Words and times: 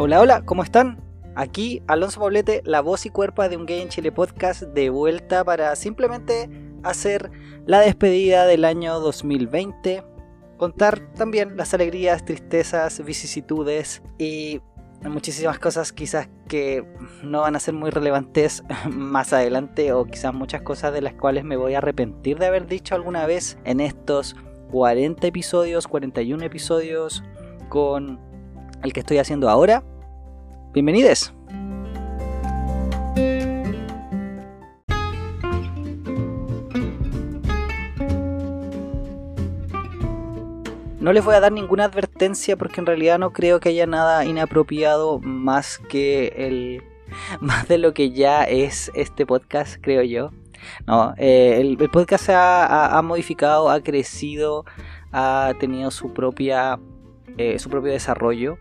Hola, 0.00 0.20
hola, 0.20 0.42
¿cómo 0.44 0.62
están? 0.62 1.02
Aquí 1.34 1.82
Alonso 1.88 2.20
Poblete, 2.20 2.62
la 2.64 2.80
voz 2.82 3.04
y 3.04 3.10
cuerpo 3.10 3.48
de 3.48 3.56
un 3.56 3.66
gay 3.66 3.80
en 3.80 3.88
Chile 3.88 4.12
podcast, 4.12 4.62
de 4.62 4.90
vuelta 4.90 5.42
para 5.42 5.74
simplemente 5.74 6.48
hacer 6.84 7.32
la 7.66 7.80
despedida 7.80 8.46
del 8.46 8.64
año 8.64 9.00
2020, 9.00 10.04
contar 10.56 11.00
también 11.14 11.56
las 11.56 11.74
alegrías, 11.74 12.24
tristezas, 12.24 13.04
vicisitudes 13.04 14.04
y 14.18 14.60
muchísimas 15.02 15.58
cosas 15.58 15.92
quizás 15.92 16.28
que 16.46 16.84
no 17.24 17.40
van 17.40 17.56
a 17.56 17.60
ser 17.60 17.74
muy 17.74 17.90
relevantes 17.90 18.62
más 18.88 19.32
adelante 19.32 19.92
o 19.92 20.04
quizás 20.04 20.32
muchas 20.32 20.62
cosas 20.62 20.92
de 20.92 21.02
las 21.02 21.14
cuales 21.14 21.42
me 21.42 21.56
voy 21.56 21.74
a 21.74 21.78
arrepentir 21.78 22.38
de 22.38 22.46
haber 22.46 22.68
dicho 22.68 22.94
alguna 22.94 23.26
vez 23.26 23.58
en 23.64 23.80
estos 23.80 24.36
40 24.70 25.26
episodios, 25.26 25.88
41 25.88 26.44
episodios 26.44 27.24
con 27.68 28.27
el 28.82 28.92
que 28.92 29.00
estoy 29.00 29.18
haciendo 29.18 29.48
ahora. 29.48 29.82
Bienvenidos. 30.72 31.32
No 41.00 41.12
les 41.12 41.24
voy 41.24 41.36
a 41.36 41.40
dar 41.40 41.52
ninguna 41.52 41.84
advertencia 41.84 42.56
porque 42.56 42.80
en 42.80 42.86
realidad 42.86 43.18
no 43.18 43.32
creo 43.32 43.60
que 43.60 43.70
haya 43.70 43.86
nada 43.86 44.24
inapropiado 44.24 45.20
más 45.20 45.78
que 45.88 46.34
el 46.36 46.82
más 47.40 47.68
de 47.68 47.78
lo 47.78 47.94
que 47.94 48.10
ya 48.10 48.44
es 48.44 48.90
este 48.94 49.24
podcast, 49.24 49.76
creo 49.80 50.02
yo. 50.02 50.30
No, 50.86 51.14
eh, 51.16 51.58
el, 51.60 51.76
podcast 51.88 52.28
ha, 52.30 53.00
modificado, 53.04 53.70
ha 53.70 53.80
crecido, 53.80 54.64
ha 55.12 55.52
tenido 55.58 55.90
su 55.90 56.12
propia 56.12 56.78
eh, 57.38 57.58
su 57.58 57.70
propio 57.70 57.92
desarrollo. 57.92 58.58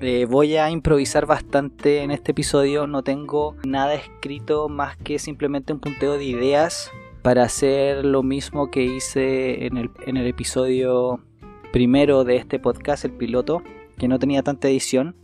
Eh, 0.00 0.26
voy 0.26 0.56
a 0.56 0.70
improvisar 0.70 1.26
bastante 1.26 2.02
en 2.02 2.12
este 2.12 2.30
episodio, 2.30 2.86
no 2.86 3.02
tengo 3.02 3.56
nada 3.66 3.94
escrito 3.94 4.68
más 4.68 4.96
que 4.96 5.18
simplemente 5.18 5.72
un 5.72 5.80
punteo 5.80 6.16
de 6.16 6.24
ideas 6.24 6.92
para 7.22 7.42
hacer 7.42 8.04
lo 8.04 8.22
mismo 8.22 8.70
que 8.70 8.84
hice 8.84 9.66
en 9.66 9.76
el, 9.76 9.90
en 10.06 10.16
el 10.16 10.28
episodio 10.28 11.24
primero 11.72 12.22
de 12.22 12.36
este 12.36 12.60
podcast, 12.60 13.04
el 13.04 13.12
piloto, 13.12 13.62
que 13.98 14.06
no 14.06 14.20
tenía 14.20 14.44
tanta 14.44 14.68
edición. 14.68 15.16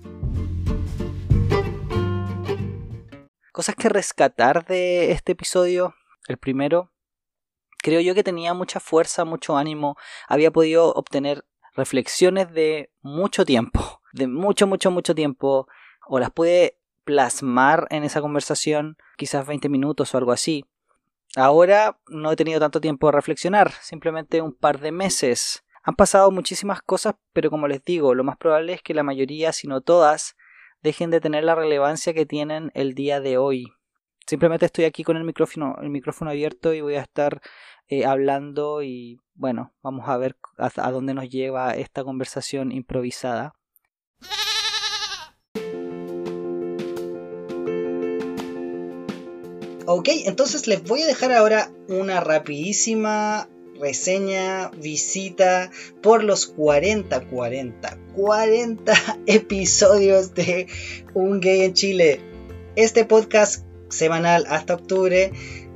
Cosas 3.53 3.77
que 3.77 3.89
rescatar 3.89 4.67
de 4.67 5.13
este 5.13 5.33
episodio, 5.33 5.95
el 6.27 6.39
primero, 6.39 6.91
creo 7.79 8.01
yo 8.01 8.17
que 8.17 8.25
tenía 8.25 8.53
mucha 8.55 8.81
fuerza, 8.81 9.25
mucho 9.25 9.57
ánimo, 9.57 9.97
había 10.27 10.51
podido 10.51 10.93
obtener 10.93 11.45
reflexiones 11.75 12.53
de 12.53 12.91
mucho 13.03 13.45
tiempo, 13.45 14.01
de 14.13 14.27
mucho, 14.27 14.67
mucho, 14.67 14.91
mucho 14.91 15.15
tiempo, 15.15 15.69
o 16.07 16.19
las 16.19 16.31
pude 16.31 16.79
plasmar 17.05 17.87
en 17.91 18.05
esa 18.05 18.21
conversación, 18.21 18.97
quizás 19.17 19.47
20 19.47 19.69
minutos 19.69 20.15
o 20.15 20.19
algo 20.19 20.33
así. 20.33 20.65
Ahora 21.37 21.99
no 22.09 22.31
he 22.31 22.37
tenido 22.37 22.61
tanto 22.61 22.81
tiempo 22.81 23.09
de 23.09 23.13
reflexionar, 23.13 23.73
simplemente 23.83 24.41
un 24.41 24.55
par 24.55 24.81
de 24.81 24.93
meses. 24.93 25.65
Han 25.83 25.97
pasado 25.97 26.31
muchísimas 26.31 26.81
cosas, 26.81 27.15
pero 27.33 27.51
como 27.51 27.69
les 27.69 27.85
digo, 27.85 28.15
lo 28.15 28.25
más 28.25 28.37
probable 28.37 28.73
es 28.73 28.83
que 28.83 28.95
la 28.95 29.03
mayoría, 29.03 29.53
si 29.53 29.67
no 29.67 29.81
todas, 29.81 30.37
dejen 30.83 31.11
de 31.11 31.21
tener 31.21 31.45
la 31.45 31.55
relevancia 31.55 32.15
que 32.15 32.25
tienen 32.25 32.71
el 32.75 32.95
día 32.95 33.21
de 33.21 33.37
hoy. 33.37 33.73
Simplemente 34.27 34.67
estoy 34.67 34.85
aquí 34.85 35.03
con 35.03 35.17
el 35.17 35.25
micrófono, 35.25 35.77
el 35.83 35.91
micrófono 35.91 36.31
abierto 36.31 36.73
y 36.73 36.81
voy 36.81 36.95
a 36.95 37.03
estar 37.03 37.43
eh, 37.89 38.05
hablando 38.05 38.83
y 38.83 39.21
bueno, 39.35 39.73
vamos 39.83 40.09
a 40.09 40.17
ver 40.17 40.37
a, 40.59 40.91
dónde 40.91 41.15
nos 41.15 41.29
lleva 41.29 41.75
esta 41.75 42.05
conversación 42.05 42.73
improvisada. 42.73 43.55
Ok, 49.87 50.09
entonces 50.25 50.67
les 50.67 50.83
voy 50.83 51.03
a 51.03 51.07
dejar 51.07 51.33
ahora 51.33 51.71
una 51.89 52.21
rapidísima 52.21 53.49
reseña, 53.79 54.71
visita 54.71 55.71
por 56.01 56.25
los 56.25 56.47
40, 56.47 57.29
40, 57.29 57.99
40 58.15 58.95
episodios 59.27 60.33
de 60.35 60.69
Un 61.13 61.41
Gay 61.41 61.63
en 61.63 61.75
Chile. 61.75 62.21
Este 62.77 63.05
podcast 63.05 63.67
semanal 63.91 64.47
hasta 64.49 64.75
octubre 64.75 65.33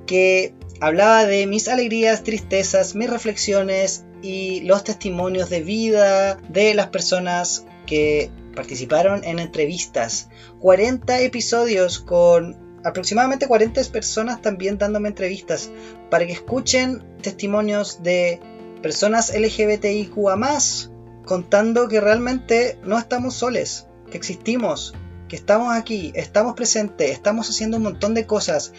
que 0.06 0.54
hablaba 0.80 1.26
de 1.26 1.46
mis 1.46 1.68
alegrías, 1.68 2.22
tristezas, 2.22 2.94
mis 2.94 3.10
reflexiones 3.10 4.04
y 4.22 4.60
los 4.62 4.84
testimonios 4.84 5.50
de 5.50 5.62
vida 5.62 6.36
de 6.48 6.74
las 6.74 6.88
personas 6.88 7.66
que 7.86 8.30
participaron 8.54 9.24
en 9.24 9.38
entrevistas. 9.38 10.28
40 10.60 11.20
episodios 11.20 11.98
con 11.98 12.56
aproximadamente 12.84 13.46
40 13.46 13.82
personas 13.92 14.40
también 14.40 14.78
dándome 14.78 15.08
entrevistas 15.08 15.70
para 16.10 16.26
que 16.26 16.32
escuchen 16.32 17.02
testimonios 17.22 18.02
de 18.02 18.40
personas 18.82 19.32
LGBTIQA 19.34 20.36
más 20.36 20.90
contando 21.24 21.88
que 21.88 22.00
realmente 22.00 22.78
no 22.84 22.98
estamos 22.98 23.34
soles, 23.34 23.86
que 24.10 24.16
existimos, 24.16 24.94
que 25.28 25.36
estamos 25.36 25.74
aquí, 25.74 26.12
estamos 26.14 26.54
presentes, 26.54 27.10
estamos 27.10 27.50
haciendo 27.50 27.76
un 27.76 27.82
montón 27.82 28.14
de 28.14 28.26
cosas 28.26 28.72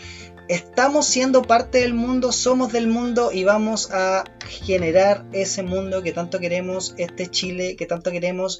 estamos 0.49 1.05
siendo 1.05 1.43
parte 1.43 1.77
del 1.77 1.93
mundo, 1.93 2.31
somos 2.31 2.73
del 2.73 2.87
mundo 2.87 3.31
y 3.31 3.43
vamos 3.43 3.91
a 3.91 4.23
generar 4.47 5.25
ese 5.31 5.61
mundo 5.61 6.01
que 6.01 6.11
tanto 6.11 6.39
queremos, 6.39 6.95
este 6.97 7.27
Chile 7.27 7.75
que 7.77 7.85
tanto 7.85 8.11
queremos. 8.11 8.59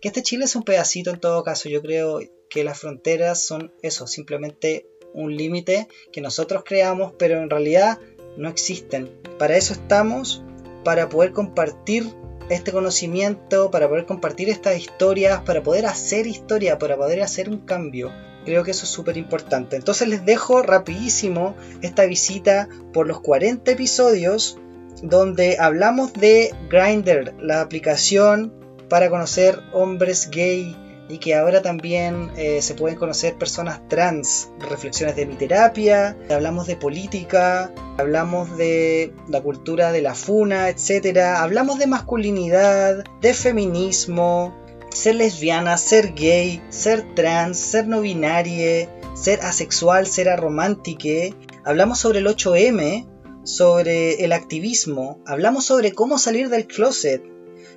Que 0.00 0.08
este 0.08 0.22
Chile 0.22 0.44
es 0.44 0.56
un 0.56 0.64
pedacito 0.64 1.10
en 1.10 1.20
todo 1.20 1.42
caso. 1.44 1.68
Yo 1.68 1.80
creo 1.80 2.20
que 2.50 2.64
las 2.64 2.80
fronteras 2.80 3.42
son 3.42 3.72
eso, 3.82 4.06
simplemente 4.06 4.86
un 5.14 5.36
límite 5.36 5.88
que 6.12 6.20
nosotros 6.20 6.64
creamos, 6.66 7.12
pero 7.18 7.40
en 7.40 7.50
realidad 7.50 7.98
no 8.36 8.48
existen. 8.48 9.08
Para 9.38 9.56
eso 9.56 9.72
estamos, 9.72 10.42
para 10.84 11.08
poder 11.08 11.32
compartir 11.32 12.04
este 12.50 12.72
conocimiento, 12.72 13.70
para 13.70 13.88
poder 13.88 14.06
compartir 14.06 14.48
estas 14.48 14.76
historias, 14.78 15.42
para 15.42 15.62
poder 15.62 15.86
hacer 15.86 16.26
historia, 16.26 16.78
para 16.78 16.96
poder 16.96 17.22
hacer 17.22 17.48
un 17.48 17.58
cambio. 17.58 18.12
Creo 18.48 18.64
que 18.64 18.70
eso 18.70 18.84
es 18.84 18.90
súper 18.90 19.18
importante. 19.18 19.76
Entonces 19.76 20.08
les 20.08 20.24
dejo 20.24 20.62
rapidísimo 20.62 21.54
esta 21.82 22.06
visita 22.06 22.66
por 22.94 23.06
los 23.06 23.20
40 23.20 23.70
episodios 23.70 24.56
donde 25.02 25.58
hablamos 25.60 26.14
de 26.14 26.54
Grindr, 26.70 27.34
la 27.42 27.60
aplicación 27.60 28.54
para 28.88 29.10
conocer 29.10 29.60
hombres 29.74 30.30
gay 30.30 30.74
y 31.10 31.18
que 31.18 31.34
ahora 31.34 31.60
también 31.60 32.30
eh, 32.38 32.62
se 32.62 32.72
pueden 32.72 32.96
conocer 32.96 33.34
personas 33.34 33.86
trans, 33.86 34.48
reflexiones 34.66 35.14
de 35.14 35.26
mi 35.26 35.34
terapia, 35.34 36.16
hablamos 36.30 36.66
de 36.66 36.76
política, 36.76 37.70
hablamos 37.98 38.56
de 38.56 39.12
la 39.28 39.42
cultura 39.42 39.92
de 39.92 40.00
la 40.00 40.14
funa, 40.14 40.70
etc. 40.70 41.18
Hablamos 41.36 41.78
de 41.78 41.86
masculinidad, 41.86 43.04
de 43.20 43.34
feminismo, 43.34 44.54
ser 44.98 45.14
lesbiana, 45.14 45.78
ser 45.78 46.12
gay, 46.14 46.60
ser 46.70 47.14
trans, 47.14 47.56
ser 47.56 47.86
no 47.86 48.00
binaria, 48.00 48.88
ser 49.14 49.40
asexual, 49.42 50.08
ser 50.08 50.28
aromántique. 50.28 51.34
Hablamos 51.64 52.00
sobre 52.00 52.18
el 52.18 52.26
8M, 52.26 53.06
sobre 53.44 54.24
el 54.24 54.32
activismo, 54.32 55.22
hablamos 55.24 55.66
sobre 55.66 55.92
cómo 55.92 56.18
salir 56.18 56.48
del 56.48 56.66
closet, 56.66 57.22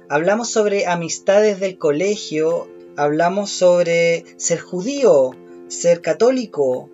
hablamos 0.10 0.50
sobre 0.50 0.88
amistades 0.88 1.60
del 1.60 1.78
colegio, 1.78 2.68
hablamos 2.98 3.52
sobre 3.52 4.26
ser 4.38 4.60
judío, 4.60 5.32
ser 5.68 6.02
católico, 6.02 6.90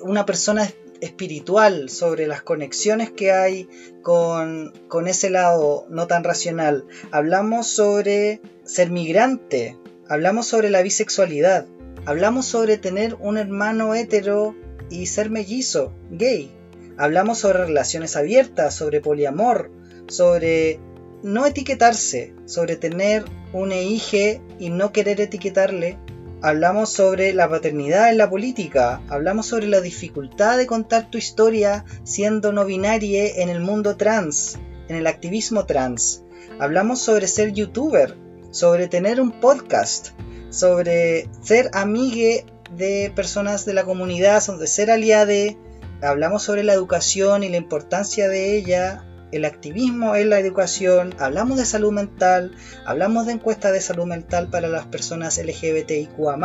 una 0.00 0.24
persona 0.24 0.72
espiritual, 1.00 1.88
sobre 1.88 2.26
las 2.26 2.42
conexiones 2.42 3.10
que 3.10 3.32
hay 3.32 3.68
con, 4.02 4.72
con 4.88 5.08
ese 5.08 5.30
lado 5.30 5.86
no 5.88 6.06
tan 6.06 6.24
racional. 6.24 6.86
Hablamos 7.10 7.66
sobre 7.66 8.40
ser 8.64 8.90
migrante, 8.90 9.76
hablamos 10.08 10.46
sobre 10.46 10.70
la 10.70 10.82
bisexualidad, 10.82 11.66
hablamos 12.04 12.46
sobre 12.46 12.78
tener 12.78 13.14
un 13.20 13.38
hermano 13.38 13.94
hetero 13.94 14.54
y 14.90 15.06
ser 15.06 15.30
mellizo, 15.30 15.92
gay. 16.10 16.50
Hablamos 16.96 17.38
sobre 17.38 17.66
relaciones 17.66 18.16
abiertas, 18.16 18.74
sobre 18.74 19.00
poliamor, 19.00 19.70
sobre 20.08 20.80
no 21.22 21.44
etiquetarse, 21.44 22.32
sobre 22.46 22.76
tener 22.76 23.24
un 23.52 23.72
hija 23.72 24.40
y 24.58 24.70
no 24.70 24.92
querer 24.92 25.20
etiquetarle 25.20 25.98
hablamos 26.42 26.90
sobre 26.90 27.32
la 27.32 27.48
paternidad 27.48 28.10
en 28.10 28.18
la 28.18 28.30
política, 28.30 29.02
hablamos 29.08 29.46
sobre 29.46 29.66
la 29.66 29.80
dificultad 29.80 30.56
de 30.58 30.66
contar 30.66 31.10
tu 31.10 31.18
historia 31.18 31.84
siendo 32.04 32.52
no 32.52 32.64
binaria 32.64 33.26
en 33.42 33.48
el 33.48 33.60
mundo 33.60 33.96
trans, 33.96 34.58
en 34.88 34.96
el 34.96 35.06
activismo 35.06 35.66
trans. 35.66 36.22
Hablamos 36.58 37.00
sobre 37.00 37.26
ser 37.26 37.52
youtuber, 37.52 38.16
sobre 38.50 38.88
tener 38.88 39.20
un 39.20 39.40
podcast, 39.40 40.10
sobre 40.50 41.28
ser 41.42 41.70
amigue 41.72 42.46
de 42.76 43.12
personas 43.14 43.64
de 43.64 43.74
la 43.74 43.84
comunidad, 43.84 44.40
sobre 44.40 44.66
ser 44.66 44.90
aliade. 44.90 45.58
Hablamos 46.02 46.42
sobre 46.42 46.64
la 46.64 46.74
educación 46.74 47.42
y 47.42 47.48
la 47.48 47.56
importancia 47.56 48.28
de 48.28 48.56
ella 48.56 49.04
el 49.36 49.44
activismo 49.44 50.16
en 50.16 50.30
la 50.30 50.38
educación, 50.38 51.14
hablamos 51.18 51.58
de 51.58 51.64
salud 51.64 51.92
mental, 51.92 52.54
hablamos 52.84 53.26
de 53.26 53.32
encuestas 53.32 53.72
de 53.72 53.80
salud 53.80 54.06
mental 54.06 54.50
para 54.50 54.68
las 54.68 54.86
personas 54.86 55.38
LGBTIQA 55.38 56.36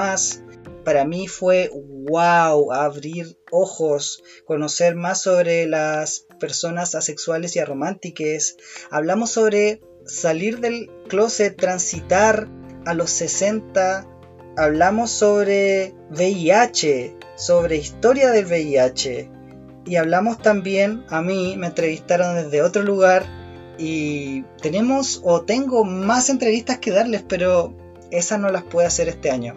para 0.84 1.06
mí 1.06 1.28
fue 1.28 1.70
wow 1.74 2.72
abrir 2.72 3.38
ojos, 3.52 4.24
conocer 4.46 4.96
más 4.96 5.22
sobre 5.22 5.68
las 5.68 6.26
personas 6.40 6.96
asexuales 6.96 7.56
y 7.56 7.60
arománticas. 7.60 8.58
Hablamos 8.90 9.32
sobre 9.32 9.82
salir 10.06 10.60
del 10.60 10.90
closet, 11.08 11.56
transitar 11.56 12.50
a 12.86 12.94
los 12.94 13.12
60. 13.12 14.08
Hablamos 14.58 15.12
sobre 15.12 15.94
VIH, 16.10 17.16
sobre 17.36 17.78
historia 17.78 18.32
del 18.32 18.46
VIH. 18.46 19.30
Y 19.86 19.96
hablamos 19.96 20.38
también, 20.38 21.04
a 21.10 21.22
mí 21.22 21.56
me 21.58 21.68
entrevistaron 21.68 22.36
desde 22.36 22.62
otro 22.62 22.84
lugar 22.84 23.26
y 23.78 24.44
tenemos 24.62 25.22
o 25.24 25.42
tengo 25.42 25.84
más 25.84 26.30
entrevistas 26.30 26.78
que 26.78 26.92
darles, 26.92 27.24
pero 27.28 27.74
esas 28.12 28.40
no 28.40 28.50
las 28.50 28.64
puedo 28.64 28.88
hacer 28.88 29.10
este 29.10 29.32
año. 29.32 29.56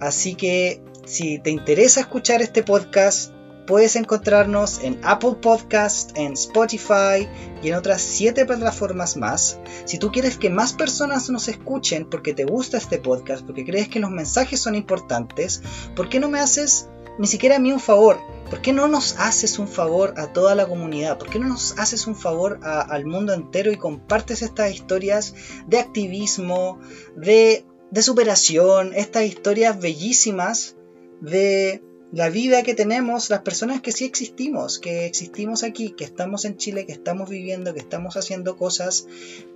Así 0.00 0.34
que 0.34 0.82
si 1.06 1.38
te 1.38 1.50
interesa 1.50 2.00
escuchar 2.00 2.42
este 2.42 2.62
podcast, 2.62 3.32
puedes 3.66 3.96
encontrarnos 3.96 4.80
en 4.82 4.98
Apple 5.02 5.36
Podcast, 5.40 6.16
en 6.18 6.32
Spotify 6.34 7.28
y 7.62 7.68
en 7.68 7.74
otras 7.74 8.02
7 8.02 8.44
plataformas 8.44 9.16
más. 9.16 9.58
Si 9.84 9.98
tú 9.98 10.10
quieres 10.12 10.36
que 10.36 10.50
más 10.50 10.72
personas 10.72 11.30
nos 11.30 11.48
escuchen 11.48 12.08
porque 12.08 12.34
te 12.34 12.44
gusta 12.44 12.76
este 12.76 12.98
podcast, 12.98 13.44
porque 13.44 13.64
crees 13.64 13.88
que 13.88 14.00
los 14.00 14.10
mensajes 14.10 14.60
son 14.60 14.74
importantes, 14.74 15.62
¿por 15.94 16.08
qué 16.08 16.20
no 16.20 16.28
me 16.28 16.40
haces 16.40 16.88
ni 17.18 17.26
siquiera 17.26 17.56
a 17.56 17.58
mí 17.58 17.72
un 17.72 17.80
favor? 17.80 18.18
¿Por 18.50 18.60
qué 18.60 18.72
no 18.72 18.86
nos 18.86 19.18
haces 19.18 19.58
un 19.58 19.68
favor 19.68 20.14
a 20.18 20.32
toda 20.32 20.54
la 20.54 20.66
comunidad? 20.66 21.18
¿Por 21.18 21.30
qué 21.30 21.38
no 21.38 21.48
nos 21.48 21.78
haces 21.78 22.06
un 22.06 22.16
favor 22.16 22.60
al 22.62 23.06
mundo 23.06 23.32
entero 23.32 23.72
y 23.72 23.76
compartes 23.76 24.42
estas 24.42 24.72
historias 24.72 25.34
de 25.66 25.78
activismo, 25.78 26.78
de 27.16 27.64
superación, 28.00 28.92
estas 28.94 29.24
historias 29.24 29.80
bellísimas 29.80 30.76
de 31.20 31.82
la 32.12 32.28
vida 32.28 32.62
que 32.62 32.74
tenemos, 32.74 33.30
las 33.30 33.40
personas 33.40 33.80
que 33.80 33.90
sí 33.90 34.04
existimos, 34.04 34.78
que 34.78 35.06
existimos 35.06 35.62
aquí, 35.62 35.92
que 35.92 36.04
estamos 36.04 36.44
en 36.44 36.58
Chile, 36.58 36.84
que 36.84 36.92
estamos 36.92 37.30
viviendo, 37.30 37.72
que 37.72 37.80
estamos 37.80 38.18
haciendo 38.18 38.56
cosas, 38.58 39.06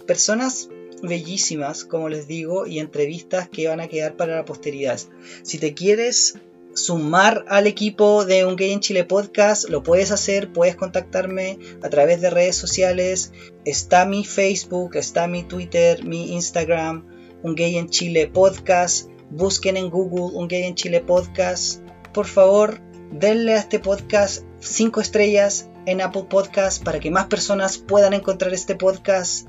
personas 0.06 0.70
bellísimas, 1.02 1.84
como 1.84 2.08
les 2.08 2.26
digo, 2.26 2.66
y 2.66 2.78
entrevistas 2.78 3.50
que 3.50 3.68
van 3.68 3.80
a 3.80 3.88
quedar 3.88 4.16
para 4.16 4.36
la 4.36 4.46
posteridad. 4.46 4.98
Si 5.42 5.58
te 5.58 5.74
quieres 5.74 6.38
sumar 6.76 7.46
al 7.48 7.66
equipo 7.66 8.26
de 8.26 8.44
Un 8.44 8.54
Gay 8.54 8.72
en 8.72 8.80
Chile 8.80 9.04
Podcast, 9.04 9.68
lo 9.70 9.82
puedes 9.82 10.10
hacer, 10.10 10.52
puedes 10.52 10.76
contactarme 10.76 11.58
a 11.82 11.88
través 11.88 12.20
de 12.20 12.28
redes 12.28 12.56
sociales, 12.56 13.32
está 13.64 14.04
mi 14.04 14.26
Facebook, 14.26 14.94
está 14.96 15.26
mi 15.26 15.42
Twitter, 15.42 16.04
mi 16.04 16.34
Instagram, 16.34 17.06
un 17.42 17.54
Gay 17.54 17.78
en 17.78 17.88
Chile 17.88 18.28
podcast, 18.28 19.08
busquen 19.30 19.78
en 19.78 19.88
Google 19.88 20.36
Un 20.36 20.48
Gay 20.48 20.64
en 20.64 20.74
Chile 20.74 21.00
podcast. 21.00 21.80
Por 22.12 22.26
favor, 22.26 22.80
denle 23.10 23.54
a 23.54 23.58
este 23.58 23.78
podcast 23.78 24.44
5 24.60 25.00
estrellas 25.00 25.70
en 25.86 26.02
Apple 26.02 26.26
Podcast 26.28 26.84
para 26.84 27.00
que 27.00 27.10
más 27.10 27.26
personas 27.26 27.78
puedan 27.78 28.12
encontrar 28.12 28.52
este 28.52 28.74
podcast. 28.74 29.48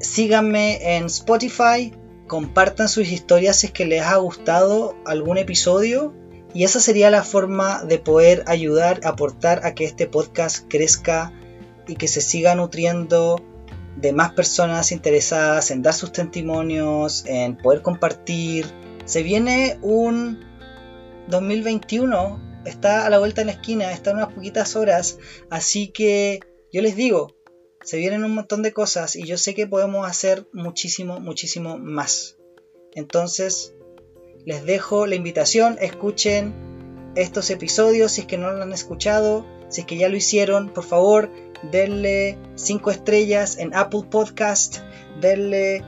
Síganme 0.00 0.96
en 0.96 1.04
Spotify, 1.04 1.92
compartan 2.26 2.88
sus 2.88 3.12
historias 3.12 3.60
si 3.60 3.68
es 3.68 3.72
que 3.72 3.84
les 3.84 4.02
ha 4.02 4.16
gustado 4.16 4.96
algún 5.06 5.38
episodio. 5.38 6.12
Y 6.54 6.62
esa 6.64 6.78
sería 6.78 7.10
la 7.10 7.24
forma 7.24 7.82
de 7.82 7.98
poder 7.98 8.44
ayudar, 8.46 9.00
aportar 9.04 9.66
a 9.66 9.74
que 9.74 9.84
este 9.84 10.06
podcast 10.06 10.66
crezca 10.68 11.32
y 11.88 11.96
que 11.96 12.08
se 12.08 12.20
siga 12.20 12.54
nutriendo 12.54 13.44
de 13.96 14.12
más 14.12 14.32
personas 14.32 14.92
interesadas 14.92 15.72
en 15.72 15.82
dar 15.82 15.94
sus 15.94 16.12
testimonios, 16.12 17.24
en 17.26 17.56
poder 17.58 17.82
compartir. 17.82 18.66
Se 19.04 19.24
viene 19.24 19.78
un 19.82 20.44
2021, 21.28 22.62
está 22.64 23.04
a 23.04 23.10
la 23.10 23.18
vuelta 23.18 23.40
en 23.40 23.48
la 23.48 23.54
esquina, 23.54 23.92
está 23.92 24.10
en 24.10 24.18
unas 24.18 24.32
poquitas 24.32 24.76
horas, 24.76 25.18
así 25.50 25.88
que 25.88 26.40
yo 26.72 26.82
les 26.82 26.94
digo, 26.94 27.34
se 27.82 27.98
vienen 27.98 28.24
un 28.24 28.34
montón 28.34 28.62
de 28.62 28.72
cosas 28.72 29.16
y 29.16 29.24
yo 29.26 29.36
sé 29.38 29.54
que 29.54 29.66
podemos 29.66 30.08
hacer 30.08 30.48
muchísimo, 30.52 31.20
muchísimo 31.20 31.78
más. 31.78 32.36
Entonces, 32.94 33.74
les 34.44 34.64
dejo 34.64 35.06
la 35.06 35.14
invitación, 35.14 35.78
escuchen 35.80 36.54
estos 37.14 37.50
episodios 37.50 38.12
si 38.12 38.22
es 38.22 38.26
que 38.26 38.38
no 38.38 38.50
lo 38.52 38.62
han 38.62 38.72
escuchado, 38.72 39.46
si 39.68 39.82
es 39.82 39.86
que 39.86 39.96
ya 39.96 40.08
lo 40.08 40.16
hicieron, 40.16 40.68
por 40.68 40.84
favor, 40.84 41.30
denle 41.70 42.38
5 42.56 42.90
estrellas 42.90 43.58
en 43.58 43.74
Apple 43.74 44.02
Podcast, 44.10 44.78
denle 45.20 45.82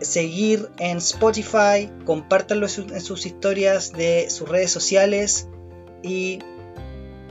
seguir 0.00 0.68
en 0.78 0.98
Spotify, 0.98 1.90
compártanlo 2.04 2.66
en 2.66 3.00
sus 3.00 3.26
historias 3.26 3.92
de 3.92 4.28
sus 4.30 4.48
redes 4.48 4.72
sociales 4.72 5.48
y 6.02 6.40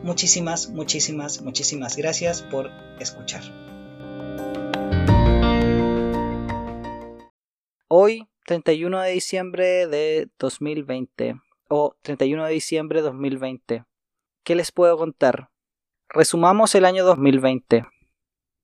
muchísimas, 0.04 0.70
muchísimas, 0.70 1.42
muchísimas 1.42 1.98
gracias 1.98 2.42
por 2.44 2.70
escuchar. 3.00 3.42
Hoy, 7.90 8.31
31 8.46 9.02
de 9.02 9.12
diciembre 9.12 9.88
de 9.88 10.30
2020, 10.40 11.40
o 11.70 11.96
31 12.02 12.46
de 12.46 12.54
diciembre 12.54 13.00
de 13.00 13.08
2020, 13.08 13.86
¿qué 14.44 14.56
les 14.56 14.72
puedo 14.72 14.98
contar? 14.98 15.50
Resumamos 16.10 16.76
el 16.76 16.86
año 16.86 17.06
2020. 17.06 17.86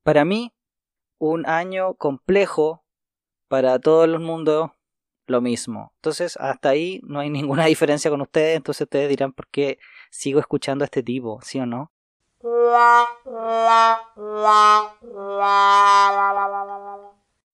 Para 0.03 0.25
mí, 0.25 0.53
un 1.17 1.45
año 1.47 1.93
complejo, 1.93 2.83
para 3.47 3.79
todo 3.79 4.03
el 4.03 4.19
mundo, 4.19 4.75
lo 5.25 5.41
mismo. 5.41 5.93
Entonces, 5.95 6.37
hasta 6.37 6.69
ahí 6.69 6.99
no 7.03 7.19
hay 7.19 7.29
ninguna 7.31 7.65
diferencia 7.65 8.11
con 8.11 8.21
ustedes, 8.21 8.57
entonces 8.57 8.81
ustedes 8.81 9.09
dirán 9.09 9.31
por 9.33 9.47
qué 9.47 9.79
sigo 10.09 10.39
escuchando 10.39 10.83
a 10.83 10.87
este 10.87 11.03
tipo, 11.03 11.39
¿sí 11.41 11.59
o 11.59 11.65
no? 11.65 11.91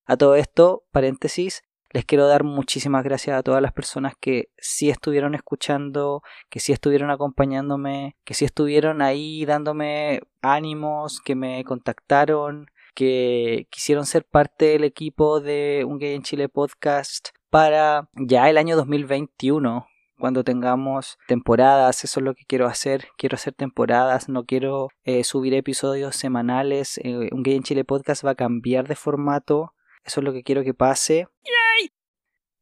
A 0.05 0.17
todo 0.17 0.35
esto, 0.35 0.83
paréntesis, 0.91 1.63
les 1.93 2.05
quiero 2.05 2.27
dar 2.27 2.43
muchísimas 2.43 3.03
gracias 3.03 3.37
a 3.37 3.43
todas 3.43 3.61
las 3.61 3.71
personas 3.71 4.13
que 4.19 4.49
sí 4.57 4.89
estuvieron 4.89 5.35
escuchando, 5.35 6.23
que 6.49 6.59
sí 6.59 6.73
estuvieron 6.73 7.11
acompañándome, 7.11 8.17
que 8.25 8.33
sí 8.33 8.45
estuvieron 8.45 9.03
ahí 9.03 9.45
dándome 9.45 10.21
ánimos, 10.41 11.21
que 11.21 11.35
me 11.35 11.63
contactaron, 11.63 12.65
que 12.95 13.67
quisieron 13.69 14.07
ser 14.07 14.25
parte 14.25 14.65
del 14.65 14.83
equipo 14.83 15.39
de 15.39 15.85
Un 15.87 15.99
Gay 15.99 16.15
en 16.15 16.23
Chile 16.23 16.49
podcast 16.49 17.29
para 17.51 18.09
ya 18.13 18.49
el 18.49 18.57
año 18.57 18.75
2021 18.75 19.85
cuando 20.17 20.43
tengamos 20.43 21.17
temporadas, 21.27 22.03
eso 22.03 22.19
es 22.19 22.23
lo 22.23 22.33
que 22.33 22.45
quiero 22.47 22.65
hacer, 22.65 23.07
quiero 23.17 23.35
hacer 23.35 23.53
temporadas, 23.53 24.29
no 24.29 24.45
quiero 24.45 24.87
eh, 25.03 25.23
subir 25.23 25.53
episodios 25.53 26.15
semanales, 26.15 26.97
eh, 27.03 27.29
un 27.31 27.43
gay 27.43 27.55
en 27.55 27.63
Chile 27.63 27.83
podcast 27.83 28.25
va 28.25 28.31
a 28.31 28.35
cambiar 28.35 28.87
de 28.87 28.95
formato, 28.95 29.73
eso 30.03 30.19
es 30.19 30.23
lo 30.23 30.33
que 30.33 30.43
quiero 30.43 30.63
que 30.63 30.73
pase. 30.73 31.27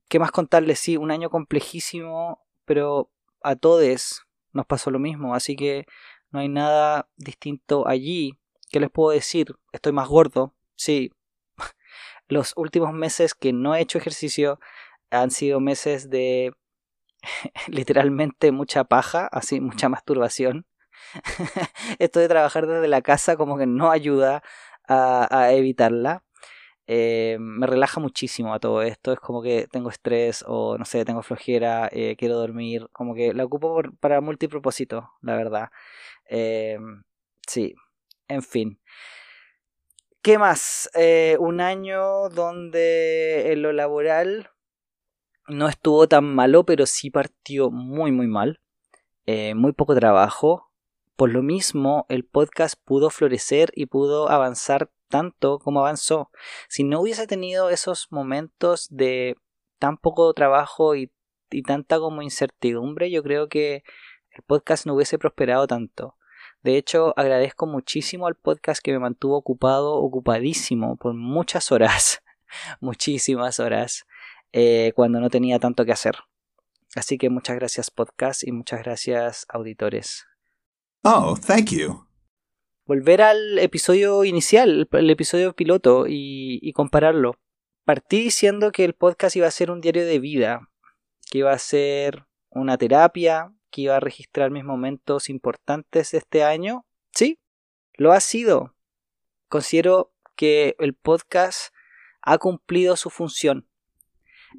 ¿Qué 0.07 0.19
más 0.19 0.31
contarles? 0.31 0.79
Sí, 0.79 0.98
un 0.98 1.10
año 1.10 1.29
complejísimo, 1.29 2.45
pero 2.65 3.10
a 3.41 3.55
todos 3.55 4.25
nos 4.51 4.65
pasó 4.65 4.91
lo 4.91 5.00
mismo, 5.00 5.33
así 5.33 5.55
que 5.55 5.86
no 6.31 6.39
hay 6.39 6.50
nada 6.50 7.10
distinto 7.15 7.88
allí. 7.88 8.38
¿Qué 8.69 8.79
les 8.79 8.89
puedo 8.89 9.12
decir? 9.12 9.55
Estoy 9.71 9.93
más 9.93 10.07
gordo, 10.07 10.53
sí. 10.75 11.12
Los 12.27 12.53
últimos 12.57 12.93
meses 12.93 13.33
que 13.33 13.53
no 13.53 13.74
he 13.74 13.81
hecho 13.81 13.98
ejercicio 13.98 14.60
han 15.10 15.31
sido 15.31 15.60
meses 15.60 16.10
de 16.10 16.53
literalmente 17.67 18.51
mucha 18.51 18.83
paja, 18.83 19.27
así 19.27 19.62
mucha 19.62 19.89
masturbación. 19.89 20.65
Esto 22.00 22.19
de 22.19 22.27
trabajar 22.27 22.67
desde 22.67 22.88
la 22.88 23.01
casa 23.01 23.36
como 23.38 23.57
que 23.57 23.65
no 23.65 23.91
ayuda 23.91 24.43
a 24.88 25.53
evitarla. 25.53 26.25
Eh, 26.93 27.38
me 27.39 27.67
relaja 27.67 28.01
muchísimo 28.01 28.53
a 28.53 28.60
todo 28.60 28.81
esto. 28.81 29.13
Es 29.13 29.19
como 29.21 29.41
que 29.41 29.65
tengo 29.71 29.89
estrés 29.89 30.43
o 30.45 30.77
no 30.77 30.83
sé, 30.83 31.05
tengo 31.05 31.21
flojera, 31.24 31.88
eh, 31.89 32.17
quiero 32.17 32.36
dormir. 32.36 32.89
Como 32.91 33.15
que 33.15 33.33
la 33.33 33.45
ocupo 33.45 33.81
para 34.01 34.19
multipropósito, 34.19 35.10
la 35.21 35.38
verdad. 35.38 35.69
Eh, 36.25 36.77
sí, 37.48 37.75
en 38.27 38.43
fin. 38.43 38.81
¿Qué 40.21 40.38
más? 40.38 40.89
un 41.39 41.62
año 41.62 42.27
donde 42.27 43.53
en 43.53 43.62
lo 43.62 43.71
laboral 43.71 44.50
no 45.48 45.69
estuvo 45.69 46.10
tan 46.10 46.25
malo, 46.36 46.65
pero 46.65 46.86
sí 46.86 47.10
partió 47.10 47.71
muy, 47.71 48.12
muy 48.12 48.27
mal. 48.27 48.60
muy 49.55 49.71
poco 49.71 49.95
trabajo. 49.95 50.74
Por 51.15 51.31
lo 51.31 51.41
mismo, 51.41 52.05
el 52.10 52.25
podcast 52.25 52.75
pudo 52.83 53.10
florecer 53.10 53.71
y 53.75 53.86
pudo 53.86 54.29
avanzar 54.29 54.91
tanto 55.12 55.60
como 55.60 55.82
avanzó. 55.82 56.32
Si 56.68 56.84
no 56.84 57.01
hubiese 57.01 57.27
tenido 57.27 57.70
esos 57.70 58.08
momentos 58.10 58.88
de 58.89 59.36
tan 59.77 59.98
poco 59.98 60.34
trabajo 60.34 60.96
y, 60.96 61.12
tanta 61.65 62.00
como 62.00 62.22
incertidumbre, 62.22 63.12
yo 63.12 63.22
creo 63.22 63.50
que 63.50 63.84
el 64.32 64.41
podcast 64.44 64.88
no 64.88 64.96
hubiese 64.96 65.20
prosperado 65.20 65.68
tanto. 65.68 66.15
De 66.63 66.77
hecho, 66.77 67.13
agradezco 67.18 67.68
muchísimo 67.68 68.25
al 68.25 68.36
podcast 68.36 68.82
que 68.82 68.91
me 68.91 69.00
mantuvo 69.00 69.36
ocupado, 69.38 69.96
ocupadísimo 69.96 70.96
por 70.96 71.13
muchas 71.13 71.72
horas, 71.72 72.24
muchísimas 72.80 73.60
horas, 73.60 74.06
eh, 74.53 74.94
cuando 74.96 75.20
no 75.20 75.30
tenía 75.30 75.60
tanto 75.60 75.86
que 75.86 75.91
hacer. 75.91 76.15
Así 76.96 77.18
que 77.18 77.30
muchas 77.30 77.56
gracias 77.56 77.91
podcast 77.91 78.44
y 78.44 78.51
muchas 78.51 78.84
gracias 78.84 79.46
auditores. 79.50 80.25
Oh, 81.03 81.36
thank 81.36 81.72
you. 81.72 82.11
Volver 82.91 83.21
al 83.21 83.57
episodio 83.60 84.25
inicial, 84.25 84.89
el 84.91 85.10
episodio 85.10 85.53
piloto 85.53 86.07
y, 86.10 86.74
compararlo. 86.74 87.39
Partí 87.86 88.21
diciendo 88.21 88.74
que 88.74 88.83
el 88.83 88.95
podcast 88.95 89.33
iba 89.38 89.48
a 89.48 89.51
ser 89.51 89.71
un 89.71 89.79
diario 89.79 90.05
de 90.05 90.19
vida, 90.19 90.69
que 91.31 91.38
iba 91.38 91.53
a 91.53 91.57
ser 91.57 92.25
una 92.50 92.77
terapia, 92.77 93.53
que 93.69 93.83
iba 93.83 93.95
a 93.95 94.01
registrar 94.01 94.51
mis 94.51 94.65
momentos 94.65 95.29
importantes 95.29 96.12
de 96.12 96.17
este 96.17 96.43
año. 96.43 96.86
Sí, 97.13 97.39
lo 97.93 98.12
ha 98.12 98.19
sido. 98.19 98.75
Considero 99.48 100.12
que 100.36 100.75
el 100.77 100.93
podcast 100.93 101.74
ha 102.21 102.39
cumplido 102.39 102.98
su 102.98 103.10
función. 103.10 103.69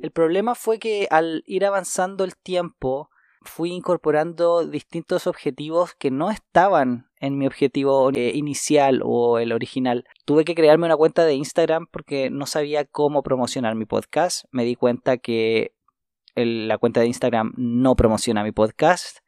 El 0.01 0.11
problema 0.11 0.55
fue 0.55 0.79
que 0.79 1.07
al 1.11 1.45
ir 1.45 1.67
avanzando 1.67 2.25
el 2.25 2.35
tiempo, 2.39 3.11
fui 3.45 3.71
incorporando 3.71 4.67
distintos 4.67 5.27
objetivos 5.27 5.95
que 5.95 6.11
no 6.11 6.31
estaban 6.31 7.09
en 7.21 7.39
mi 7.39 7.47
objetivo 7.47 8.11
eh, 8.11 8.33
inicial 8.35 9.01
o 9.05 9.39
el 9.39 9.53
original. 9.53 10.05
Tuve 10.25 10.45
que 10.45 10.55
crearme 10.55 10.87
una 10.87 10.97
cuenta 10.97 11.25
de 11.25 11.35
Instagram 11.35 11.87
porque 11.91 12.31
no 12.31 12.47
sabía 12.47 12.85
cómo 12.85 13.23
promocionar 13.23 13.75
mi 13.75 13.85
podcast. 13.85 14.45
Me 14.51 14.65
di 14.65 14.75
cuenta 14.75 15.19
que 15.19 15.75
la 16.35 16.79
cuenta 16.79 17.01
de 17.01 17.07
Instagram 17.07 17.53
no 17.57 17.95
promociona 17.95 18.43
mi 18.43 18.53
podcast. 18.53 19.19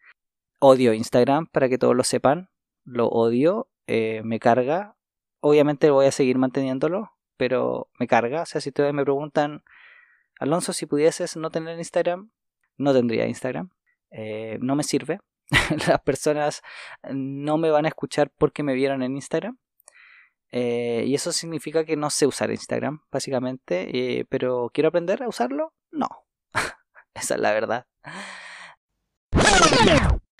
Odio 0.58 0.94
Instagram, 0.94 1.46
para 1.46 1.68
que 1.68 1.78
todos 1.78 1.94
lo 1.94 2.04
sepan. 2.04 2.48
Lo 2.84 3.08
odio, 3.08 3.68
eh, 3.86 4.22
me 4.24 4.40
carga. 4.40 4.96
Obviamente 5.40 5.90
voy 5.90 6.06
a 6.06 6.12
seguir 6.12 6.38
manteniéndolo, 6.38 7.12
pero 7.36 7.88
me 7.98 8.06
carga. 8.06 8.42
O 8.42 8.46
sea, 8.46 8.60
si 8.60 8.70
ustedes 8.70 8.94
me 8.94 9.04
preguntan, 9.04 9.62
Alonso, 10.38 10.72
si 10.72 10.86
pudieses 10.86 11.36
no 11.36 11.50
tener 11.50 11.78
Instagram, 11.78 12.30
no 12.76 12.92
tendría 12.92 13.26
Instagram. 13.26 13.70
Eh, 14.16 14.58
no 14.60 14.76
me 14.76 14.84
sirve. 14.84 15.18
Las 15.88 16.00
personas 16.02 16.62
no 17.10 17.58
me 17.58 17.70
van 17.70 17.84
a 17.84 17.88
escuchar 17.88 18.30
porque 18.38 18.62
me 18.62 18.74
vieron 18.74 19.02
en 19.02 19.16
Instagram. 19.16 19.58
Eh, 20.52 21.04
y 21.06 21.14
eso 21.14 21.32
significa 21.32 21.84
que 21.84 21.96
no 21.96 22.10
sé 22.10 22.26
usar 22.26 22.50
Instagram, 22.50 23.02
básicamente. 23.10 24.24
pero 24.30 24.70
¿quiero 24.72 24.88
aprender 24.88 25.22
a 25.22 25.28
usarlo? 25.28 25.72
No. 25.90 26.08
Esa 27.14 27.34
es 27.34 27.40
la 27.40 27.52
verdad. 27.52 27.86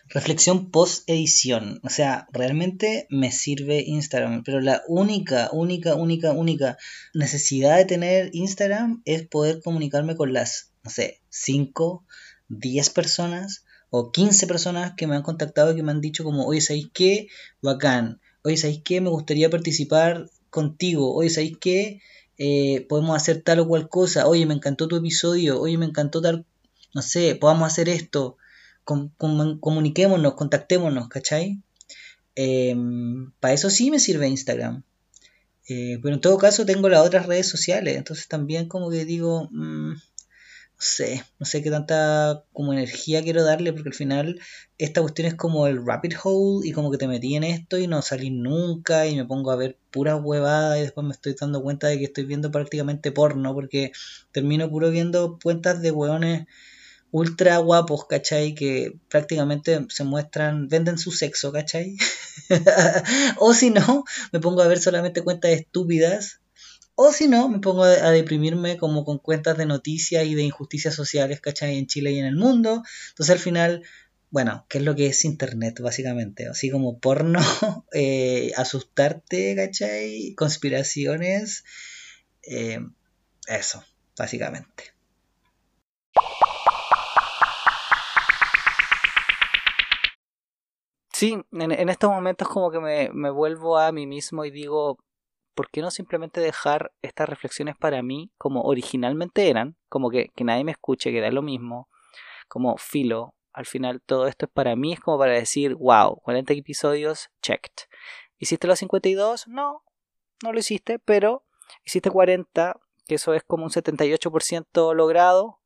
Reflexión 0.08 0.70
post 0.70 1.08
edición. 1.10 1.80
O 1.82 1.88
sea, 1.88 2.28
realmente 2.30 3.08
me 3.10 3.32
sirve 3.32 3.82
Instagram. 3.84 4.44
Pero 4.44 4.60
la 4.60 4.82
única, 4.86 5.48
única, 5.52 5.96
única, 5.96 6.30
única 6.30 6.78
necesidad 7.12 7.76
de 7.76 7.84
tener 7.84 8.30
Instagram 8.32 9.02
es 9.04 9.26
poder 9.26 9.60
comunicarme 9.60 10.14
con 10.14 10.32
las, 10.32 10.72
no 10.84 10.90
sé, 10.90 11.20
5, 11.30 12.06
10 12.48 12.90
personas 12.90 13.63
o 13.96 14.10
15 14.10 14.46
personas 14.46 14.94
que 14.96 15.06
me 15.06 15.16
han 15.16 15.22
contactado 15.22 15.72
y 15.72 15.76
que 15.76 15.82
me 15.82 15.92
han 15.92 16.00
dicho 16.00 16.24
como, 16.24 16.46
oye, 16.46 16.60
¿sabéis 16.60 16.88
qué? 16.92 17.28
Bacán. 17.62 18.20
Oye, 18.42 18.56
¿sabéis 18.56 18.82
qué? 18.84 19.00
Me 19.00 19.10
gustaría 19.10 19.50
participar 19.50 20.30
contigo. 20.50 21.14
Oye, 21.14 21.30
¿sabéis 21.30 21.56
qué? 21.60 22.00
Eh, 22.38 22.86
podemos 22.88 23.16
hacer 23.16 23.42
tal 23.42 23.60
o 23.60 23.68
cual 23.68 23.88
cosa. 23.88 24.26
Oye, 24.26 24.46
me 24.46 24.54
encantó 24.54 24.88
tu 24.88 24.96
episodio. 24.96 25.60
Oye, 25.60 25.78
me 25.78 25.86
encantó 25.86 26.20
tal 26.20 26.44
no 26.94 27.02
sé, 27.02 27.34
podamos 27.34 27.66
hacer 27.66 27.88
esto, 27.88 28.36
comuniquémonos, 28.84 30.34
contactémonos, 30.34 31.08
¿cachai? 31.08 31.60
Em, 32.36 33.32
para 33.40 33.54
eso 33.54 33.68
sí 33.68 33.90
me 33.90 33.98
sirve 33.98 34.28
Instagram. 34.28 34.84
Eh, 35.68 35.98
pero 36.02 36.14
en 36.14 36.20
todo 36.20 36.38
caso 36.38 36.64
tengo 36.66 36.88
las 36.88 37.04
otras 37.06 37.26
redes 37.26 37.48
sociales, 37.48 37.96
entonces 37.96 38.28
también 38.28 38.68
como 38.68 38.90
que 38.90 39.04
digo, 39.04 39.48
mm, 39.50 39.94
sé, 40.78 41.24
no 41.38 41.46
sé 41.46 41.62
qué 41.62 41.70
tanta 41.70 42.44
como 42.52 42.72
energía 42.72 43.22
quiero 43.22 43.44
darle, 43.44 43.72
porque 43.72 43.88
al 43.88 43.94
final 43.94 44.40
esta 44.78 45.00
cuestión 45.00 45.28
es 45.28 45.34
como 45.34 45.66
el 45.66 45.84
rapid 45.84 46.14
hole 46.22 46.68
y 46.68 46.72
como 46.72 46.90
que 46.90 46.98
te 46.98 47.08
metí 47.08 47.36
en 47.36 47.44
esto 47.44 47.78
y 47.78 47.86
no 47.86 48.02
salí 48.02 48.30
nunca 48.30 49.06
y 49.06 49.16
me 49.16 49.24
pongo 49.24 49.50
a 49.50 49.56
ver 49.56 49.78
pura 49.90 50.16
huevada 50.16 50.78
y 50.78 50.82
después 50.82 51.06
me 51.06 51.12
estoy 51.12 51.34
dando 51.40 51.62
cuenta 51.62 51.88
de 51.88 51.98
que 51.98 52.04
estoy 52.04 52.24
viendo 52.24 52.50
prácticamente 52.50 53.12
porno, 53.12 53.54
porque 53.54 53.92
termino 54.32 54.70
puro 54.70 54.90
viendo 54.90 55.38
cuentas 55.42 55.80
de 55.82 55.90
hueones 55.90 56.46
ultra 57.14 57.58
guapos, 57.58 58.06
¿cachai? 58.06 58.56
Que 58.56 58.98
prácticamente 59.08 59.86
se 59.88 60.02
muestran, 60.02 60.66
venden 60.66 60.98
su 60.98 61.12
sexo, 61.12 61.52
¿cachai? 61.52 61.96
o 63.38 63.54
si 63.54 63.70
no, 63.70 64.02
me 64.32 64.40
pongo 64.40 64.62
a 64.62 64.66
ver 64.66 64.80
solamente 64.80 65.22
cuentas 65.22 65.52
estúpidas. 65.52 66.40
O 66.96 67.12
si 67.12 67.26
no, 67.28 67.48
me 67.48 67.58
pongo 67.58 67.84
a, 67.84 68.10
deprimirme 68.10 68.76
como 68.76 69.04
con 69.04 69.18
cuentas 69.18 69.56
de 69.58 69.66
noticias 69.66 70.24
y 70.24 70.34
de 70.34 70.42
injusticias 70.42 70.94
sociales, 70.94 71.40
¿cachai? 71.40 71.76
En 71.78 71.86
Chile 71.86 72.12
y 72.12 72.18
en 72.18 72.26
el 72.26 72.36
mundo. 72.36 72.82
Entonces 73.10 73.34
al 73.34 73.40
final, 73.40 73.82
bueno, 74.30 74.64
¿qué 74.68 74.78
es 74.78 74.84
lo 74.84 74.94
que 74.94 75.06
es 75.06 75.24
Internet, 75.24 75.80
básicamente? 75.80 76.46
Así 76.46 76.70
como 76.70 76.98
porno, 76.98 77.40
eh, 77.92 78.52
asustarte, 78.56 79.56
¿cachai? 79.56 80.34
Conspiraciones. 80.36 81.64
Eh, 82.42 82.80
eso, 83.48 83.84
básicamente. 84.16 84.94
Sí, 91.12 91.38
en, 91.52 91.88
estos 91.88 92.10
momentos 92.10 92.48
como 92.48 92.72
que 92.72 92.80
me, 92.80 93.30
vuelvo 93.30 93.78
a 93.78 93.92
mí 93.92 94.04
mismo 94.04 94.44
y 94.44 94.50
digo, 94.50 94.98
¿por 95.54 95.70
qué 95.70 95.80
no 95.80 95.90
simplemente 95.90 96.40
dejar 96.40 96.92
estas 97.02 97.28
reflexiones 97.28 97.76
para 97.76 98.02
mí 98.02 98.30
como 98.38 98.62
originalmente 98.62 99.48
eran? 99.48 99.76
Como 99.88 100.10
que, 100.10 100.30
que 100.34 100.44
nadie 100.44 100.64
me 100.64 100.72
escuche, 100.72 101.12
que 101.12 101.20
da 101.20 101.30
lo 101.30 101.42
mismo, 101.42 101.88
como 102.48 102.76
filo. 102.76 103.34
Al 103.52 103.66
final 103.66 104.02
todo 104.04 104.26
esto 104.26 104.46
es 104.46 104.52
para 104.52 104.76
mí, 104.76 104.92
es 104.92 105.00
como 105.00 105.18
para 105.18 105.32
decir, 105.32 105.74
wow, 105.76 106.20
40 106.22 106.52
episodios, 106.54 107.30
checked. 107.40 107.88
¿Hiciste 108.38 108.66
los 108.66 108.80
52? 108.80 109.48
No, 109.48 109.84
no 110.42 110.52
lo 110.52 110.58
hiciste, 110.58 110.98
pero 110.98 111.44
hiciste 111.84 112.10
40, 112.10 112.80
que 113.06 113.14
eso 113.14 113.34
es 113.34 113.44
como 113.44 113.64
un 113.64 113.70
78% 113.70 114.94
logrado, 114.94 115.60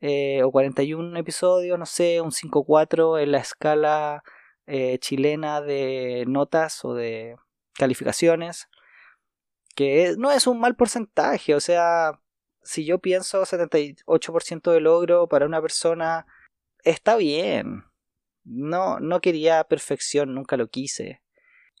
eh, 0.00 0.42
o 0.42 0.50
41 0.50 1.18
episodios, 1.18 1.78
no 1.78 1.86
sé, 1.86 2.20
un 2.20 2.30
5-4 2.30 3.22
en 3.22 3.32
la 3.32 3.38
escala 3.38 4.22
eh, 4.66 4.98
chilena 4.98 5.60
de 5.60 6.24
notas 6.26 6.84
o 6.84 6.94
de 6.94 7.36
calificaciones, 7.74 8.68
que 9.74 10.14
no 10.18 10.30
es 10.30 10.46
un 10.46 10.60
mal 10.60 10.76
porcentaje, 10.76 11.54
o 11.54 11.60
sea, 11.60 12.20
si 12.62 12.84
yo 12.84 12.98
pienso 12.98 13.42
78% 13.42 14.72
de 14.72 14.80
logro 14.80 15.28
para 15.28 15.46
una 15.46 15.60
persona, 15.60 16.26
está 16.82 17.16
bien. 17.16 17.84
No, 18.44 19.00
no 19.00 19.20
quería 19.20 19.64
perfección, 19.64 20.34
nunca 20.34 20.56
lo 20.56 20.68
quise. 20.68 21.22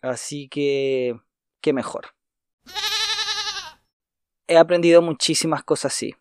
Así 0.02 0.48
que, 0.48 1.14
qué 1.60 1.72
mejor. 1.72 2.14
He 4.46 4.58
aprendido 4.58 5.00
muchísimas 5.00 5.64
cosas, 5.64 5.94
sí. 5.94 6.14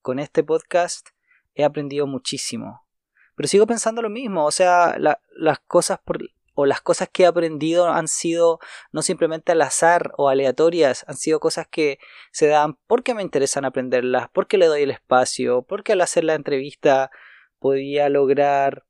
Con 0.00 0.18
este 0.18 0.44
podcast 0.44 1.08
he 1.54 1.64
aprendido 1.64 2.06
muchísimo. 2.06 2.86
Pero 3.34 3.48
sigo 3.48 3.66
pensando 3.66 4.02
lo 4.02 4.10
mismo, 4.10 4.44
o 4.44 4.52
sea, 4.52 4.96
las 4.98 5.58
cosas 5.66 5.98
por, 6.04 6.18
o 6.54 6.66
las 6.66 6.80
cosas 6.80 7.08
que 7.12 7.24
he 7.24 7.26
aprendido 7.26 7.88
han 7.88 8.08
sido 8.08 8.60
no 8.92 9.02
simplemente 9.02 9.52
al 9.52 9.62
azar 9.62 10.12
o 10.16 10.28
aleatorias, 10.28 11.04
han 11.08 11.16
sido 11.16 11.40
cosas 11.40 11.66
que 11.68 11.98
se 12.32 12.46
dan 12.46 12.78
porque 12.86 13.14
me 13.14 13.22
interesan 13.22 13.64
aprenderlas, 13.64 14.28
porque 14.32 14.58
le 14.58 14.66
doy 14.66 14.82
el 14.82 14.90
espacio, 14.90 15.62
porque 15.62 15.92
al 15.92 16.00
hacer 16.00 16.24
la 16.24 16.34
entrevista 16.34 17.10
podía 17.58 18.08
lograr, 18.08 18.84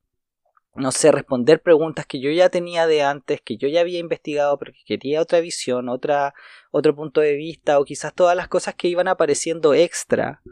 no 0.75 0.93
sé, 0.93 1.13
responder 1.13 1.63
preguntas 1.63 2.07
que 2.07 2.21
yo 2.21 2.31
ya 2.31 2.49
tenía 2.49 2.87
de 2.87 3.03
antes, 3.03 3.41
que 3.41 3.57
yo 3.57 3.69
ya 3.69 3.81
había 3.81 3.99
investigado, 3.99 4.59
pero 4.59 4.73
que 4.73 4.85
quería 4.85 5.21
otra 5.21 5.41
visión, 5.41 5.89
otra, 5.89 6.35
otro 6.71 6.95
punto 6.95 7.21
de 7.21 7.35
vista, 7.35 7.79
o 7.79 7.85
quizás 7.85 8.15
todas 8.15 8.37
las 8.37 8.49
cosas 8.49 8.75
que 8.75 8.89
iban 8.89 9.09
apareciendo 9.09 9.75
extra 9.75 10.43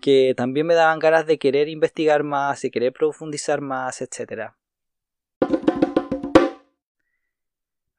que 0.00 0.34
también 0.36 0.66
me 0.66 0.74
daban 0.74 0.98
ganas 0.98 1.26
de 1.26 1.38
querer 1.38 1.68
investigar 1.68 2.22
más, 2.22 2.64
y 2.64 2.70
querer 2.70 2.92
profundizar 2.92 3.60
más, 3.60 4.02
etc. 4.02 4.52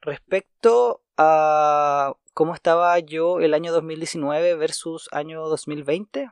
Respecto 0.08 1.04
a 1.18 2.14
cómo 2.34 2.54
estaba 2.54 2.98
yo 3.00 3.42
el 3.42 3.54
año 3.54 3.74
2019 3.74 4.56
versus 4.56 5.10
año 5.12 5.42
2020, 5.50 6.32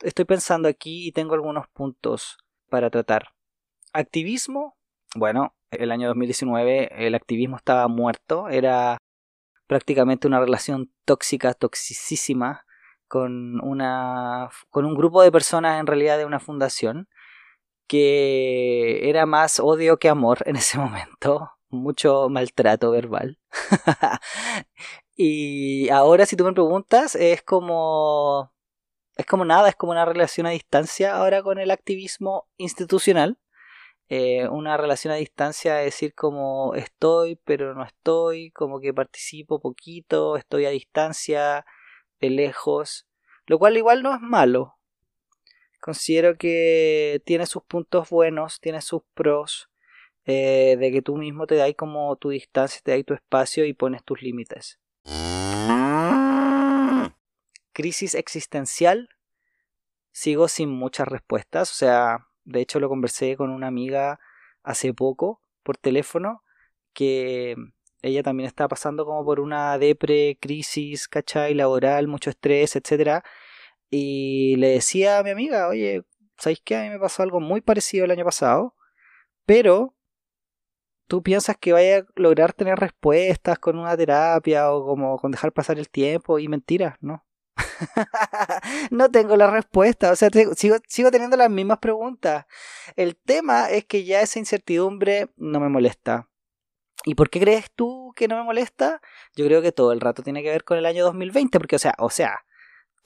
estoy 0.00 0.24
pensando 0.24 0.66
aquí 0.66 1.06
y 1.06 1.12
tengo 1.12 1.34
algunos 1.34 1.68
puntos 1.68 2.36
para 2.68 2.90
tratar. 2.90 3.28
Activismo, 3.92 4.76
bueno, 5.14 5.54
el 5.70 5.92
año 5.92 6.08
2019 6.08 7.06
el 7.06 7.14
activismo 7.14 7.58
estaba 7.58 7.86
muerto, 7.86 8.48
era 8.48 8.98
prácticamente 9.68 10.26
una 10.26 10.40
relación 10.40 10.92
tóxica, 11.04 11.54
toxicísima, 11.54 12.66
con, 13.06 13.60
una, 13.60 14.50
con 14.70 14.84
un 14.84 14.96
grupo 14.96 15.22
de 15.22 15.30
personas 15.30 15.78
en 15.78 15.86
realidad 15.86 16.18
de 16.18 16.24
una 16.24 16.40
fundación 16.40 17.08
que 17.86 19.08
era 19.08 19.26
más 19.26 19.60
odio 19.60 20.00
que 20.00 20.08
amor 20.08 20.42
en 20.44 20.56
ese 20.56 20.76
momento. 20.76 21.52
Mucho 21.70 22.28
maltrato 22.28 22.90
verbal. 22.90 23.38
y 25.16 25.88
ahora 25.90 26.26
si 26.26 26.36
tú 26.36 26.44
me 26.44 26.52
preguntas, 26.52 27.14
es 27.14 27.42
como... 27.42 28.52
Es 29.16 29.26
como 29.26 29.44
nada, 29.44 29.68
es 29.68 29.74
como 29.74 29.90
una 29.90 30.04
relación 30.04 30.46
a 30.46 30.50
distancia 30.50 31.16
ahora 31.16 31.42
con 31.42 31.58
el 31.58 31.72
activismo 31.72 32.46
institucional. 32.56 33.36
Eh, 34.08 34.48
una 34.48 34.76
relación 34.76 35.12
a 35.12 35.16
distancia 35.16 35.80
es 35.82 35.86
decir 35.86 36.14
como 36.14 36.74
estoy 36.74 37.36
pero 37.36 37.74
no 37.74 37.84
estoy, 37.84 38.50
como 38.52 38.80
que 38.80 38.94
participo 38.94 39.60
poquito, 39.60 40.36
estoy 40.36 40.64
a 40.64 40.70
distancia, 40.70 41.66
de 42.20 42.30
lejos, 42.30 43.06
lo 43.46 43.58
cual 43.58 43.76
igual 43.76 44.02
no 44.02 44.14
es 44.14 44.20
malo. 44.20 44.76
Considero 45.80 46.36
que 46.36 47.22
tiene 47.24 47.46
sus 47.46 47.62
puntos 47.62 48.10
buenos, 48.10 48.60
tiene 48.60 48.80
sus 48.80 49.02
pros, 49.14 49.70
eh, 50.30 50.76
de 50.78 50.92
que 50.92 51.00
tú 51.00 51.16
mismo 51.16 51.46
te 51.46 51.54
das 51.54 51.72
como 51.74 52.14
tu 52.16 52.28
distancia, 52.28 52.82
te 52.84 52.92
das 52.92 53.02
tu 53.06 53.14
espacio 53.14 53.64
y 53.64 53.72
pones 53.72 54.04
tus 54.04 54.20
límites. 54.20 54.78
Crisis 57.72 58.14
existencial. 58.14 59.08
Sigo 60.12 60.48
sin 60.48 60.68
muchas 60.68 61.08
respuestas, 61.08 61.70
o 61.70 61.74
sea, 61.74 62.28
de 62.44 62.60
hecho 62.60 62.78
lo 62.78 62.90
conversé 62.90 63.36
con 63.36 63.50
una 63.50 63.68
amiga 63.68 64.20
hace 64.62 64.92
poco 64.92 65.40
por 65.62 65.78
teléfono 65.78 66.42
que 66.92 67.56
ella 68.02 68.22
también 68.22 68.48
está 68.48 68.68
pasando 68.68 69.06
como 69.06 69.24
por 69.24 69.40
una 69.40 69.78
depre, 69.78 70.36
crisis, 70.40 71.08
¿cachai? 71.08 71.54
Laboral, 71.54 72.06
mucho 72.06 72.28
estrés, 72.28 72.76
etcétera. 72.76 73.24
Y 73.88 74.56
le 74.56 74.68
decía 74.68 75.18
a 75.18 75.22
mi 75.22 75.30
amiga, 75.30 75.68
oye, 75.68 76.02
¿sabéis 76.36 76.60
qué? 76.62 76.76
A 76.76 76.82
mí 76.82 76.90
me 76.90 76.98
pasó 76.98 77.22
algo 77.22 77.40
muy 77.40 77.62
parecido 77.62 78.04
el 78.04 78.10
año 78.10 78.24
pasado, 78.24 78.74
pero 79.46 79.94
tú 81.08 81.22
piensas 81.22 81.56
que 81.56 81.72
vaya 81.72 81.98
a 81.98 82.06
lograr 82.16 82.52
tener 82.52 82.78
respuestas 82.78 83.58
con 83.58 83.78
una 83.78 83.96
terapia 83.96 84.70
o 84.72 84.86
como 84.86 85.18
con 85.18 85.32
dejar 85.32 85.52
pasar 85.52 85.78
el 85.78 85.88
tiempo 85.88 86.38
y 86.38 86.48
mentiras, 86.48 86.96
¿no? 87.00 87.24
no 88.90 89.10
tengo 89.10 89.36
la 89.36 89.50
respuesta, 89.50 90.12
o 90.12 90.16
sea, 90.16 90.30
sigo, 90.54 90.76
sigo 90.86 91.10
teniendo 91.10 91.36
las 91.36 91.50
mismas 91.50 91.78
preguntas. 91.78 92.46
El 92.96 93.16
tema 93.16 93.70
es 93.70 93.84
que 93.84 94.04
ya 94.04 94.20
esa 94.20 94.38
incertidumbre 94.38 95.30
no 95.36 95.58
me 95.60 95.68
molesta. 95.68 96.28
¿Y 97.04 97.14
por 97.14 97.30
qué 97.30 97.40
crees 97.40 97.70
tú 97.74 98.12
que 98.14 98.28
no 98.28 98.36
me 98.36 98.42
molesta? 98.42 99.00
Yo 99.34 99.46
creo 99.46 99.62
que 99.62 99.72
todo 99.72 99.92
el 99.92 100.00
rato 100.00 100.22
tiene 100.22 100.42
que 100.42 100.50
ver 100.50 100.64
con 100.64 100.78
el 100.78 100.86
año 100.86 101.04
2020, 101.04 101.58
porque 101.58 101.76
o 101.76 101.78
sea, 101.78 101.94
o 101.98 102.10
sea, 102.10 102.44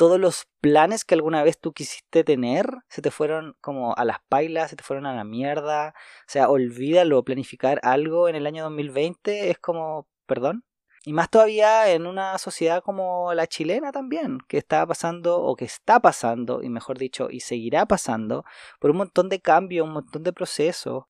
todos 0.02 0.18
los 0.18 0.48
planes 0.60 1.04
que 1.04 1.14
alguna 1.14 1.44
vez 1.44 1.60
tú 1.60 1.72
quisiste 1.72 2.24
tener 2.24 2.66
se 2.88 3.00
te 3.02 3.12
fueron 3.12 3.54
como 3.60 3.94
a 3.94 4.04
las 4.04 4.18
pailas, 4.28 4.70
se 4.70 4.74
te 4.74 4.82
fueron 4.82 5.06
a 5.06 5.14
la 5.14 5.22
mierda. 5.22 5.94
O 5.96 6.24
sea, 6.26 6.50
olvídalo, 6.50 7.22
planificar 7.22 7.78
algo 7.84 8.28
en 8.28 8.34
el 8.34 8.48
año 8.48 8.64
2020 8.64 9.50
es 9.50 9.60
como, 9.60 10.08
perdón. 10.26 10.64
Y 11.04 11.12
más 11.12 11.30
todavía 11.30 11.88
en 11.92 12.08
una 12.08 12.36
sociedad 12.38 12.82
como 12.82 13.32
la 13.32 13.46
chilena 13.46 13.92
también, 13.92 14.38
que 14.48 14.58
está 14.58 14.84
pasando, 14.84 15.40
o 15.40 15.54
que 15.54 15.66
está 15.66 16.00
pasando, 16.00 16.64
y 16.64 16.68
mejor 16.68 16.98
dicho, 16.98 17.28
y 17.30 17.38
seguirá 17.38 17.86
pasando, 17.86 18.44
por 18.80 18.90
un 18.90 18.96
montón 18.96 19.28
de 19.28 19.40
cambios, 19.40 19.86
un 19.86 19.92
montón 19.92 20.24
de 20.24 20.32
procesos. 20.32 21.04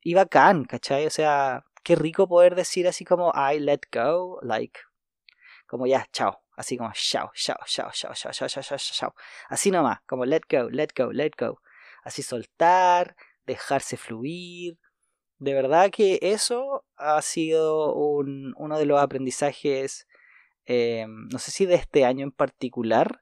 Y 0.00 0.14
bacán, 0.14 0.64
¿cachai? 0.64 1.06
O 1.06 1.10
sea, 1.10 1.64
qué 1.82 1.96
rico 1.96 2.28
poder 2.28 2.54
decir 2.54 2.86
así 2.86 3.04
como 3.04 3.32
I 3.34 3.58
let 3.58 3.80
go, 3.92 4.38
like, 4.42 4.78
como 5.66 5.88
ya, 5.88 6.06
chao, 6.12 6.41
así 6.56 6.76
como 6.76 6.90
chao, 6.94 7.30
chao, 7.34 7.56
chao, 7.66 7.90
chao, 7.92 8.12
chao, 8.14 8.32
chao, 8.32 8.48
chao, 8.48 8.62
chao, 8.62 8.78
chao, 8.78 9.14
así 9.48 9.70
nomás, 9.70 10.00
como 10.06 10.24
let 10.24 10.42
go, 10.50 10.68
let 10.70 10.88
go, 10.96 11.12
let 11.12 11.32
go, 11.38 11.60
así 12.04 12.22
soltar, 12.22 13.16
dejarse 13.46 13.96
fluir. 13.96 14.78
De 15.38 15.54
verdad 15.54 15.90
que 15.90 16.18
eso 16.22 16.84
ha 16.96 17.20
sido 17.22 17.94
un, 17.94 18.54
uno 18.56 18.78
de 18.78 18.86
los 18.86 19.00
aprendizajes, 19.00 20.06
eh, 20.66 21.06
no 21.08 21.38
sé 21.38 21.50
si 21.50 21.66
de 21.66 21.74
este 21.74 22.04
año 22.04 22.24
en 22.24 22.30
particular, 22.30 23.20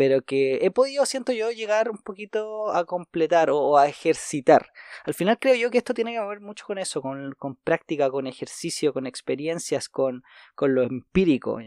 pero 0.00 0.22
que 0.22 0.60
he 0.62 0.70
podido, 0.70 1.04
siento 1.04 1.30
yo, 1.32 1.50
llegar 1.50 1.90
un 1.90 1.98
poquito 1.98 2.72
a 2.72 2.86
completar 2.86 3.50
o, 3.50 3.76
a 3.76 3.86
ejercitar. 3.86 4.66
Al 5.04 5.14
final 5.14 5.38
creo 5.38 5.54
yo 5.54 5.70
que 5.70 5.78
esto 5.78 5.94
tiene 5.94 6.14
que 6.14 6.20
ver 6.20 6.40
mucho 6.40 6.64
con 6.66 6.78
eso, 6.78 7.02
con, 7.02 7.34
con 7.34 7.54
práctica, 7.56 8.10
con 8.10 8.26
ejercicio, 8.26 8.92
con 8.94 9.06
experiencias, 9.06 9.88
con, 9.88 10.22
con 10.54 10.74
lo 10.74 10.82
empírico, 10.82 11.58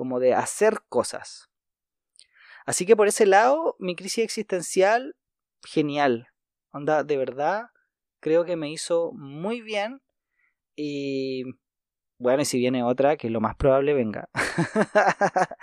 como 0.00 0.18
de 0.18 0.32
hacer 0.32 0.80
cosas. 0.88 1.50
Así 2.64 2.86
que 2.86 2.96
por 2.96 3.06
ese 3.06 3.26
lado, 3.26 3.76
mi 3.78 3.94
crisis 3.94 4.24
existencial, 4.24 5.14
genial. 5.62 6.28
Onda, 6.70 7.04
de 7.04 7.18
verdad, 7.18 7.66
creo 8.18 8.46
que 8.46 8.56
me 8.56 8.70
hizo 8.70 9.12
muy 9.12 9.60
bien 9.60 10.00
y 10.74 11.44
bueno, 12.16 12.40
y 12.40 12.44
si 12.46 12.56
viene 12.56 12.82
otra, 12.82 13.18
que 13.18 13.28
lo 13.28 13.42
más 13.42 13.56
probable 13.56 13.92
venga. 13.92 14.30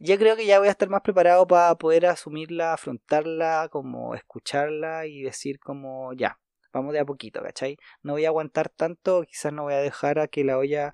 Yo 0.00 0.18
creo 0.18 0.34
que 0.34 0.46
ya 0.46 0.58
voy 0.58 0.66
a 0.66 0.72
estar 0.72 0.88
más 0.88 1.02
preparado 1.02 1.46
para 1.46 1.72
poder 1.76 2.06
asumirla, 2.06 2.72
afrontarla, 2.72 3.68
como 3.70 4.16
escucharla 4.16 5.06
y 5.06 5.22
decir 5.22 5.60
como 5.60 6.12
ya, 6.12 6.40
vamos 6.72 6.92
de 6.92 6.98
a 6.98 7.04
poquito, 7.04 7.40
¿cachai? 7.40 7.76
No 8.02 8.14
voy 8.14 8.24
a 8.24 8.30
aguantar 8.30 8.68
tanto, 8.68 9.22
quizás 9.22 9.52
no 9.52 9.62
voy 9.62 9.74
a 9.74 9.78
dejar 9.78 10.18
a 10.18 10.26
que 10.26 10.42
la 10.42 10.58
olla 10.58 10.92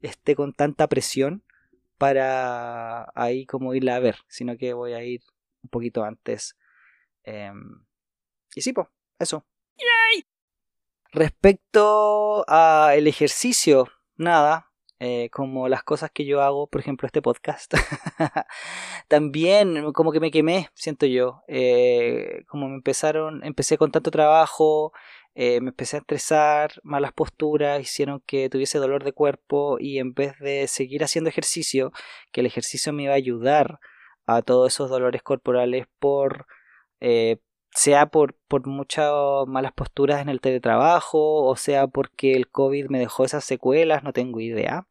esté 0.00 0.36
con 0.36 0.52
tanta 0.52 0.88
presión 0.88 1.42
para 1.98 3.10
ahí 3.14 3.46
como 3.46 3.74
irla 3.74 3.96
a 3.96 4.00
ver, 4.00 4.16
sino 4.28 4.56
que 4.56 4.72
voy 4.72 4.92
a 4.92 5.02
ir 5.02 5.22
un 5.62 5.70
poquito 5.70 6.04
antes. 6.04 6.56
Em, 7.24 7.84
y 8.54 8.62
sí, 8.62 8.72
pues, 8.72 8.88
eso. 9.18 9.44
Respecto 11.12 12.44
al 12.48 13.06
ejercicio, 13.06 13.88
nada, 14.16 14.72
eh, 15.00 15.28
como 15.30 15.68
las 15.68 15.84
cosas 15.84 16.10
que 16.10 16.24
yo 16.24 16.42
hago, 16.42 16.66
por 16.66 16.80
ejemplo, 16.80 17.06
este 17.06 17.22
podcast. 17.22 17.74
También 19.08 19.92
como 19.92 20.12
que 20.12 20.20
me 20.20 20.30
quemé, 20.30 20.70
siento 20.74 21.06
yo. 21.06 21.42
Eh, 21.46 22.44
como 22.48 22.68
me 22.68 22.76
empezaron, 22.76 23.44
empecé 23.44 23.76
con 23.78 23.92
tanto 23.92 24.10
trabajo, 24.10 24.92
eh, 25.34 25.60
me 25.60 25.70
empecé 25.70 25.96
a 25.96 26.00
estresar, 26.00 26.80
malas 26.82 27.12
posturas 27.12 27.80
hicieron 27.80 28.22
que 28.26 28.48
tuviese 28.48 28.78
dolor 28.78 29.04
de 29.04 29.12
cuerpo 29.12 29.78
y 29.80 29.98
en 29.98 30.14
vez 30.14 30.38
de 30.38 30.68
seguir 30.68 31.04
haciendo 31.04 31.30
ejercicio, 31.30 31.92
que 32.32 32.40
el 32.40 32.46
ejercicio 32.46 32.92
me 32.92 33.04
iba 33.04 33.12
a 33.12 33.16
ayudar 33.16 33.80
a 34.26 34.42
todos 34.42 34.72
esos 34.72 34.90
dolores 34.90 35.22
corporales 35.22 35.86
por 35.98 36.46
sea 37.74 38.06
por, 38.06 38.36
por 38.48 38.66
muchas 38.66 39.12
malas 39.46 39.72
posturas 39.72 40.22
en 40.22 40.28
el 40.28 40.40
teletrabajo, 40.40 41.44
o 41.44 41.56
sea 41.56 41.88
porque 41.88 42.32
el 42.34 42.48
COVID 42.48 42.86
me 42.88 43.00
dejó 43.00 43.24
esas 43.24 43.44
secuelas, 43.44 44.04
no 44.04 44.12
tengo 44.12 44.40
idea. 44.40 44.86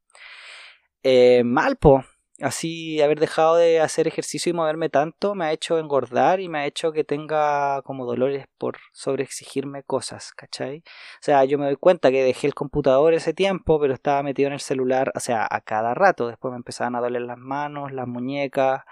Eh, 1.03 1.43
mal, 1.43 1.77
po. 1.77 2.03
Así 2.43 3.01
haber 3.01 3.21
dejado 3.21 3.55
de 3.55 3.79
hacer 3.79 4.05
ejercicio 4.05 4.49
y 4.49 4.53
moverme 4.53 4.89
tanto 4.89 5.33
me 5.33 5.45
ha 5.45 5.53
hecho 5.53 5.79
engordar 5.79 6.41
y 6.41 6.49
me 6.49 6.59
ha 6.59 6.65
hecho 6.65 6.91
que 6.91 7.05
tenga 7.05 7.81
como 7.83 8.05
dolores 8.05 8.47
por 8.57 8.79
sobreexigirme 8.91 9.83
cosas, 9.83 10.33
¿cachai? 10.33 10.79
O 10.79 11.21
sea, 11.21 11.45
yo 11.45 11.57
me 11.57 11.67
doy 11.67 11.77
cuenta 11.77 12.11
que 12.11 12.21
dejé 12.21 12.47
el 12.47 12.53
computador 12.53 13.13
ese 13.13 13.33
tiempo, 13.33 13.79
pero 13.79 13.93
estaba 13.93 14.23
metido 14.23 14.47
en 14.47 14.53
el 14.53 14.59
celular, 14.59 15.13
o 15.15 15.21
sea, 15.21 15.47
a 15.49 15.61
cada 15.61 15.93
rato. 15.93 16.27
Después 16.27 16.51
me 16.51 16.57
empezaban 16.57 16.95
a 16.97 16.99
doler 16.99 17.21
las 17.21 17.37
manos, 17.37 17.93
las 17.93 18.07
muñecas, 18.07 18.83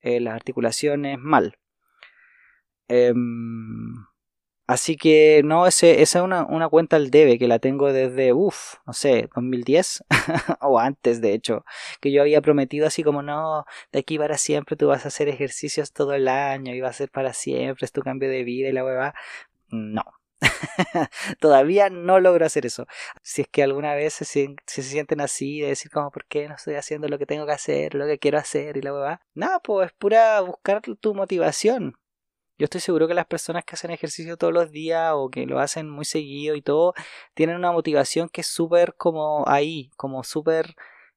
eh, 0.00 0.20
las 0.20 0.34
articulaciones, 0.34 1.18
mal. 1.18 1.58
Em, 2.88 4.06
así 4.66 4.96
que 4.96 5.42
no, 5.44 5.66
ese, 5.66 6.02
esa 6.02 6.18
es 6.20 6.24
una, 6.24 6.44
una, 6.46 6.68
cuenta 6.68 6.96
al 6.96 7.10
debe 7.10 7.38
que 7.38 7.48
la 7.48 7.58
tengo 7.58 7.92
desde, 7.92 8.32
uff, 8.32 8.74
no 8.86 8.92
sé, 8.92 9.28
2010 9.34 10.04
o 10.60 10.78
antes 10.78 11.20
de 11.20 11.34
hecho, 11.34 11.64
que 12.00 12.12
yo 12.12 12.22
había 12.22 12.40
prometido 12.40 12.86
así 12.86 13.02
como 13.02 13.22
no, 13.22 13.64
de 13.92 14.00
aquí 14.00 14.18
para 14.18 14.38
siempre 14.38 14.76
tú 14.76 14.88
vas 14.88 15.04
a 15.04 15.08
hacer 15.08 15.28
ejercicios 15.28 15.92
todo 15.92 16.14
el 16.14 16.28
año 16.28 16.74
y 16.74 16.80
va 16.80 16.88
a 16.88 16.92
ser 16.92 17.10
para 17.10 17.32
siempre, 17.32 17.84
es 17.84 17.92
tu 17.92 18.02
cambio 18.02 18.28
de 18.28 18.44
vida 18.44 18.68
y 18.68 18.72
la 18.72 18.84
hueva. 18.84 19.14
No. 19.70 20.04
Todavía 21.40 21.90
no 21.90 22.20
logro 22.20 22.46
hacer 22.46 22.66
eso. 22.66 22.86
Si 23.22 23.42
es 23.42 23.48
que 23.48 23.62
alguna 23.62 23.94
vez 23.94 24.14
se, 24.14 24.24
se, 24.66 24.82
sienten 24.82 25.20
así, 25.20 25.60
de 25.60 25.68
decir 25.68 25.90
como, 25.90 26.10
¿por 26.10 26.26
qué 26.26 26.48
no 26.48 26.54
estoy 26.56 26.74
haciendo 26.74 27.08
lo 27.08 27.18
que 27.18 27.26
tengo 27.26 27.46
que 27.46 27.52
hacer, 27.52 27.94
lo 27.94 28.06
que 28.06 28.18
quiero 28.18 28.38
hacer 28.38 28.76
y 28.76 28.82
la 28.82 28.92
hueva? 28.92 29.20
Nada, 29.34 29.60
pues 29.60 29.86
es 29.88 29.92
pura 29.94 30.40
buscar 30.40 30.82
tu 30.82 31.14
motivación 31.14 31.96
yo 32.58 32.64
estoy 32.64 32.80
seguro 32.80 33.08
que 33.08 33.14
las 33.14 33.26
personas 33.26 33.64
que 33.64 33.74
hacen 33.74 33.90
ejercicio 33.90 34.36
todos 34.36 34.52
los 34.52 34.70
días 34.70 35.12
o 35.14 35.28
que 35.30 35.46
lo 35.46 35.58
hacen 35.58 35.90
muy 35.90 36.04
seguido 36.04 36.54
y 36.54 36.62
todo, 36.62 36.94
tienen 37.34 37.56
una 37.56 37.72
motivación 37.72 38.28
que 38.28 38.42
es 38.42 38.46
súper 38.46 38.94
como 38.96 39.44
ahí, 39.48 39.90
como 39.96 40.22
súper 40.24 40.74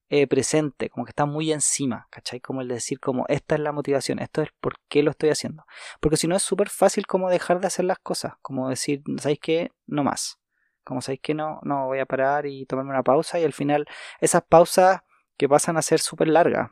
eh, 0.10 0.26
presente, 0.26 0.90
como 0.90 1.06
que 1.06 1.12
está 1.12 1.26
muy 1.26 1.52
encima, 1.52 2.08
¿cachai? 2.10 2.40
Como 2.40 2.62
el 2.62 2.70
decir 2.70 3.00
como 3.00 3.26
esta 3.28 3.56
es 3.56 3.62
la 3.62 3.72
motivación, 3.74 4.20
esto 4.20 4.42
es 4.42 4.50
por 4.62 4.80
qué 4.88 5.04
lo 5.04 5.12
estoy 5.12 5.30
haciendo. 5.30 5.66
Porque 6.00 6.18
si 6.18 6.28
no 6.28 6.36
es 6.36 6.44
súper 6.44 6.70
fácil 6.70 7.06
como 7.06 7.30
dejar 7.30 7.60
de 7.60 7.68
hacer 7.68 7.86
las 7.86 8.00
cosas, 8.00 8.34
como 8.42 8.70
decir, 8.70 9.04
¿sabéis 9.18 9.40
qué? 9.40 9.72
No 9.86 10.04
más. 10.04 10.40
Como 10.84 11.02
sabéis 11.02 11.22
que 11.22 11.34
no, 11.34 11.60
no 11.64 11.88
voy 11.88 12.00
a 12.00 12.06
parar 12.06 12.46
y 12.46 12.66
tomarme 12.66 12.92
una 12.92 13.04
pausa 13.04 13.40
y 13.40 13.44
al 13.44 13.54
final 13.54 13.86
esas 14.22 14.44
pausas 14.44 15.02
que 15.36 15.50
pasan 15.50 15.78
a 15.78 15.82
ser 15.82 16.00
súper 16.00 16.30
largas, 16.30 16.72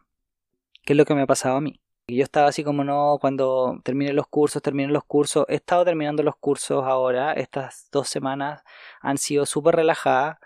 que 0.84 0.94
es 0.94 0.98
lo 0.98 1.06
que 1.06 1.14
me 1.14 1.24
ha 1.24 1.28
pasado 1.28 1.58
a 1.58 1.62
mí. 1.62 1.82
Yo 2.08 2.24
estaba 2.24 2.48
así 2.50 2.64
como 2.64 2.84
no, 2.84 3.18
cuando 3.20 3.80
termine 3.84 4.14
los 4.14 4.28
cursos, 4.28 4.62
termine 4.62 4.92
los 4.94 5.04
cursos. 5.06 5.46
He 5.50 5.56
estado 5.56 5.86
terminando 5.86 6.22
los 6.22 6.36
cursos 6.36 6.84
ahora. 6.86 7.34
Estas 7.34 7.90
dos 7.92 8.08
semanas 8.10 8.64
han 9.02 9.18
sido 9.18 9.46
súper 9.48 9.76
relajadas. 9.76 10.38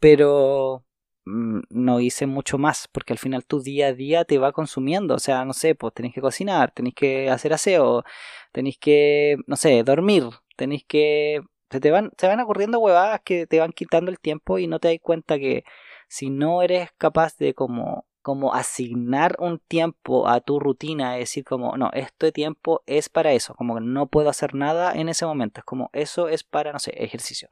pero 0.00 0.84
mm, 1.24 1.60
no 1.70 2.00
hice 2.00 2.26
mucho 2.26 2.58
más, 2.58 2.88
porque 2.92 3.12
al 3.14 3.18
final 3.18 3.46
tu 3.46 3.60
día 3.62 3.88
a 3.88 3.92
día 3.94 4.24
te 4.24 4.38
va 4.38 4.52
consumiendo, 4.52 5.14
o 5.14 5.18
sea, 5.18 5.44
no 5.44 5.54
sé, 5.54 5.74
pues 5.74 5.94
tenéis 5.94 6.14
que 6.14 6.20
cocinar, 6.20 6.72
tenéis 6.72 6.94
que 6.96 7.30
hacer 7.30 7.52
aseo, 7.54 8.04
tenéis 8.52 8.78
que, 8.78 9.36
no 9.46 9.56
sé, 9.56 9.82
dormir, 9.84 10.24
tenéis 10.56 10.84
que... 10.86 11.42
Se 11.70 11.80
te 11.80 11.90
van, 11.90 12.12
se 12.18 12.28
van 12.28 12.40
ocurriendo 12.40 12.78
huevadas 12.78 13.20
que 13.24 13.46
te 13.46 13.58
van 13.60 13.72
quitando 13.72 14.10
el 14.10 14.20
tiempo 14.20 14.58
y 14.58 14.66
no 14.68 14.78
te 14.80 14.88
das 14.88 14.98
cuenta 15.02 15.38
que 15.38 15.64
si 16.08 16.30
no 16.30 16.62
eres 16.62 16.90
capaz 16.98 17.36
de 17.38 17.54
como 17.54 18.06
como 18.24 18.54
asignar 18.54 19.36
un 19.38 19.58
tiempo 19.58 20.26
a 20.26 20.40
tu 20.40 20.58
rutina, 20.58 21.18
es 21.18 21.28
decir, 21.28 21.44
como, 21.44 21.76
no, 21.76 21.90
este 21.92 22.32
tiempo 22.32 22.82
es 22.86 23.10
para 23.10 23.32
eso, 23.32 23.54
como 23.54 23.74
que 23.74 23.82
no 23.82 24.06
puedo 24.06 24.30
hacer 24.30 24.54
nada 24.54 24.94
en 24.94 25.10
ese 25.10 25.26
momento, 25.26 25.60
es 25.60 25.64
como, 25.66 25.90
eso 25.92 26.28
es 26.28 26.42
para, 26.42 26.72
no 26.72 26.78
sé, 26.78 26.92
ejercicio, 26.96 27.50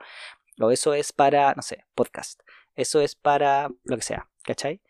o 0.58 0.70
eso 0.70 0.94
es 0.94 1.12
para, 1.12 1.52
no 1.52 1.60
sé, 1.60 1.84
podcast, 1.94 2.40
eso 2.74 3.02
es 3.02 3.14
para 3.14 3.68
lo 3.84 3.96
que 3.96 4.02
sea, 4.02 4.30
¿cachai? 4.44 4.80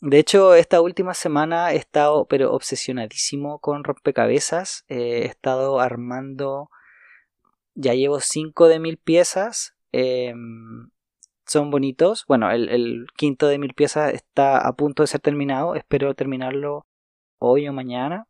De 0.00 0.18
hecho, 0.18 0.54
esta 0.54 0.80
última 0.80 1.12
semana 1.12 1.72
he 1.72 1.76
estado, 1.76 2.26
pero 2.28 2.54
obsesionadísimo 2.54 3.58
con 3.58 3.84
rompecabezas, 3.84 4.86
eh, 4.88 5.24
he 5.24 5.26
estado 5.26 5.80
armando, 5.80 6.70
ya 7.74 7.92
llevo 7.92 8.20
5 8.20 8.68
de 8.68 8.78
mil 8.78 8.96
piezas, 8.96 9.76
eh, 9.92 10.32
son 11.46 11.70
bonitos. 11.70 12.24
Bueno, 12.26 12.50
el, 12.50 13.06
quinto 13.16 13.48
de 13.48 13.58
mil 13.58 13.74
piezas 13.74 14.12
está 14.12 14.58
a 14.58 14.72
punto 14.74 15.02
de 15.02 15.06
ser 15.06 15.20
terminado. 15.20 15.74
Espero 15.74 16.14
terminarlo 16.14 16.86
hoy 17.38 17.68
o 17.68 17.72
mañana. 17.72 18.28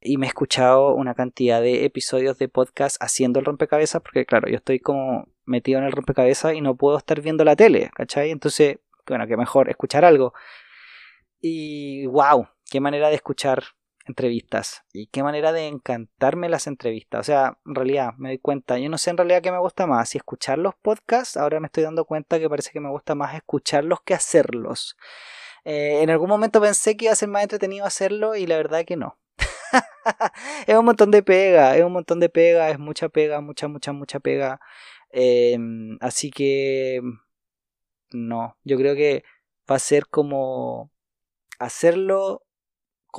Y 0.00 0.18
me 0.18 0.26
he 0.26 0.28
escuchado 0.28 0.94
una 0.94 1.14
cantidad 1.14 1.62
de 1.62 1.84
episodios 1.86 2.38
de 2.38 2.48
podcast 2.48 2.96
haciendo 3.00 3.38
el 3.38 3.46
rompecabezas. 3.46 4.02
Porque, 4.02 4.26
claro, 4.26 4.48
yo 4.48 4.56
estoy 4.56 4.80
como 4.80 5.28
metido 5.44 5.78
en 5.78 5.86
el 5.86 5.92
rompecabezas 5.92 6.54
y 6.54 6.60
no 6.60 6.76
puedo 6.76 6.98
estar 6.98 7.20
viendo 7.20 7.44
la 7.44 7.56
tele, 7.56 7.90
¿cachai? 7.94 8.30
Entonces, 8.30 8.78
bueno, 9.06 9.26
que 9.26 9.36
mejor 9.36 9.70
escuchar 9.70 10.04
algo. 10.04 10.34
Y 11.40 12.06
wow, 12.06 12.48
qué 12.70 12.80
manera 12.80 13.08
de 13.08 13.16
escuchar 13.16 13.64
entrevistas. 14.06 14.84
Y 14.92 15.06
qué 15.08 15.22
manera 15.22 15.52
de 15.52 15.68
encantarme 15.68 16.48
las 16.48 16.66
entrevistas. 16.66 17.20
O 17.20 17.24
sea, 17.24 17.58
en 17.66 17.74
realidad 17.74 18.14
me 18.18 18.30
doy 18.30 18.38
cuenta, 18.38 18.78
yo 18.78 18.88
no 18.88 18.98
sé 18.98 19.10
en 19.10 19.16
realidad 19.16 19.42
qué 19.42 19.50
me 19.50 19.58
gusta 19.58 19.86
más, 19.86 20.10
si 20.10 20.18
escuchar 20.18 20.58
los 20.58 20.74
podcasts, 20.74 21.36
ahora 21.36 21.60
me 21.60 21.66
estoy 21.66 21.82
dando 21.84 22.04
cuenta 22.04 22.38
que 22.38 22.48
parece 22.48 22.70
que 22.70 22.80
me 22.80 22.90
gusta 22.90 23.14
más 23.14 23.34
escucharlos 23.34 24.00
que 24.02 24.14
hacerlos. 24.14 24.96
Eh, 25.64 26.02
en 26.02 26.10
algún 26.10 26.28
momento 26.28 26.60
pensé 26.60 26.96
que 26.96 27.06
iba 27.06 27.12
a 27.12 27.16
ser 27.16 27.28
más 27.28 27.42
entretenido 27.42 27.86
hacerlo 27.86 28.36
y 28.36 28.46
la 28.46 28.56
verdad 28.56 28.84
que 28.84 28.96
no. 28.96 29.18
es 30.66 30.76
un 30.76 30.84
montón 30.84 31.10
de 31.10 31.22
pega, 31.22 31.76
es 31.76 31.84
un 31.84 31.92
montón 31.92 32.20
de 32.20 32.28
pega, 32.28 32.70
es 32.70 32.78
mucha 32.78 33.08
pega, 33.08 33.40
mucha, 33.40 33.68
mucha, 33.68 33.92
mucha 33.92 34.20
pega. 34.20 34.60
Em, 35.10 35.96
así 36.00 36.30
que 36.30 37.00
no, 38.12 38.56
yo 38.64 38.76
creo 38.76 38.94
que 38.94 39.24
va 39.70 39.76
a 39.76 39.78
ser 39.78 40.06
como 40.08 40.90
hacerlo 41.58 42.43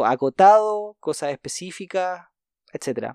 acotado, 0.03 0.97
cosas 0.99 1.31
específicas, 1.31 2.27
etc. 2.73 3.13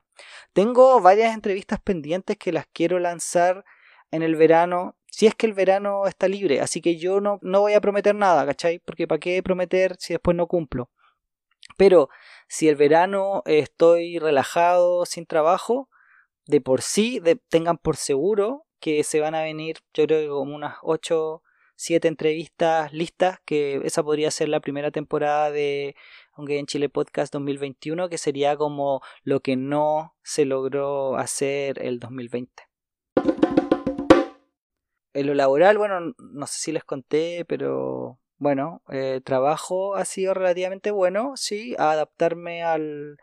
Tengo 0.52 1.00
varias 1.00 1.34
entrevistas 1.34 1.80
pendientes 1.80 2.36
que 2.36 2.52
las 2.52 2.66
quiero 2.72 2.98
lanzar 2.98 3.64
en 4.10 4.22
el 4.22 4.36
verano, 4.36 4.96
si 5.06 5.26
es 5.26 5.34
que 5.34 5.46
el 5.46 5.54
verano 5.54 6.06
está 6.06 6.28
libre, 6.28 6.60
así 6.60 6.80
que 6.80 6.96
yo 6.96 7.20
no, 7.20 7.38
no 7.42 7.60
voy 7.60 7.74
a 7.74 7.80
prometer 7.80 8.14
nada, 8.14 8.46
¿cachai? 8.46 8.78
Porque 8.80 9.06
¿para 9.06 9.20
qué 9.20 9.42
prometer 9.42 9.96
si 9.98 10.14
después 10.14 10.36
no 10.36 10.46
cumplo? 10.46 10.90
Pero 11.76 12.08
si 12.48 12.68
el 12.68 12.76
verano 12.76 13.42
estoy 13.46 14.18
relajado, 14.18 15.06
sin 15.06 15.26
trabajo, 15.26 15.88
de 16.46 16.60
por 16.60 16.82
sí, 16.82 17.22
tengan 17.48 17.78
por 17.78 17.96
seguro 17.96 18.66
que 18.80 19.04
se 19.04 19.20
van 19.20 19.34
a 19.34 19.42
venir, 19.42 19.78
yo 19.94 20.06
creo 20.06 20.20
que 20.20 20.28
como 20.28 20.54
unas 20.56 20.76
8, 20.82 21.42
7 21.76 22.08
entrevistas 22.08 22.92
listas, 22.92 23.38
que 23.44 23.80
esa 23.84 24.02
podría 24.02 24.30
ser 24.30 24.48
la 24.48 24.60
primera 24.60 24.90
temporada 24.90 25.50
de 25.50 25.94
aunque 26.40 26.58
en 26.58 26.64
Chile 26.64 26.88
Podcast 26.88 27.34
2021, 27.34 28.08
que 28.08 28.16
sería 28.16 28.56
como 28.56 29.02
lo 29.24 29.40
que 29.40 29.56
no 29.56 30.16
se 30.22 30.46
logró 30.46 31.16
hacer 31.16 31.78
el 31.84 32.00
2020. 32.00 32.62
En 35.12 35.26
lo 35.26 35.34
laboral, 35.34 35.76
bueno, 35.76 36.14
no 36.18 36.46
sé 36.46 36.58
si 36.58 36.72
les 36.72 36.82
conté, 36.82 37.44
pero 37.44 38.18
bueno, 38.38 38.82
eh, 38.88 39.20
trabajo 39.22 39.96
ha 39.96 40.06
sido 40.06 40.32
relativamente 40.32 40.90
bueno, 40.90 41.32
sí, 41.36 41.74
adaptarme 41.78 42.62
al, 42.62 43.18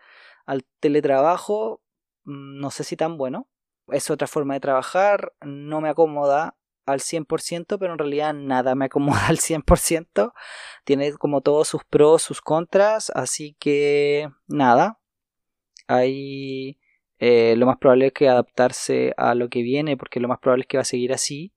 al 0.45 0.63
teletrabajo, 0.80 1.82
mm, 2.25 2.60
no 2.60 2.69
sé 2.69 2.84
si 2.84 2.95
tan 2.95 3.17
bueno. 3.17 3.47
Es 3.88 4.12
otra 4.12 4.27
forma 4.27 4.53
de 4.53 4.60
trabajar, 4.60 5.34
no 5.41 5.82
me 5.82 5.89
acomoda, 5.89 6.57
al 6.88 7.02
100%, 7.02 7.78
pero 7.78 7.93
en 7.93 8.00
realidad 8.00 8.34
nada 8.34 8.76
me 8.76 8.86
acomoda 8.86 9.28
al 9.28 9.38
100%. 9.38 10.34
Tiene 10.86 11.13
como 11.13 11.41
todos 11.41 11.67
sus 11.67 11.84
pros, 11.84 12.23
sus 12.23 12.41
contras, 12.41 13.12
así 13.13 13.56
que 13.60 14.30
nada. 14.47 15.00
Ahí 15.88 16.80
eh, 17.19 17.56
lo 17.58 17.65
más 17.65 17.78
probable 17.78 18.08
es 18.08 18.13
que 18.13 18.30
adaptarse 18.30 19.13
a 19.17 19.36
lo 19.36 19.50
que 19.50 19.62
viene, 19.62 19.97
porque 19.97 20.19
lo 20.19 20.28
más 20.28 20.39
probable 20.39 20.63
es 20.63 20.67
que 20.67 20.78
va 20.78 20.82
a 20.82 20.86
seguir 20.86 21.13
así. 21.13 21.54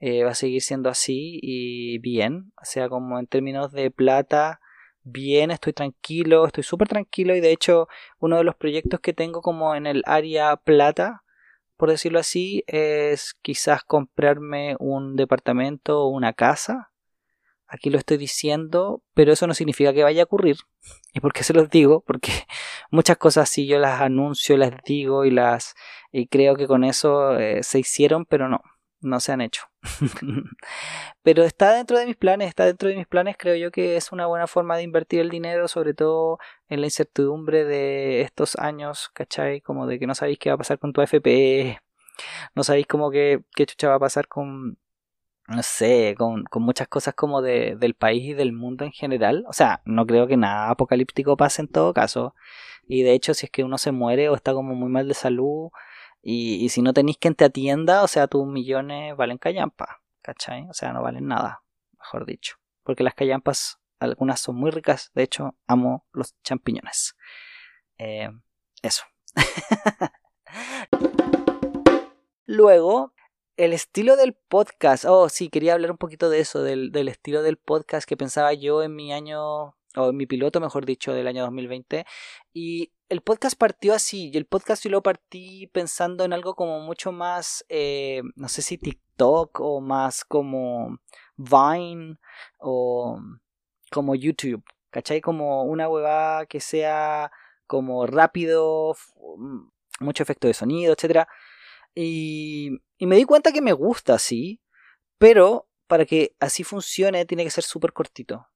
Eh, 0.00 0.24
va 0.24 0.32
a 0.32 0.34
seguir 0.34 0.60
siendo 0.60 0.90
así 0.90 1.38
y 1.42 1.98
bien. 1.98 2.52
O 2.60 2.64
sea, 2.64 2.88
como 2.88 3.18
en 3.18 3.26
términos 3.26 3.72
de 3.72 3.90
plata, 3.90 4.60
bien, 5.02 5.50
estoy 5.50 5.72
tranquilo, 5.72 6.46
estoy 6.46 6.64
súper 6.64 6.88
tranquilo 6.88 7.34
y 7.36 7.40
de 7.40 7.52
hecho 7.52 7.88
uno 8.18 8.38
de 8.38 8.44
los 8.44 8.56
proyectos 8.56 9.00
que 9.00 9.12
tengo 9.12 9.42
como 9.42 9.74
en 9.74 9.86
el 9.86 10.02
área 10.06 10.56
plata 10.56 11.23
por 11.76 11.90
decirlo 11.90 12.18
así, 12.18 12.64
es 12.66 13.34
quizás 13.42 13.82
comprarme 13.84 14.76
un 14.78 15.16
departamento 15.16 16.00
o 16.00 16.08
una 16.08 16.32
casa. 16.32 16.90
Aquí 17.66 17.90
lo 17.90 17.98
estoy 17.98 18.18
diciendo, 18.18 19.02
pero 19.14 19.32
eso 19.32 19.46
no 19.46 19.54
significa 19.54 19.92
que 19.92 20.04
vaya 20.04 20.22
a 20.22 20.24
ocurrir. 20.26 20.56
¿Y 21.14 21.20
por 21.20 21.32
qué 21.32 21.44
se 21.44 21.54
los 21.54 21.70
digo? 21.70 22.02
Porque 22.06 22.30
muchas 22.90 23.16
cosas 23.18 23.48
sí 23.48 23.66
yo 23.66 23.78
las 23.78 24.00
anuncio, 24.00 24.56
las 24.56 24.72
digo 24.84 25.24
y 25.24 25.30
las 25.30 25.74
y 26.12 26.28
creo 26.28 26.56
que 26.56 26.66
con 26.66 26.84
eso 26.84 27.36
eh, 27.38 27.62
se 27.62 27.80
hicieron, 27.80 28.24
pero 28.26 28.48
no 28.48 28.62
no 29.04 29.20
se 29.20 29.32
han 29.32 29.40
hecho. 29.40 29.62
Pero 31.22 31.44
está 31.44 31.74
dentro 31.74 31.98
de 31.98 32.06
mis 32.06 32.16
planes, 32.16 32.48
está 32.48 32.66
dentro 32.66 32.88
de 32.88 32.96
mis 32.96 33.06
planes, 33.06 33.36
creo 33.38 33.56
yo 33.56 33.70
que 33.70 33.96
es 33.96 34.12
una 34.12 34.26
buena 34.26 34.46
forma 34.46 34.76
de 34.76 34.82
invertir 34.82 35.20
el 35.20 35.30
dinero, 35.30 35.68
sobre 35.68 35.94
todo 35.94 36.38
en 36.68 36.80
la 36.80 36.86
incertidumbre 36.86 37.64
de 37.64 38.22
estos 38.22 38.56
años, 38.56 39.10
¿cachai? 39.14 39.60
Como 39.60 39.86
de 39.86 39.98
que 39.98 40.06
no 40.06 40.14
sabéis 40.14 40.38
qué 40.38 40.50
va 40.50 40.54
a 40.54 40.58
pasar 40.58 40.78
con 40.78 40.92
tu 40.92 41.02
FP, 41.02 41.78
no 42.54 42.64
sabéis 42.64 42.86
como 42.86 43.10
que 43.10 43.42
qué 43.54 43.66
chucha 43.66 43.88
va 43.88 43.96
a 43.96 44.00
pasar 44.00 44.28
con, 44.28 44.78
no 45.48 45.62
sé, 45.62 46.14
con, 46.18 46.44
con 46.44 46.62
muchas 46.62 46.88
cosas 46.88 47.14
como 47.14 47.42
de, 47.42 47.76
del 47.76 47.94
país 47.94 48.24
y 48.30 48.34
del 48.34 48.52
mundo 48.52 48.84
en 48.84 48.92
general. 48.92 49.44
O 49.48 49.52
sea, 49.52 49.82
no 49.84 50.06
creo 50.06 50.26
que 50.26 50.36
nada 50.36 50.70
apocalíptico 50.70 51.36
pase 51.36 51.62
en 51.62 51.68
todo 51.68 51.92
caso. 51.94 52.34
Y 52.86 53.02
de 53.02 53.14
hecho, 53.14 53.34
si 53.34 53.46
es 53.46 53.52
que 53.52 53.64
uno 53.64 53.78
se 53.78 53.92
muere 53.92 54.28
o 54.28 54.34
está 54.34 54.52
como 54.54 54.74
muy 54.74 54.90
mal 54.90 55.08
de 55.08 55.14
salud, 55.14 55.70
y, 56.26 56.70
si 56.70 56.80
no 56.80 56.94
tenéis 56.94 57.18
quien 57.18 57.34
te 57.34 57.44
atienda, 57.44 58.02
o 58.02 58.08
sea, 58.08 58.26
tus 58.28 58.46
millones 58.46 59.14
valen 59.14 59.36
callampa, 59.36 60.00
¿cachai? 60.22 60.66
O 60.70 60.72
sea, 60.72 60.94
no 60.94 61.02
valen 61.02 61.26
nada, 61.26 61.62
mejor 61.98 62.24
dicho. 62.24 62.56
Porque 62.82 63.02
las 63.02 63.14
callampas, 63.14 63.78
algunas 63.98 64.40
son 64.40 64.56
muy 64.56 64.70
ricas, 64.70 65.10
de 65.14 65.22
hecho, 65.22 65.54
amo 65.66 66.06
los 66.12 66.34
champiñones. 66.42 67.14
Eh, 67.98 68.30
eso. 68.80 69.04
Luego, 72.46 73.12
el 73.58 73.74
estilo 73.74 74.16
del 74.16 74.32
podcast. 74.32 75.04
Oh, 75.06 75.28
sí, 75.28 75.50
quería 75.50 75.74
hablar 75.74 75.90
un 75.90 75.98
poquito 75.98 76.30
de 76.30 76.40
eso, 76.40 76.62
del, 76.62 76.90
del, 76.90 77.08
estilo 77.08 77.42
del 77.42 77.58
podcast 77.58 78.08
que 78.08 78.16
pensaba 78.16 78.54
yo 78.54 78.82
en 78.82 78.96
mi 78.96 79.12
año, 79.12 79.76
o 79.96 80.08
en 80.08 80.16
mi 80.16 80.24
piloto, 80.24 80.58
mejor 80.58 80.86
dicho, 80.86 81.12
del 81.12 81.26
año 81.26 81.42
2020. 81.42 82.06
Y 82.54 82.93
el 83.08 83.20
podcast 83.20 83.56
partió 83.58 83.94
así, 83.94 84.30
y 84.32 84.36
el 84.36 84.46
podcast 84.46 84.84
yo 84.84 84.90
lo 84.90 85.02
partí 85.02 85.66
pensando 85.68 86.24
en 86.24 86.32
algo 86.32 86.54
como 86.54 86.80
mucho 86.80 87.12
más, 87.12 87.64
eh, 87.68 88.22
no 88.36 88.48
sé 88.48 88.62
si 88.62 88.78
TikTok 88.78 89.60
o 89.60 89.80
más 89.80 90.24
como 90.24 90.98
Vine 91.36 92.16
o 92.58 93.20
como 93.90 94.14
YouTube, 94.14 94.64
¿cachai? 94.90 95.20
Como 95.20 95.64
una 95.64 95.88
huevada 95.88 96.46
que 96.46 96.60
sea 96.60 97.30
como 97.66 98.06
rápido, 98.06 98.96
mm, 99.36 99.68
mucho 100.00 100.22
efecto 100.22 100.48
de 100.48 100.54
sonido, 100.54 100.92
etc. 100.94 101.26
Y, 101.94 102.70
y 102.98 103.06
me 103.06 103.16
di 103.16 103.24
cuenta 103.24 103.52
que 103.52 103.62
me 103.62 103.72
gusta 103.72 104.14
así, 104.14 104.60
pero 105.18 105.68
para 105.86 106.06
que 106.06 106.34
así 106.40 106.64
funcione 106.64 107.26
tiene 107.26 107.44
que 107.44 107.50
ser 107.50 107.64
súper 107.64 107.92
cortito. 107.92 108.48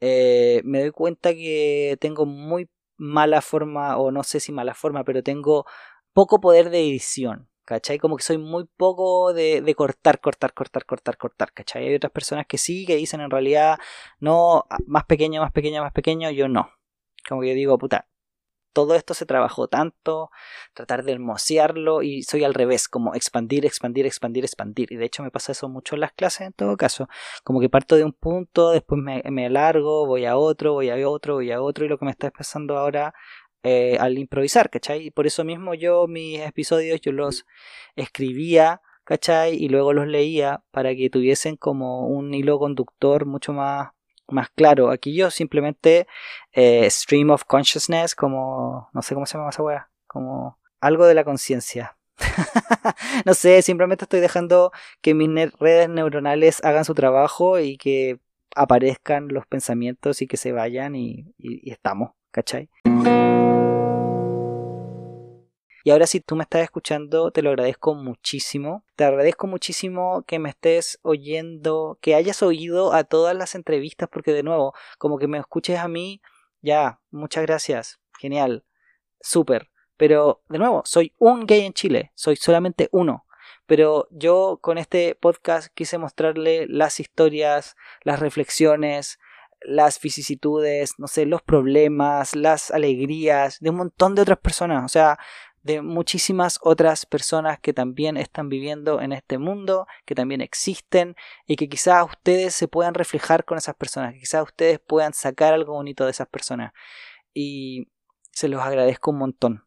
Eh, 0.00 0.62
me 0.64 0.80
doy 0.80 0.92
cuenta 0.92 1.34
que 1.34 1.96
tengo 2.00 2.24
muy 2.24 2.68
mala 2.98 3.40
forma, 3.40 3.96
o 3.98 4.10
no 4.10 4.22
sé 4.22 4.40
si 4.40 4.52
mala 4.52 4.74
forma, 4.74 5.04
pero 5.04 5.22
tengo 5.22 5.64
poco 6.12 6.40
poder 6.40 6.70
de 6.70 6.80
edición. 6.80 7.48
¿Cachai? 7.64 7.98
Como 7.98 8.16
que 8.16 8.22
soy 8.22 8.38
muy 8.38 8.64
poco 8.64 9.34
de, 9.34 9.60
de, 9.60 9.74
cortar, 9.74 10.20
cortar, 10.20 10.54
cortar, 10.54 10.86
cortar, 10.86 11.18
cortar, 11.18 11.52
¿cachai? 11.52 11.86
Hay 11.86 11.94
otras 11.96 12.12
personas 12.12 12.46
que 12.46 12.56
sí, 12.56 12.86
que 12.86 12.96
dicen 12.96 13.20
en 13.20 13.30
realidad, 13.30 13.78
no, 14.20 14.64
más 14.86 15.04
pequeño, 15.04 15.42
más 15.42 15.52
pequeño, 15.52 15.82
más 15.82 15.92
pequeño, 15.92 16.30
yo 16.30 16.48
no. 16.48 16.70
Como 17.28 17.42
que 17.42 17.48
yo 17.48 17.54
digo, 17.54 17.76
puta, 17.76 18.08
todo 18.78 18.94
esto 18.94 19.12
se 19.12 19.26
trabajó 19.26 19.66
tanto, 19.66 20.30
tratar 20.72 21.02
de 21.02 21.10
hermosearlo 21.10 22.02
y 22.02 22.22
soy 22.22 22.44
al 22.44 22.54
revés, 22.54 22.86
como 22.86 23.12
expandir, 23.16 23.66
expandir, 23.66 24.06
expandir, 24.06 24.44
expandir. 24.44 24.92
Y 24.92 24.96
de 24.96 25.04
hecho 25.04 25.24
me 25.24 25.32
pasa 25.32 25.50
eso 25.50 25.68
mucho 25.68 25.96
en 25.96 26.02
las 26.02 26.12
clases 26.12 26.42
en 26.42 26.52
todo 26.52 26.76
caso, 26.76 27.08
como 27.42 27.58
que 27.58 27.68
parto 27.68 27.96
de 27.96 28.04
un 28.04 28.12
punto, 28.12 28.70
después 28.70 29.02
me, 29.02 29.20
me 29.32 29.46
alargo, 29.46 30.06
voy 30.06 30.26
a 30.26 30.36
otro, 30.36 30.74
voy 30.74 30.90
a 30.90 31.08
otro, 31.08 31.34
voy 31.34 31.50
a 31.50 31.60
otro 31.60 31.84
y 31.84 31.88
lo 31.88 31.98
que 31.98 32.04
me 32.04 32.12
está 32.12 32.30
pasando 32.30 32.78
ahora 32.78 33.14
eh, 33.64 33.96
al 33.98 34.16
improvisar, 34.16 34.70
¿cachai? 34.70 35.06
Y 35.06 35.10
por 35.10 35.26
eso 35.26 35.42
mismo 35.42 35.74
yo 35.74 36.06
mis 36.06 36.38
episodios 36.40 37.00
yo 37.00 37.10
los 37.10 37.46
escribía, 37.96 38.80
¿cachai? 39.02 39.56
Y 39.56 39.68
luego 39.68 39.92
los 39.92 40.06
leía 40.06 40.62
para 40.70 40.94
que 40.94 41.10
tuviesen 41.10 41.56
como 41.56 42.06
un 42.06 42.32
hilo 42.32 42.60
conductor 42.60 43.26
mucho 43.26 43.52
más 43.52 43.88
más 44.28 44.50
claro. 44.50 44.90
Aquí 44.90 45.14
yo 45.14 45.30
simplemente 45.30 46.06
eh, 46.52 46.88
stream 46.90 47.30
of 47.30 47.44
consciousness, 47.44 48.14
como 48.14 48.88
no 48.92 49.02
sé 49.02 49.14
cómo 49.14 49.26
se 49.26 49.38
llama 49.38 49.50
esa 49.50 49.62
wea, 49.62 49.90
como 50.06 50.58
algo 50.80 51.06
de 51.06 51.14
la 51.14 51.24
conciencia. 51.24 51.96
no 53.24 53.34
sé, 53.34 53.62
simplemente 53.62 54.04
estoy 54.04 54.20
dejando 54.20 54.72
que 55.00 55.14
mis 55.14 55.52
redes 55.58 55.88
neuronales 55.88 56.62
hagan 56.64 56.84
su 56.84 56.94
trabajo 56.94 57.60
y 57.60 57.76
que 57.76 58.18
aparezcan 58.56 59.28
los 59.28 59.46
pensamientos 59.46 60.20
y 60.22 60.26
que 60.26 60.36
se 60.36 60.52
vayan 60.52 60.96
y, 60.96 61.32
y 61.38 61.70
estamos, 61.70 62.10
¿cachai? 62.32 62.70
Y 65.88 65.90
ahora 65.90 66.06
si 66.06 66.20
tú 66.20 66.36
me 66.36 66.42
estás 66.42 66.60
escuchando, 66.60 67.30
te 67.30 67.40
lo 67.40 67.48
agradezco 67.48 67.94
muchísimo. 67.94 68.84
Te 68.94 69.04
agradezco 69.04 69.46
muchísimo 69.46 70.22
que 70.26 70.38
me 70.38 70.50
estés 70.50 70.98
oyendo, 71.00 71.98
que 72.02 72.14
hayas 72.14 72.42
oído 72.42 72.92
a 72.92 73.04
todas 73.04 73.34
las 73.34 73.54
entrevistas, 73.54 74.06
porque 74.12 74.34
de 74.34 74.42
nuevo, 74.42 74.74
como 74.98 75.16
que 75.16 75.28
me 75.28 75.38
escuches 75.38 75.78
a 75.78 75.88
mí, 75.88 76.20
ya, 76.60 77.00
muchas 77.10 77.44
gracias, 77.44 78.00
genial, 78.18 78.66
súper. 79.22 79.70
Pero 79.96 80.42
de 80.50 80.58
nuevo, 80.58 80.82
soy 80.84 81.14
un 81.16 81.46
gay 81.46 81.64
en 81.64 81.72
Chile, 81.72 82.12
soy 82.14 82.36
solamente 82.36 82.90
uno. 82.92 83.24
Pero 83.64 84.08
yo 84.10 84.58
con 84.60 84.76
este 84.76 85.14
podcast 85.14 85.72
quise 85.72 85.96
mostrarle 85.96 86.66
las 86.68 87.00
historias, 87.00 87.76
las 88.02 88.20
reflexiones, 88.20 89.18
las 89.62 90.00
vicisitudes, 90.00 90.94
no 90.98 91.08
sé, 91.08 91.26
los 91.26 91.42
problemas, 91.42 92.36
las 92.36 92.70
alegrías 92.70 93.58
de 93.60 93.70
un 93.70 93.76
montón 93.76 94.14
de 94.14 94.22
otras 94.22 94.38
personas. 94.38 94.84
O 94.84 94.88
sea, 94.88 95.18
de 95.68 95.82
muchísimas 95.82 96.58
otras 96.62 97.04
personas 97.04 97.60
que 97.60 97.74
también 97.74 98.16
están 98.16 98.48
viviendo 98.48 99.02
en 99.02 99.12
este 99.12 99.36
mundo, 99.36 99.86
que 100.06 100.14
también 100.14 100.40
existen 100.40 101.14
y 101.46 101.56
que 101.56 101.68
quizás 101.68 102.06
ustedes 102.08 102.54
se 102.54 102.68
puedan 102.68 102.94
reflejar 102.94 103.44
con 103.44 103.58
esas 103.58 103.74
personas, 103.74 104.14
que 104.14 104.20
quizás 104.20 104.42
ustedes 104.44 104.80
puedan 104.80 105.12
sacar 105.12 105.52
algo 105.52 105.74
bonito 105.74 106.06
de 106.06 106.10
esas 106.10 106.26
personas. 106.26 106.72
Y 107.34 107.92
se 108.32 108.48
los 108.48 108.62
agradezco 108.62 109.10
un 109.10 109.18
montón. 109.18 109.66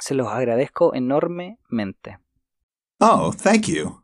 Se 0.00 0.14
los 0.14 0.26
agradezco 0.26 0.92
enormemente. 0.92 2.18
Oh, 2.98 3.32
thank 3.32 3.66
you. 3.66 4.02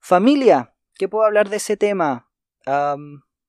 Familia, 0.00 0.74
¿qué 0.94 1.08
puedo 1.08 1.24
hablar 1.24 1.48
de 1.48 1.56
ese 1.56 1.76
tema? 1.76 2.26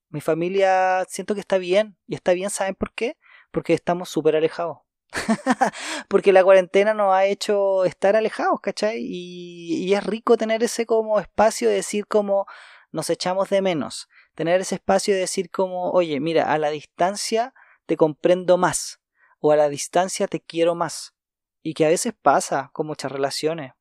mi 0.09 0.21
familia 0.21 1.05
siento 1.07 1.35
que 1.35 1.41
está 1.41 1.57
bien 1.57 1.97
y 2.07 2.15
está 2.15 2.33
bien, 2.33 2.49
¿saben 2.49 2.75
por 2.75 2.93
qué? 2.93 3.17
Porque 3.51 3.73
estamos 3.73 4.09
súper 4.09 4.35
alejados. 4.35 4.79
porque 6.07 6.31
la 6.31 6.43
cuarentena 6.43 6.93
nos 6.93 7.13
ha 7.13 7.25
hecho 7.25 7.85
estar 7.85 8.15
alejados, 8.15 8.59
¿cachai? 8.61 8.99
Y, 9.01 9.93
es 9.93 10.03
rico 10.03 10.37
tener 10.37 10.63
ese 10.63 10.85
como 10.85 11.19
espacio 11.19 11.69
de 11.69 11.75
decir 11.75 12.07
como 12.07 12.45
nos 12.91 13.09
echamos 13.09 13.49
de 13.49 13.61
menos, 13.61 14.09
tener 14.35 14.61
ese 14.61 14.75
espacio 14.75 15.13
de 15.13 15.21
decir 15.21 15.49
como, 15.49 15.91
oye, 15.91 16.19
mira, 16.19 16.51
a 16.51 16.57
la 16.57 16.69
distancia 16.69 17.53
te 17.85 17.97
comprendo 17.97 18.57
más, 18.57 19.01
o 19.39 19.51
a 19.51 19.55
la 19.55 19.69
distancia 19.69 20.27
te 20.27 20.41
quiero 20.41 20.75
más, 20.75 21.13
y 21.61 21.73
que 21.73 21.85
a 21.85 21.89
veces 21.89 22.13
pasa 22.19 22.69
con 22.73 22.87
muchas 22.87 23.11
relaciones. 23.11 23.73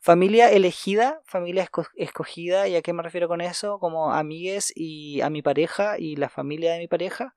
Familia 0.00 0.50
elegida, 0.50 1.20
familia 1.24 1.68
escogida, 1.96 2.68
¿y 2.68 2.76
a 2.76 2.82
qué 2.82 2.92
me 2.92 3.02
refiero 3.02 3.28
con 3.28 3.40
eso? 3.40 3.78
Como 3.78 4.12
amigues 4.12 4.72
y 4.74 5.20
a 5.22 5.30
mi 5.30 5.42
pareja 5.42 5.98
y 5.98 6.16
la 6.16 6.28
familia 6.28 6.72
de 6.72 6.78
mi 6.78 6.88
pareja 6.88 7.34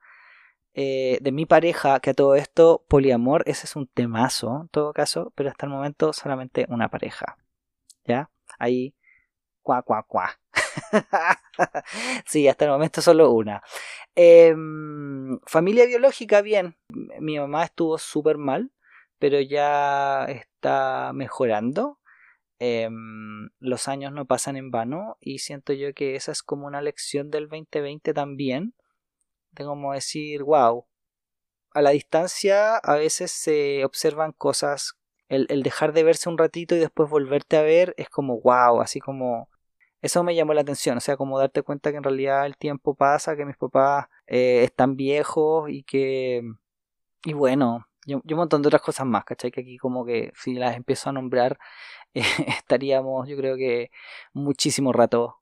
eh, 0.77 1.19
de 1.21 1.31
mi 1.31 1.45
pareja, 1.45 2.01
que 2.01 2.09
a 2.09 2.13
todo 2.13 2.35
esto, 2.35 2.83
poliamor, 2.89 3.43
ese 3.45 3.65
es 3.65 3.77
un 3.77 3.87
temazo 3.87 4.63
en 4.63 4.67
todo 4.67 4.91
caso, 4.91 5.31
pero 5.33 5.49
hasta 5.49 5.65
el 5.65 5.71
momento 5.71 6.11
solamente 6.11 6.65
una 6.67 6.89
pareja. 6.89 7.37
¿Ya? 8.03 8.29
Ahí, 8.59 8.93
cuá, 9.61 9.83
cuá, 9.83 10.03
cuá. 10.03 10.37
sí, 12.25 12.49
hasta 12.49 12.65
el 12.65 12.71
momento 12.71 13.01
solo 13.01 13.31
una. 13.31 13.63
Em, 14.15 15.39
familia 15.45 15.85
biológica, 15.85 16.41
bien. 16.41 16.75
Mi 17.19 17.39
mamá 17.39 17.63
estuvo 17.63 17.97
súper 17.97 18.37
mal, 18.37 18.71
pero 19.17 19.39
ya 19.39 20.25
está 20.25 21.11
mejorando. 21.13 21.99
Em, 22.59 23.49
los 23.59 23.87
años 23.87 24.11
no 24.11 24.25
pasan 24.25 24.57
en 24.57 24.71
vano 24.71 25.17
y 25.21 25.39
siento 25.39 25.71
yo 25.71 25.93
que 25.93 26.15
esa 26.17 26.33
es 26.33 26.43
como 26.43 26.67
una 26.67 26.81
lección 26.81 27.31
del 27.31 27.47
2020 27.47 28.13
también 28.13 28.73
de 29.55 29.65
como 29.65 29.93
decir, 29.93 30.43
wow, 30.43 30.85
a 31.73 31.81
la 31.81 31.91
distancia 31.91 32.77
a 32.77 32.95
veces 32.95 33.31
se 33.31 33.83
observan 33.85 34.31
cosas, 34.31 34.95
el, 35.29 35.63
dejar 35.63 35.93
de 35.93 36.03
verse 36.03 36.29
un 36.29 36.37
ratito 36.37 36.75
y 36.75 36.79
después 36.79 37.09
volverte 37.09 37.57
a 37.57 37.61
ver 37.61 37.93
es 37.97 38.09
como, 38.09 38.39
wow, 38.41 38.81
así 38.81 38.99
como... 38.99 39.49
Eso 40.01 40.23
me 40.23 40.35
llamó 40.35 40.53
la 40.53 40.61
atención, 40.61 40.97
o 40.97 41.01
sea, 41.01 41.17
como 41.17 41.39
darte 41.39 41.63
cuenta 41.63 41.91
que 41.91 41.97
en 41.97 42.03
realidad 42.03 42.45
el 42.45 42.57
tiempo 42.57 42.93
pasa, 42.95 43.35
que 43.35 43.45
mis 43.45 43.57
papás 43.57 44.07
eh, 44.27 44.63
están 44.63 44.95
viejos 44.95 45.69
y 45.69 45.83
que... 45.83 46.43
Y 47.23 47.33
bueno, 47.33 47.87
yo, 48.05 48.21
un 48.23 48.37
montón 48.37 48.61
de 48.61 48.67
otras 48.67 48.83
cosas 48.83 49.07
más, 49.07 49.25
¿cachai? 49.25 49.51
Que 49.51 49.61
aquí 49.61 49.77
como 49.77 50.05
que 50.05 50.31
si 50.35 50.53
las 50.53 50.75
empiezo 50.77 51.09
a 51.09 51.13
nombrar 51.13 51.57
estaríamos 52.59 53.27
yo 53.27 53.37
creo 53.37 53.57
que 53.57 53.91
muchísimo 54.33 54.93
rato. 54.93 55.41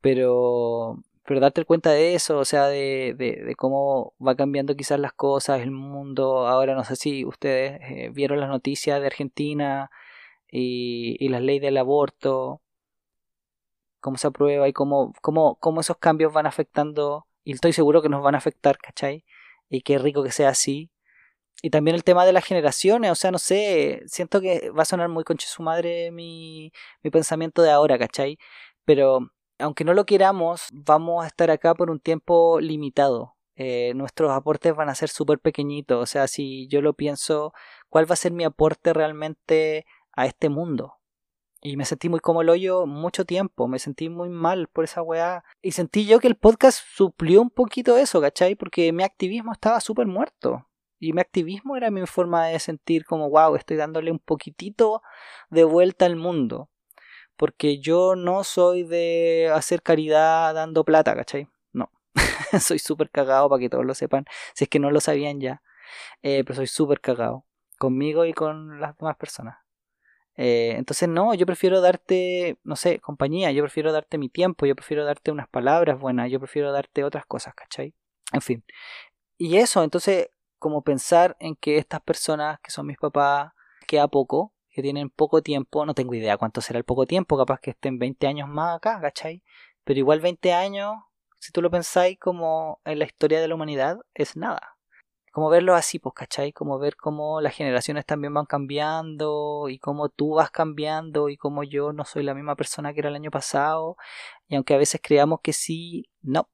Pero 0.00 0.98
pero 1.24 1.40
darte 1.40 1.64
cuenta 1.64 1.90
de 1.90 2.14
eso, 2.14 2.38
o 2.38 2.44
sea, 2.44 2.66
de, 2.68 3.14
de, 3.16 3.54
cómo 3.56 4.14
va 4.24 4.36
cambiando 4.36 4.76
quizás 4.76 5.00
las 5.00 5.12
cosas, 5.12 5.60
el 5.62 5.70
mundo. 5.70 6.46
Ahora 6.48 6.74
no 6.74 6.84
sé 6.84 6.96
si 6.96 7.24
ustedes 7.24 7.80
eh, 7.82 8.10
vieron 8.12 8.40
las 8.40 8.50
noticias 8.50 9.00
de 9.00 9.06
Argentina 9.06 9.90
y, 10.50 11.16
y 11.24 11.28
las 11.28 11.42
leyes 11.42 11.62
del 11.62 11.78
aborto, 11.78 12.60
cómo 14.00 14.18
se 14.18 14.26
aprueba 14.26 14.68
y 14.68 14.72
cómo, 14.74 15.14
cómo, 15.22 15.56
cómo 15.60 15.80
esos 15.80 15.96
cambios 15.98 16.32
van 16.32 16.46
afectando, 16.46 17.26
y 17.44 17.52
estoy 17.52 17.72
seguro 17.72 18.02
que 18.02 18.08
nos 18.10 18.22
van 18.22 18.34
a 18.34 18.38
afectar, 18.38 18.78
¿cachai? 18.78 19.24
Y 19.70 19.82
qué 19.82 19.98
rico 19.98 20.22
que 20.22 20.32
sea 20.32 20.50
así. 20.50 20.90
Y 21.62 21.70
también 21.70 21.94
el 21.94 22.04
tema 22.04 22.26
de 22.26 22.32
las 22.34 22.44
generaciones, 22.44 23.10
o 23.10 23.14
sea, 23.14 23.30
no 23.30 23.38
sé, 23.38 24.02
siento 24.06 24.40
que 24.40 24.70
va 24.70 24.82
a 24.82 24.86
sonar 24.86 25.08
muy 25.08 25.24
conche 25.24 25.46
su 25.48 25.62
madre 25.62 26.10
mi, 26.10 26.72
mi 27.02 27.10
pensamiento 27.10 27.62
de 27.62 27.70
ahora, 27.70 27.98
¿cachai? 27.98 28.38
Pero 28.84 29.30
aunque 29.64 29.84
no 29.84 29.94
lo 29.94 30.04
queramos, 30.04 30.66
vamos 30.72 31.24
a 31.24 31.26
estar 31.26 31.50
acá 31.50 31.74
por 31.74 31.90
un 31.90 31.98
tiempo 31.98 32.60
limitado. 32.60 33.34
Eh, 33.56 33.94
nuestros 33.94 34.30
aportes 34.30 34.74
van 34.74 34.90
a 34.90 34.94
ser 34.94 35.08
súper 35.08 35.38
pequeñitos. 35.38 36.02
O 36.02 36.06
sea, 36.06 36.28
si 36.28 36.68
yo 36.68 36.82
lo 36.82 36.92
pienso, 36.92 37.54
¿cuál 37.88 38.08
va 38.08 38.12
a 38.12 38.16
ser 38.16 38.32
mi 38.32 38.44
aporte 38.44 38.92
realmente 38.92 39.86
a 40.12 40.26
este 40.26 40.50
mundo? 40.50 40.96
Y 41.62 41.78
me 41.78 41.86
sentí 41.86 42.10
muy 42.10 42.20
como 42.20 42.42
el 42.42 42.50
hoyo 42.50 42.84
mucho 42.84 43.24
tiempo, 43.24 43.66
me 43.66 43.78
sentí 43.78 44.10
muy 44.10 44.28
mal 44.28 44.68
por 44.68 44.84
esa 44.84 45.00
weá. 45.00 45.44
Y 45.62 45.72
sentí 45.72 46.04
yo 46.04 46.20
que 46.20 46.28
el 46.28 46.36
podcast 46.36 46.80
suplió 46.94 47.40
un 47.40 47.48
poquito 47.48 47.96
eso, 47.96 48.20
¿cachai? 48.20 48.56
Porque 48.56 48.92
mi 48.92 49.02
activismo 49.02 49.52
estaba 49.52 49.80
súper 49.80 50.06
muerto. 50.06 50.68
Y 50.98 51.14
mi 51.14 51.22
activismo 51.22 51.76
era 51.76 51.90
mi 51.90 52.04
forma 52.06 52.48
de 52.48 52.58
sentir 52.58 53.06
como, 53.06 53.30
wow, 53.30 53.56
estoy 53.56 53.78
dándole 53.78 54.10
un 54.12 54.18
poquitito 54.18 55.00
de 55.48 55.64
vuelta 55.64 56.04
al 56.04 56.16
mundo 56.16 56.68
porque 57.36 57.78
yo 57.78 58.16
no 58.16 58.44
soy 58.44 58.84
de 58.84 59.50
hacer 59.52 59.82
caridad 59.82 60.54
dando 60.54 60.84
plata, 60.84 61.14
¿cachai? 61.14 61.48
No, 61.72 61.90
soy 62.60 62.78
súper 62.78 63.10
cagado 63.10 63.48
para 63.48 63.60
que 63.60 63.68
todos 63.68 63.84
lo 63.84 63.94
sepan, 63.94 64.24
si 64.54 64.64
es 64.64 64.70
que 64.70 64.78
no 64.78 64.90
lo 64.90 65.00
sabían 65.00 65.40
ya, 65.40 65.62
eh, 66.22 66.44
pero 66.44 66.56
soy 66.56 66.66
súper 66.66 67.00
cagado, 67.00 67.44
conmigo 67.78 68.24
y 68.24 68.32
con 68.32 68.80
las 68.80 68.96
demás 68.96 69.16
personas. 69.16 69.58
Eh, 70.36 70.74
entonces 70.76 71.08
no, 71.08 71.34
yo 71.34 71.46
prefiero 71.46 71.80
darte, 71.80 72.58
no 72.64 72.76
sé, 72.76 72.98
compañía, 73.00 73.52
yo 73.52 73.62
prefiero 73.62 73.92
darte 73.92 74.18
mi 74.18 74.28
tiempo, 74.28 74.66
yo 74.66 74.74
prefiero 74.74 75.04
darte 75.04 75.30
unas 75.30 75.48
palabras 75.48 75.98
buenas, 75.98 76.30
yo 76.30 76.40
prefiero 76.40 76.72
darte 76.72 77.04
otras 77.04 77.24
cosas, 77.26 77.54
¿cachai? 77.54 77.94
En 78.32 78.40
fin. 78.40 78.64
Y 79.38 79.58
eso, 79.58 79.84
entonces, 79.84 80.28
como 80.58 80.82
pensar 80.82 81.36
en 81.40 81.56
que 81.56 81.78
estas 81.78 82.00
personas 82.00 82.58
que 82.60 82.70
son 82.70 82.86
mis 82.86 82.98
papás, 82.98 83.52
queda 83.86 84.08
poco, 84.08 84.53
que 84.74 84.82
tienen 84.82 85.08
poco 85.08 85.40
tiempo, 85.40 85.86
no 85.86 85.94
tengo 85.94 86.14
idea 86.14 86.36
cuánto 86.36 86.60
será 86.60 86.78
el 86.78 86.84
poco 86.84 87.06
tiempo, 87.06 87.38
capaz 87.38 87.60
que 87.60 87.70
estén 87.70 88.00
20 88.00 88.26
años 88.26 88.48
más 88.48 88.76
acá, 88.76 89.00
¿cachai? 89.00 89.42
Pero 89.84 90.00
igual 90.00 90.20
20 90.20 90.52
años, 90.52 90.96
si 91.38 91.52
tú 91.52 91.62
lo 91.62 91.70
pensáis 91.70 92.18
como 92.18 92.80
en 92.84 92.98
la 92.98 93.04
historia 93.04 93.40
de 93.40 93.46
la 93.46 93.54
humanidad, 93.54 93.98
es 94.14 94.36
nada. 94.36 94.76
Como 95.30 95.48
verlo 95.48 95.74
así, 95.74 96.00
pues, 96.00 96.14
¿cachai? 96.14 96.52
Como 96.52 96.78
ver 96.80 96.96
cómo 96.96 97.40
las 97.40 97.54
generaciones 97.54 98.04
también 98.04 98.34
van 98.34 98.46
cambiando 98.46 99.68
y 99.68 99.78
cómo 99.78 100.08
tú 100.08 100.34
vas 100.34 100.50
cambiando 100.50 101.28
y 101.28 101.36
cómo 101.36 101.62
yo 101.62 101.92
no 101.92 102.04
soy 102.04 102.24
la 102.24 102.34
misma 102.34 102.56
persona 102.56 102.92
que 102.92 103.00
era 103.00 103.10
el 103.10 103.16
año 103.16 103.30
pasado. 103.30 103.96
Y 104.48 104.56
aunque 104.56 104.74
a 104.74 104.78
veces 104.78 105.00
creamos 105.02 105.40
que 105.40 105.52
sí, 105.52 106.08
no. 106.22 106.48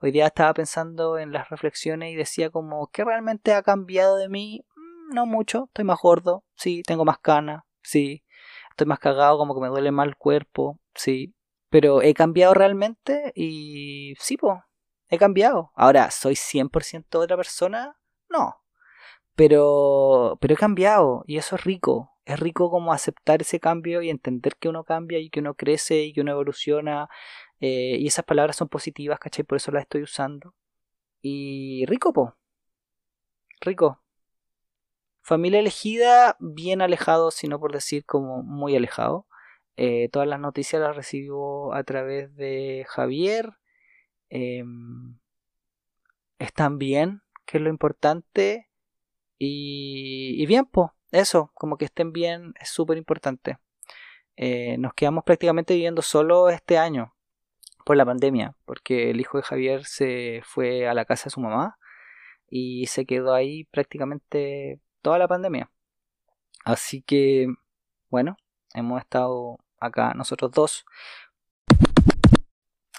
Hoy 0.00 0.12
día 0.12 0.26
estaba 0.26 0.54
pensando 0.54 1.18
en 1.18 1.32
las 1.32 1.50
reflexiones 1.50 2.12
y 2.12 2.16
decía 2.16 2.48
como, 2.48 2.86
¿qué 2.88 3.04
realmente 3.04 3.52
ha 3.52 3.62
cambiado 3.62 4.16
de 4.16 4.28
mí? 4.30 4.64
No 5.10 5.26
mucho, 5.26 5.64
estoy 5.66 5.84
más 5.84 6.00
gordo, 6.00 6.44
sí, 6.54 6.82
tengo 6.86 7.04
más 7.04 7.18
canas, 7.18 7.62
sí, 7.82 8.24
estoy 8.70 8.86
más 8.86 8.98
cagado, 8.98 9.38
como 9.38 9.54
que 9.54 9.60
me 9.60 9.68
duele 9.68 9.90
mal 9.92 10.08
el 10.08 10.16
cuerpo, 10.16 10.80
sí, 10.94 11.34
pero 11.70 12.02
he 12.02 12.14
cambiado 12.14 12.54
realmente 12.54 13.32
y 13.34 14.14
sí, 14.18 14.36
pues, 14.36 14.58
he 15.08 15.18
cambiado. 15.18 15.72
Ahora, 15.74 16.10
¿soy 16.10 16.36
100% 16.36 17.20
otra 17.20 17.36
persona? 17.36 17.96
No, 18.28 18.56
pero, 19.36 20.38
pero 20.40 20.54
he 20.54 20.56
cambiado 20.56 21.24
y 21.26 21.38
eso 21.38 21.56
es 21.56 21.64
rico. 21.64 22.10
Es 22.24 22.40
rico 22.40 22.70
como 22.70 22.92
aceptar 22.92 23.42
ese 23.42 23.60
cambio 23.60 24.00
y 24.02 24.10
entender 24.10 24.56
que 24.56 24.68
uno 24.68 24.84
cambia 24.84 25.18
y 25.18 25.28
que 25.30 25.40
uno 25.40 25.54
crece 25.54 26.04
y 26.04 26.12
que 26.12 26.20
uno 26.22 26.32
evoluciona. 26.32 27.08
Eh, 27.60 27.96
y 28.00 28.06
esas 28.06 28.24
palabras 28.24 28.56
son 28.56 28.68
positivas, 28.68 29.18
¿cachai? 29.18 29.44
Por 29.44 29.56
eso 29.56 29.72
las 29.72 29.82
estoy 29.82 30.02
usando. 30.02 30.54
Y 31.22 31.84
rico, 31.86 32.12
po. 32.12 32.36
Rico. 33.60 34.03
Familia 35.24 35.60
elegida, 35.60 36.36
bien 36.38 36.82
alejado, 36.82 37.30
si 37.30 37.48
no 37.48 37.58
por 37.58 37.72
decir 37.72 38.04
como 38.04 38.42
muy 38.42 38.76
alejado. 38.76 39.26
Eh, 39.74 40.10
todas 40.12 40.28
las 40.28 40.38
noticias 40.38 40.82
las 40.82 40.94
recibo 40.94 41.72
a 41.72 41.82
través 41.82 42.36
de 42.36 42.84
Javier. 42.90 43.54
Em, 44.28 45.18
están 46.38 46.76
bien, 46.78 47.22
que 47.46 47.56
es 47.56 47.64
lo 47.64 47.70
importante. 47.70 48.68
Y, 49.38 50.44
bien, 50.46 50.66
pues, 50.66 50.90
eso, 51.10 51.50
como 51.54 51.78
que 51.78 51.86
estén 51.86 52.12
bien, 52.12 52.52
es 52.60 52.68
súper 52.68 52.98
importante. 52.98 53.58
Eh, 54.36 54.76
nos 54.78 54.92
quedamos 54.92 55.24
prácticamente 55.24 55.72
viviendo 55.72 56.02
solo 56.02 56.50
este 56.50 56.76
año 56.76 57.14
por 57.86 57.96
la 57.96 58.04
pandemia, 58.04 58.56
porque 58.66 59.10
el 59.10 59.20
hijo 59.22 59.38
de 59.38 59.44
Javier 59.44 59.86
se 59.86 60.42
fue 60.44 60.86
a 60.86 60.92
la 60.92 61.06
casa 61.06 61.24
de 61.24 61.30
su 61.30 61.40
mamá 61.40 61.78
y 62.50 62.86
se 62.88 63.06
quedó 63.06 63.34
ahí 63.34 63.64
prácticamente 63.64 64.80
toda 65.04 65.18
la 65.18 65.28
pandemia. 65.28 65.70
Así 66.64 67.02
que, 67.02 67.46
bueno, 68.08 68.36
hemos 68.74 69.00
estado 69.00 69.58
acá 69.78 70.14
nosotros 70.14 70.50
dos. 70.50 70.86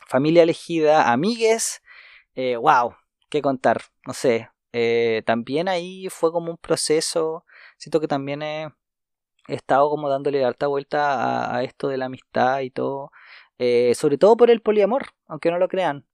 Familia 0.08 0.44
elegida, 0.44 1.12
amigues, 1.12 1.82
eh, 2.36 2.58
wow, 2.58 2.96
qué 3.30 3.42
contar, 3.42 3.82
no 4.06 4.14
sé, 4.14 4.50
eh, 4.72 5.24
también 5.26 5.68
ahí 5.68 6.10
fue 6.10 6.32
como 6.32 6.52
un 6.52 6.58
proceso, 6.58 7.44
siento 7.78 8.00
que 8.00 8.08
también 8.08 8.44
he, 8.44 8.70
estado 9.48 9.90
como 9.90 10.10
dándole 10.10 10.44
harta 10.44 10.68
vuelta 10.68 11.56
a, 11.56 11.64
esto 11.64 11.88
de 11.88 11.98
la 11.98 12.06
amistad 12.06 12.62
y 12.62 12.72
todo, 12.72 13.12
eh, 13.60 13.94
sobre 13.96 14.18
todo 14.18 14.38
por 14.38 14.52
el 14.52 14.62
poliamor, 14.62 15.08
aunque 15.28 15.52
no 15.52 15.60
lo 15.60 15.68
crean. 15.70 16.06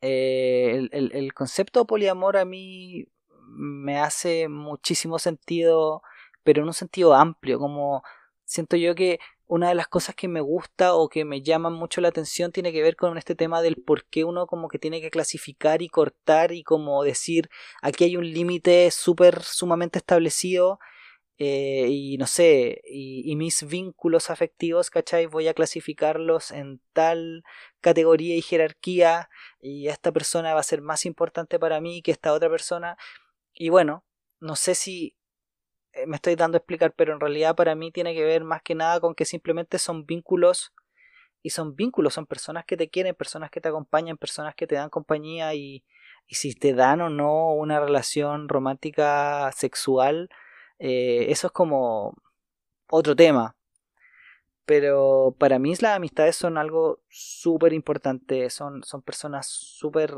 Eh, 0.00 0.88
el, 0.92 1.12
el, 1.14 1.34
concepto 1.34 1.80
de 1.80 1.86
poliamor 1.86 2.36
a 2.36 2.44
mí 2.44 3.06
me 3.54 3.98
hace 3.98 4.48
muchísimo 4.48 5.18
sentido, 5.18 6.02
pero 6.42 6.62
en 6.62 6.68
un 6.68 6.74
sentido 6.74 7.14
amplio, 7.14 7.58
como 7.58 8.02
siento 8.44 8.76
yo 8.76 8.94
que 8.94 9.18
una 9.46 9.68
de 9.68 9.74
las 9.74 9.88
cosas 9.88 10.14
que 10.14 10.28
me 10.28 10.40
gusta 10.40 10.94
o 10.94 11.08
que 11.08 11.24
me 11.24 11.42
llaman 11.42 11.74
mucho 11.74 12.00
la 12.00 12.08
atención 12.08 12.52
tiene 12.52 12.72
que 12.72 12.82
ver 12.82 12.96
con 12.96 13.18
este 13.18 13.34
tema 13.34 13.60
del 13.60 13.76
por 13.76 14.06
qué 14.06 14.24
uno 14.24 14.46
como 14.46 14.68
que 14.68 14.78
tiene 14.78 15.00
que 15.02 15.10
clasificar 15.10 15.82
y 15.82 15.88
cortar 15.88 16.52
y 16.52 16.62
como 16.62 17.04
decir 17.04 17.50
aquí 17.82 18.04
hay 18.04 18.16
un 18.16 18.24
límite 18.32 18.90
súper 18.90 19.42
sumamente 19.42 19.98
establecido 19.98 20.78
eh, 21.44 21.88
y 21.90 22.18
no 22.18 22.26
sé, 22.28 22.82
y, 22.86 23.34
mis 23.36 23.66
vínculos 23.66 24.30
afectivos, 24.30 24.90
¿cachai? 24.90 25.26
Voy 25.26 25.48
a 25.48 25.54
clasificarlos 25.54 26.52
en 26.52 26.80
tal 26.92 27.42
categoría 27.80 28.36
y 28.36 28.42
jerarquía 28.42 29.28
y 29.60 29.88
esta 29.88 30.12
persona 30.12 30.54
va 30.54 30.60
a 30.60 30.62
ser 30.62 30.82
más 30.82 31.04
importante 31.04 31.58
para 31.58 31.80
mí 31.80 32.00
que 32.00 32.12
esta 32.12 32.32
otra 32.32 32.48
persona 32.48 32.96
y 33.54 33.68
bueno, 33.68 34.04
no 34.40 34.56
sé 34.56 34.74
si 34.74 35.16
eh, 35.92 36.06
me 36.06 36.16
estoy 36.16 36.36
dando 36.36 36.56
a 36.56 36.60
explicar, 36.60 36.94
pero 36.94 37.12
en 37.12 37.20
realidad 37.20 37.54
para 37.56 37.74
mí 37.74 37.92
tiene 37.92 38.14
que 38.14 38.24
ver 38.24 38.44
más 38.44 38.62
que 38.62 38.74
nada 38.74 39.00
con 39.00 39.14
que 39.14 39.24
simplemente 39.24 39.78
son 39.78 40.06
vínculos 40.06 40.72
y 41.42 41.50
son 41.50 41.74
vínculos, 41.76 42.14
son 42.14 42.26
personas 42.26 42.64
que 42.64 42.76
te 42.76 42.88
quieren, 42.88 43.14
personas 43.14 43.50
que 43.50 43.60
te 43.60 43.68
acompañan, 43.68 44.16
personas 44.16 44.54
que 44.54 44.66
te 44.66 44.76
dan 44.76 44.90
compañía 44.90 45.54
y, 45.54 45.84
si 46.28 46.54
te 46.54 46.72
dan 46.72 47.02
o 47.02 47.10
no 47.10 47.52
una 47.52 47.78
relación 47.80 48.48
romántica 48.48 49.50
sexual, 49.52 50.30
eh, 50.78 51.26
eso 51.28 51.48
es 51.48 51.52
como 51.52 52.14
otro 52.90 53.14
tema. 53.16 53.56
Pero 54.64 55.36
para 55.38 55.58
mí 55.58 55.74
las 55.80 55.96
amistades 55.96 56.36
son 56.36 56.56
algo 56.56 57.00
súper 57.08 57.72
importante, 57.72 58.48
son, 58.48 58.82
son 58.84 59.02
personas 59.02 59.46
súper 59.48 60.14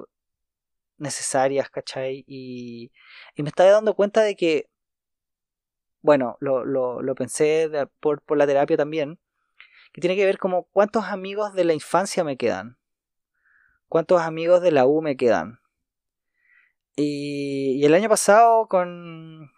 necesarias, 0.99 1.71
¿cachai? 1.71 2.25
Y, 2.27 2.93
me 3.37 3.49
estaba 3.49 3.71
dando 3.71 3.95
cuenta 3.95 4.23
de 4.23 4.37
que 4.37 4.69
bueno, 6.03 6.37
lo, 6.41 6.65
lo, 6.67 7.15
pensé 7.15 7.71
por, 8.01 8.21
por, 8.23 8.37
la 8.37 8.47
terapia 8.47 8.77
también, 8.77 9.19
que 9.93 10.03
tiene 10.03 10.17
que 10.17 10.27
ver 10.27 10.37
como 10.37 10.65
cuántos 10.65 11.05
amigos 11.05 11.55
de 11.55 11.65
la 11.65 11.73
infancia 11.73 12.25
me 12.25 12.37
quedan, 12.37 12.77
cuántos 13.89 14.21
amigos 14.21 14.61
de 14.61 14.71
la 14.73 14.87
U 14.87 15.01
me 15.01 15.17
quedan. 15.17 15.61
Y, 16.95 17.79
y 17.81 17.85
el 17.87 17.95
año 17.95 18.11
pasado, 18.11 18.69
con, 18.69 19.51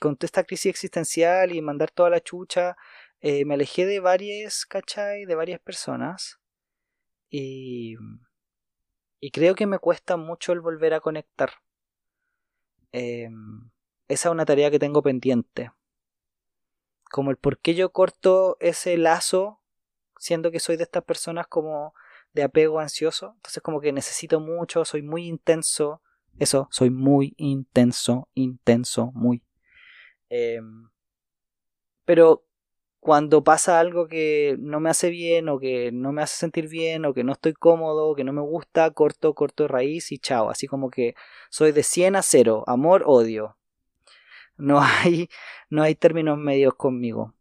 con 0.00 0.16
toda 0.16 0.26
esta 0.26 0.44
crisis 0.44 0.70
existencial 0.70 1.54
y 1.54 1.62
mandar 1.62 1.90
toda 1.92 2.10
la 2.10 2.20
chucha, 2.20 2.76
eh, 3.20 3.44
me 3.44 3.54
alejé 3.54 3.86
de 3.86 4.00
varias, 4.00 4.66
¿cachai? 4.66 5.24
De 5.24 5.34
varias 5.34 5.60
personas. 5.60 6.40
Y, 7.30 7.96
y 9.20 9.30
creo 9.30 9.54
que 9.54 9.66
me 9.66 9.78
cuesta 9.78 10.16
mucho 10.16 10.52
el 10.52 10.60
volver 10.60 10.94
a 10.94 11.00
conectar. 11.00 11.50
Eh, 12.92 13.28
esa 14.08 14.28
es 14.28 14.32
una 14.32 14.44
tarea 14.44 14.70
que 14.70 14.78
tengo 14.78 15.02
pendiente. 15.02 15.72
Como 17.10 17.30
el 17.30 17.36
por 17.36 17.58
qué 17.58 17.74
yo 17.74 17.92
corto 17.92 18.56
ese 18.60 18.96
lazo, 18.96 19.60
siendo 20.18 20.50
que 20.50 20.60
soy 20.60 20.76
de 20.76 20.84
estas 20.84 21.04
personas 21.04 21.46
como 21.46 21.94
de 22.32 22.42
apego 22.42 22.80
ansioso. 22.80 23.32
Entonces 23.36 23.62
como 23.62 23.80
que 23.80 23.92
necesito 23.92 24.40
mucho, 24.40 24.84
soy 24.84 25.02
muy 25.02 25.26
intenso. 25.26 26.02
Eso, 26.38 26.68
soy 26.70 26.90
muy 26.90 27.34
intenso, 27.38 28.28
intenso, 28.34 29.10
muy. 29.14 29.42
Em, 30.28 30.90
pero 32.04 32.45
cuando 33.06 33.44
pasa 33.44 33.78
algo 33.78 34.08
que 34.08 34.56
no 34.58 34.80
me 34.80 34.90
hace 34.90 35.10
bien 35.10 35.48
o 35.48 35.60
que 35.60 35.92
no 35.92 36.10
me 36.10 36.22
hace 36.22 36.38
sentir 36.38 36.68
bien 36.68 37.04
o 37.04 37.14
que 37.14 37.22
no 37.22 37.34
estoy 37.34 37.52
cómodo 37.52 38.08
o 38.08 38.16
que 38.16 38.24
no 38.24 38.32
me 38.32 38.40
gusta, 38.40 38.90
corto, 38.90 39.32
corto 39.32 39.68
raíz 39.68 40.10
y 40.10 40.18
chao. 40.18 40.50
Así 40.50 40.66
como 40.66 40.90
que 40.90 41.14
soy 41.48 41.70
de 41.70 41.84
100 41.84 42.16
a 42.16 42.22
0, 42.22 42.64
amor, 42.66 43.04
odio. 43.06 43.56
No 44.56 44.80
hay, 44.82 45.28
no 45.70 45.84
hay 45.84 45.94
términos 45.94 46.36
medios 46.36 46.74
conmigo. 46.74 47.32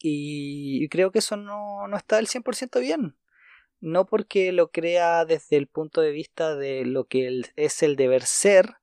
Y 0.00 0.88
creo 0.88 1.12
que 1.12 1.20
eso 1.20 1.36
no, 1.36 1.86
no 1.86 1.96
está 1.96 2.16
del 2.16 2.26
100% 2.26 2.80
bien. 2.80 3.16
No 3.78 4.06
porque 4.06 4.50
lo 4.50 4.72
crea 4.72 5.24
desde 5.24 5.56
el 5.56 5.68
punto 5.68 6.00
de 6.00 6.10
vista 6.10 6.56
de 6.56 6.84
lo 6.84 7.04
que 7.04 7.42
es 7.54 7.82
el 7.84 7.94
deber 7.94 8.24
ser, 8.24 8.78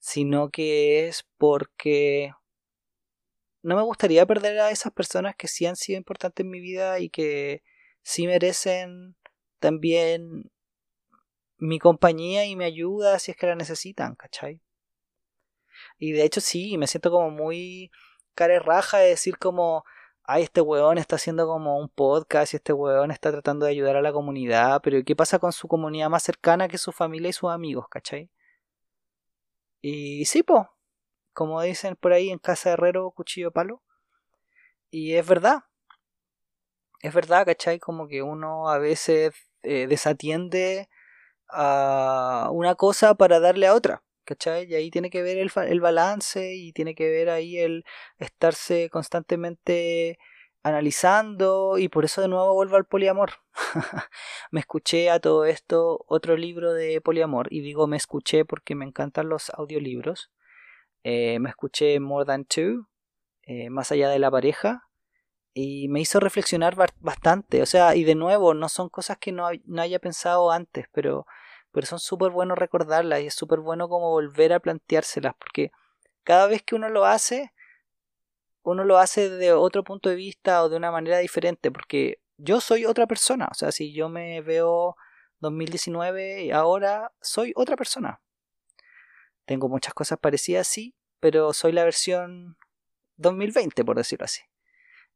sino 0.00 0.50
que 0.50 1.06
es 1.06 1.28
porque 1.38 2.32
no 3.66 3.74
me 3.74 3.82
gustaría 3.82 4.24
perder 4.26 4.60
a 4.60 4.70
esas 4.70 4.92
personas 4.92 5.34
que 5.34 5.48
sí 5.48 5.66
han 5.66 5.74
sido 5.74 5.98
importantes 5.98 6.44
en 6.44 6.50
mi 6.50 6.60
vida 6.60 7.00
y 7.00 7.10
que 7.10 7.64
sí 8.00 8.28
merecen 8.28 9.16
también 9.58 10.52
mi 11.58 11.80
compañía 11.80 12.44
y 12.44 12.54
mi 12.54 12.64
ayuda 12.64 13.18
si 13.18 13.32
es 13.32 13.36
que 13.36 13.48
la 13.48 13.56
necesitan, 13.56 14.14
¿cachai? 14.14 14.62
Y 15.98 16.12
de 16.12 16.22
hecho 16.22 16.40
sí, 16.40 16.78
me 16.78 16.86
siento 16.86 17.10
como 17.10 17.30
muy 17.30 17.90
cara 18.36 18.60
raja 18.60 18.98
de 18.98 19.08
decir 19.08 19.36
como, 19.36 19.84
ay, 20.22 20.44
este 20.44 20.60
weón 20.60 20.98
está 20.98 21.16
haciendo 21.16 21.48
como 21.48 21.76
un 21.76 21.88
podcast 21.88 22.52
y 22.54 22.58
este 22.58 22.72
weón 22.72 23.10
está 23.10 23.32
tratando 23.32 23.66
de 23.66 23.72
ayudar 23.72 23.96
a 23.96 24.02
la 24.02 24.12
comunidad, 24.12 24.80
pero 24.80 25.02
¿qué 25.04 25.16
pasa 25.16 25.40
con 25.40 25.52
su 25.52 25.66
comunidad 25.66 26.08
más 26.08 26.22
cercana 26.22 26.68
que 26.68 26.78
su 26.78 26.92
familia 26.92 27.30
y 27.30 27.32
sus 27.32 27.50
amigos, 27.50 27.86
cachai? 27.90 28.30
Y 29.80 30.24
sí, 30.26 30.44
po, 30.44 30.75
como 31.36 31.62
dicen 31.62 31.96
por 31.96 32.12
ahí 32.14 32.30
en 32.30 32.38
casa 32.38 32.72
herrero, 32.72 33.10
cuchillo 33.12 33.52
palo. 33.52 33.82
Y 34.90 35.14
es 35.14 35.26
verdad. 35.26 35.64
Es 37.02 37.14
verdad, 37.14 37.44
¿cachai? 37.46 37.78
Como 37.78 38.08
que 38.08 38.22
uno 38.22 38.68
a 38.70 38.78
veces 38.78 39.34
eh, 39.62 39.86
desatiende 39.86 40.88
a 41.48 42.50
una 42.52 42.74
cosa 42.74 43.14
para 43.16 43.40
darle 43.40 43.66
a 43.66 43.74
otra. 43.74 44.02
¿cachai? 44.24 44.66
Y 44.70 44.74
ahí 44.74 44.90
tiene 44.90 45.10
que 45.10 45.22
ver 45.22 45.38
el, 45.38 45.50
el 45.68 45.80
balance 45.80 46.54
y 46.54 46.72
tiene 46.72 46.94
que 46.94 47.08
ver 47.10 47.30
ahí 47.30 47.58
el 47.58 47.84
estarse 48.18 48.90
constantemente 48.90 50.18
analizando 50.62 51.78
y 51.78 51.88
por 51.88 52.04
eso 52.04 52.22
de 52.22 52.28
nuevo 52.28 52.54
vuelvo 52.54 52.76
al 52.76 52.86
poliamor. 52.86 53.32
me 54.50 54.60
escuché 54.60 55.10
a 55.10 55.20
todo 55.20 55.44
esto 55.44 56.04
otro 56.08 56.36
libro 56.36 56.72
de 56.72 57.00
poliamor 57.00 57.48
y 57.52 57.60
digo 57.60 57.86
me 57.86 57.96
escuché 57.96 58.44
porque 58.44 58.74
me 58.74 58.84
encantan 58.86 59.28
los 59.28 59.50
audiolibros. 59.50 60.30
Eh, 61.08 61.38
me 61.38 61.50
escuché 61.50 62.00
More 62.00 62.24
Than 62.24 62.46
Two, 62.46 62.88
eh, 63.42 63.70
más 63.70 63.92
allá 63.92 64.08
de 64.08 64.18
la 64.18 64.28
pareja, 64.28 64.88
y 65.54 65.86
me 65.86 66.00
hizo 66.00 66.18
reflexionar 66.18 66.74
bastante. 66.98 67.62
O 67.62 67.66
sea, 67.66 67.94
y 67.94 68.02
de 68.02 68.16
nuevo, 68.16 68.54
no 68.54 68.68
son 68.68 68.88
cosas 68.88 69.16
que 69.18 69.30
no, 69.30 69.48
no 69.66 69.82
haya 69.82 70.00
pensado 70.00 70.50
antes, 70.50 70.86
pero 70.92 71.26
pero 71.70 71.86
son 71.86 72.00
súper 72.00 72.30
buenos 72.32 72.58
recordarlas 72.58 73.20
y 73.20 73.26
es 73.26 73.34
súper 73.34 73.60
bueno 73.60 73.88
como 73.88 74.10
volver 74.10 74.52
a 74.54 74.60
planteárselas, 74.60 75.34
porque 75.38 75.70
cada 76.24 76.46
vez 76.48 76.62
que 76.62 76.74
uno 76.74 76.88
lo 76.88 77.04
hace, 77.04 77.52
uno 78.62 78.82
lo 78.82 78.98
hace 78.98 79.30
de 79.30 79.52
otro 79.52 79.84
punto 79.84 80.08
de 80.08 80.16
vista 80.16 80.64
o 80.64 80.68
de 80.70 80.76
una 80.76 80.90
manera 80.90 81.18
diferente, 81.18 81.70
porque 81.70 82.18
yo 82.38 82.60
soy 82.60 82.86
otra 82.86 83.06
persona, 83.06 83.48
o 83.50 83.54
sea, 83.54 83.70
si 83.72 83.92
yo 83.92 84.08
me 84.08 84.40
veo 84.40 84.96
2019 85.40 86.44
y 86.44 86.50
ahora 86.50 87.12
soy 87.20 87.52
otra 87.54 87.76
persona. 87.76 88.20
Tengo 89.46 89.68
muchas 89.68 89.94
cosas 89.94 90.18
parecidas, 90.18 90.66
sí, 90.66 90.94
pero 91.20 91.52
soy 91.52 91.72
la 91.72 91.84
versión 91.84 92.56
2020, 93.16 93.84
por 93.84 93.96
decirlo 93.96 94.24
así. 94.24 94.42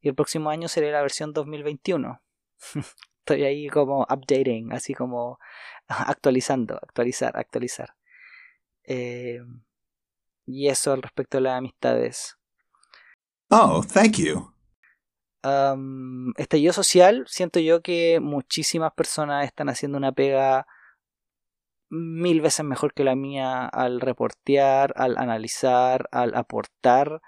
Y 0.01 0.09
el 0.09 0.14
próximo 0.14 0.51
año 0.51 0.68
seré 0.68 0.91
la 0.93 1.03
versión 1.03 1.33
2021. 1.33 2.22
Estoy 3.18 3.45
ahí 3.45 3.68
como 3.68 4.03
updating, 4.03 4.72
así 4.72 4.95
como 4.95 5.39
actualizando, 5.89 6.76
actualizar, 6.76 7.37
actualizar. 7.37 7.95
Eh, 8.85 9.41
y 10.47 10.68
eso 10.68 10.93
al 10.93 11.03
respecto 11.03 11.39
de 11.39 11.43
las 11.43 11.59
amistades. 11.59 12.37
Oh, 13.51 13.83
thank 13.83 14.16
you. 14.16 14.53
Um, 15.43 16.33
estallido 16.37 16.72
social, 16.72 17.24
siento 17.26 17.61
yo 17.61 17.83
que 17.83 18.20
muchísimas 18.20 18.93
personas 18.93 19.47
están 19.47 19.68
haciendo 19.68 19.99
una 19.99 20.12
pega 20.12 20.66
mil 21.91 22.41
veces 22.41 22.64
mejor 22.64 22.95
que 22.95 23.05
la 23.05 23.16
mía 23.16 23.66
al 23.66 24.01
reportear, 24.01 24.95
al 24.97 25.18
analizar, 25.18 26.09
al 26.12 26.34
aportar 26.34 27.20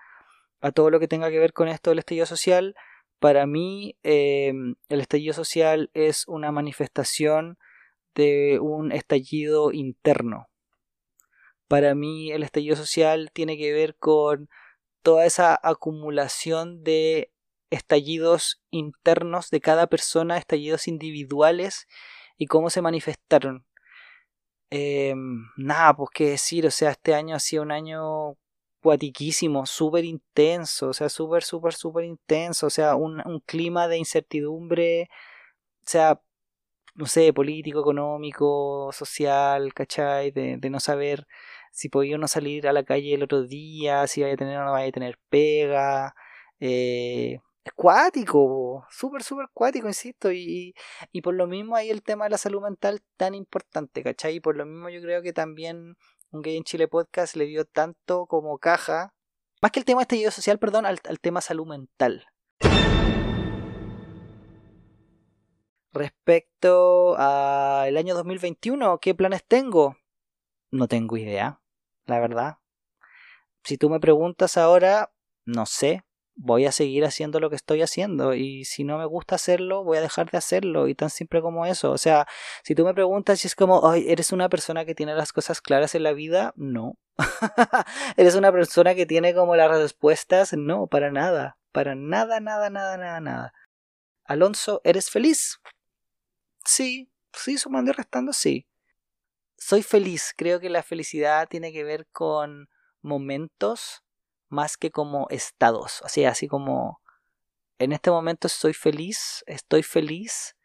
a 0.60 0.72
todo 0.72 0.90
lo 0.90 1.00
que 1.00 1.08
tenga 1.08 1.30
que 1.30 1.40
ver 1.40 1.52
con 1.52 1.68
esto 1.68 1.90
del 1.90 1.98
estallido 1.98 2.26
social. 2.26 2.76
Para 3.18 3.46
mí, 3.46 3.96
em, 4.02 4.76
el 4.88 5.00
estallido 5.00 5.34
social 5.34 5.90
es 5.94 6.26
una 6.28 6.52
manifestación 6.52 7.58
de 8.14 8.58
un 8.60 8.92
estallido 8.92 9.72
interno. 9.72 10.48
Para 11.68 11.94
mí, 11.94 12.30
el 12.32 12.42
estallido 12.42 12.76
social 12.76 13.30
tiene 13.32 13.56
que 13.58 13.72
ver 13.72 13.96
con 13.96 14.48
toda 15.02 15.26
esa 15.26 15.58
acumulación 15.62 16.84
de 16.84 17.32
estallidos 17.70 18.62
internos 18.70 19.50
de 19.50 19.60
cada 19.60 19.86
persona, 19.86 20.36
estallidos 20.36 20.86
individuales 20.86 21.88
y 22.36 22.46
cómo 22.46 22.70
se 22.70 22.82
manifestaron. 22.82 23.66
Em, 24.75 25.51
nada, 25.59 25.95
pues 25.95 26.11
qué 26.14 26.31
decir, 26.31 26.66
o 26.66 26.70
sea, 26.70 26.93
este 26.93 27.14
año 27.14 27.37
ha 27.37 27.41
sido 27.41 27.62
un 27.62 27.73
año 27.73 28.37
cuatiquísimo, 28.81 29.66
súper 29.66 30.05
intenso, 30.07 30.89
o 30.89 30.93
sea, 30.95 31.11
súper, 31.11 31.43
súper, 31.45 31.75
súper 31.75 32.05
intenso, 32.07 32.68
o 32.68 32.70
sea, 32.70 32.97
un, 32.97 33.20
un, 33.27 33.41
clima 33.41 33.87
de 33.87 33.99
incertidumbre, 33.99 35.11
o 35.85 35.85
sea, 35.87 36.23
no 36.95 37.07
sé, 37.07 37.33
político, 37.35 37.81
económico, 37.81 38.91
social, 38.93 39.75
¿cachai? 39.75 40.31
De, 40.31 40.57
de 40.59 40.70
no 40.70 40.81
saber 40.81 41.27
si 41.73 41.89
podía 41.89 42.16
o 42.16 42.18
no 42.18 42.29
salir 42.29 42.68
a 42.68 42.73
la 42.73 42.85
calle 42.85 43.14
el 43.14 43.23
otro 43.25 43.45
día, 43.45 44.07
si 44.07 44.23
vaya 44.23 44.35
a 44.35 44.37
tener 44.39 44.59
o 44.59 44.64
no 44.64 44.73
vaya 44.73 44.89
a 44.89 44.93
tener 44.93 45.18
pega, 45.31 46.14
eh, 46.61 47.41
es 47.64 47.72
cuático, 47.74 48.84
súper, 48.90 49.22
súper 49.22 49.46
cuático, 49.52 49.86
insisto, 49.86 50.32
y, 50.32 50.74
y 51.12 51.22
por 51.22 51.34
lo 51.34 51.46
mismo 51.46 51.76
ahí 51.76 51.90
el 51.90 52.02
tema 52.02 52.24
de 52.24 52.30
la 52.30 52.38
salud 52.38 52.60
mental 52.60 53.02
tan 53.16 53.34
importante, 53.34 54.02
¿cachai? 54.02 54.36
Y 54.36 54.40
por 54.40 54.56
lo 54.56 54.66
mismo 54.66 54.88
yo 54.88 55.00
creo 55.00 55.22
que 55.22 55.32
también 55.32 55.96
un 56.30 56.42
Gay 56.42 56.56
en 56.56 56.64
Chile 56.64 56.88
podcast 56.88 57.36
le 57.36 57.46
dio 57.46 57.64
tanto 57.64 58.26
como 58.26 58.58
caja, 58.58 59.14
más 59.60 59.70
que 59.70 59.78
el 59.78 59.84
tema 59.84 60.02
estallido 60.02 60.32
social, 60.32 60.58
perdón, 60.58 60.86
al, 60.86 60.98
al 61.08 61.20
tema 61.20 61.40
salud 61.40 61.66
mental. 61.66 62.26
Respecto 65.92 67.16
al 67.16 67.96
año 67.96 68.14
2021, 68.14 68.98
¿qué 68.98 69.14
planes 69.14 69.44
tengo? 69.46 69.96
No 70.70 70.88
tengo 70.88 71.16
idea, 71.16 71.60
la 72.06 72.18
verdad. 72.18 72.58
Si 73.62 73.76
tú 73.76 73.88
me 73.88 74.00
preguntas 74.00 74.56
ahora, 74.56 75.12
no 75.44 75.66
sé, 75.66 76.02
voy 76.35 76.66
a 76.66 76.72
seguir 76.72 77.05
haciendo 77.05 77.41
lo 77.41 77.51
que 77.51 77.57
estoy 77.57 77.83
haciendo 77.83 78.35
y 78.35 78.64
si 78.64 78.85
no 78.85 78.99
me 78.99 79.05
gusta 79.05 79.35
hacerlo, 79.35 79.85
voy 79.85 79.99
a 79.99 80.01
dejar 80.01 80.30
de 80.30 80.39
hacerlo 80.39 80.89
y 80.89 80.95
tan 80.95 81.11
simple 81.11 81.43
como 81.43 81.66
eso. 81.66 81.93
O 81.93 81.99
sea, 81.99 82.26
si 82.64 82.74
tú 82.74 82.85
me 82.85 82.95
preguntas 82.95 83.41
si 83.41 83.49
es 83.49 83.55
como, 83.55 83.89
ay, 83.89 84.07
¿eres 84.09 84.33
una 84.33 84.49
persona 84.49 84.85
que 84.85 84.95
tiene 84.95 85.14
las 85.14 85.33
cosas 85.33 85.61
claras 85.61 85.95
en 85.95 86.03
la 86.03 86.12
vida? 86.12 86.53
No. 86.57 86.95
¿Eres 88.16 88.35
una 88.35 88.53
persona 88.53 88.95
que 88.95 89.07
tiene 89.07 89.35
como 89.35 89.57
las 89.57 89.70
respuestas? 89.70 90.53
No, 90.55 90.87
para 90.87 91.11
nada. 91.11 91.59
Para 91.72 91.95
nada, 91.95 92.41
nada, 92.41 92.70
nada, 92.70 92.97
nada, 92.97 93.20
nada. 93.20 93.53
Alonso, 94.24 94.80
¿eres 94.85 95.11
feliz? 95.11 95.59
Sí, 96.64 97.11
sí, 97.33 97.59
sumando 97.59 97.91
y 97.91 97.95
restando, 97.95 98.33
sí. 98.33 98.66
Soy 99.57 99.83
feliz. 99.83 100.33
Creo 100.37 100.61
que 100.61 100.70
la 100.70 100.83
felicidad 100.83 101.49
tiene 101.49 101.72
que 101.72 101.85
ver 101.85 102.07
con 102.12 102.68
momentos 103.01 104.03
más 104.53 104.76
que 104.76 104.90
como 104.90 105.26
estados. 105.30 106.03
Así, 106.05 106.24
así 106.24 106.46
como 106.46 107.00
en 107.78 107.92
este 107.92 108.11
momento 108.11 108.46
estoy 108.46 108.74
feliz, 108.74 109.42
estoy 109.46 109.82
feliz. 109.82 110.57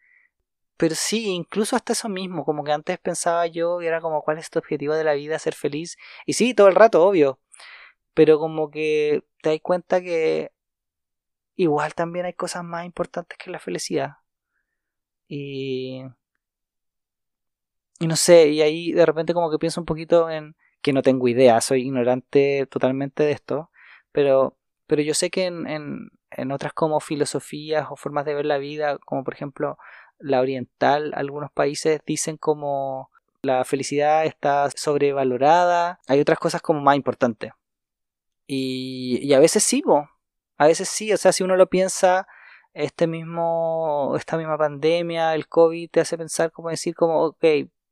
Pero 0.76 0.94
sí, 0.94 1.28
incluso 1.30 1.74
hasta 1.74 1.92
eso 1.94 2.08
mismo, 2.08 2.44
como 2.44 2.62
que 2.64 2.72
antes 2.72 2.98
pensaba 2.98 3.46
yo 3.48 3.82
y 3.82 3.86
era 3.86 4.00
como 4.00 4.22
cuál 4.22 4.38
es 4.38 4.50
tu 4.50 4.58
objetivo 4.60 4.94
de 4.94 5.04
la 5.04 5.14
vida, 5.14 5.38
ser 5.38 5.54
feliz. 5.54 5.96
Y 6.26 6.34
sí, 6.34 6.54
todo 6.54 6.68
el 6.68 6.76
rato, 6.76 7.04
obvio. 7.04 7.40
Pero 8.14 8.38
como 8.38 8.70
que 8.70 9.24
te 9.42 9.50
das 9.50 9.60
cuenta 9.62 10.00
que 10.00 10.52
igual 11.56 11.94
también 11.94 12.26
hay 12.26 12.34
cosas 12.34 12.64
más 12.64 12.84
importantes 12.84 13.38
que 13.38 13.50
la 13.50 13.58
felicidad. 13.58 14.10
Y... 15.28 16.04
Y 18.00 18.06
no 18.06 18.14
sé, 18.14 18.48
y 18.48 18.62
ahí 18.62 18.92
de 18.92 19.04
repente 19.06 19.34
como 19.34 19.50
que 19.50 19.58
pienso 19.58 19.80
un 19.80 19.86
poquito 19.86 20.30
en 20.30 20.54
que 20.82 20.92
no 20.92 21.02
tengo 21.02 21.26
idea, 21.26 21.60
soy 21.60 21.82
ignorante 21.82 22.66
totalmente 22.70 23.24
de 23.24 23.32
esto, 23.32 23.70
pero, 24.18 24.56
pero 24.88 25.00
yo 25.00 25.14
sé 25.14 25.30
que 25.30 25.44
en, 25.46 26.10
en, 26.32 26.50
otras 26.50 26.72
como 26.72 26.98
filosofías 26.98 27.86
o 27.88 27.94
formas 27.94 28.24
de 28.24 28.34
ver 28.34 28.46
la 28.46 28.58
vida, 28.58 28.98
como 28.98 29.22
por 29.22 29.32
ejemplo 29.32 29.78
la 30.18 30.40
oriental, 30.40 31.12
algunos 31.14 31.52
países 31.52 32.00
dicen 32.04 32.36
como 32.36 33.12
la 33.42 33.64
felicidad 33.64 34.26
está 34.26 34.68
sobrevalorada, 34.74 36.00
hay 36.08 36.18
otras 36.18 36.40
cosas 36.40 36.62
como 36.62 36.80
más 36.80 36.96
importantes. 36.96 37.52
Y, 38.48 39.20
y 39.22 39.34
a 39.34 39.38
veces 39.38 39.62
sí, 39.62 39.84
a 40.56 40.66
veces 40.66 40.88
sí, 40.88 41.12
o 41.12 41.16
sea, 41.16 41.30
si 41.30 41.44
uno 41.44 41.54
lo 41.54 41.68
piensa, 41.68 42.26
este 42.74 43.06
mismo, 43.06 44.14
esta 44.16 44.36
misma 44.36 44.58
pandemia, 44.58 45.32
el 45.36 45.46
COVID, 45.46 45.90
te 45.90 46.00
hace 46.00 46.18
pensar 46.18 46.50
como 46.50 46.70
decir 46.70 46.96
como, 46.96 47.22
ok, 47.24 47.44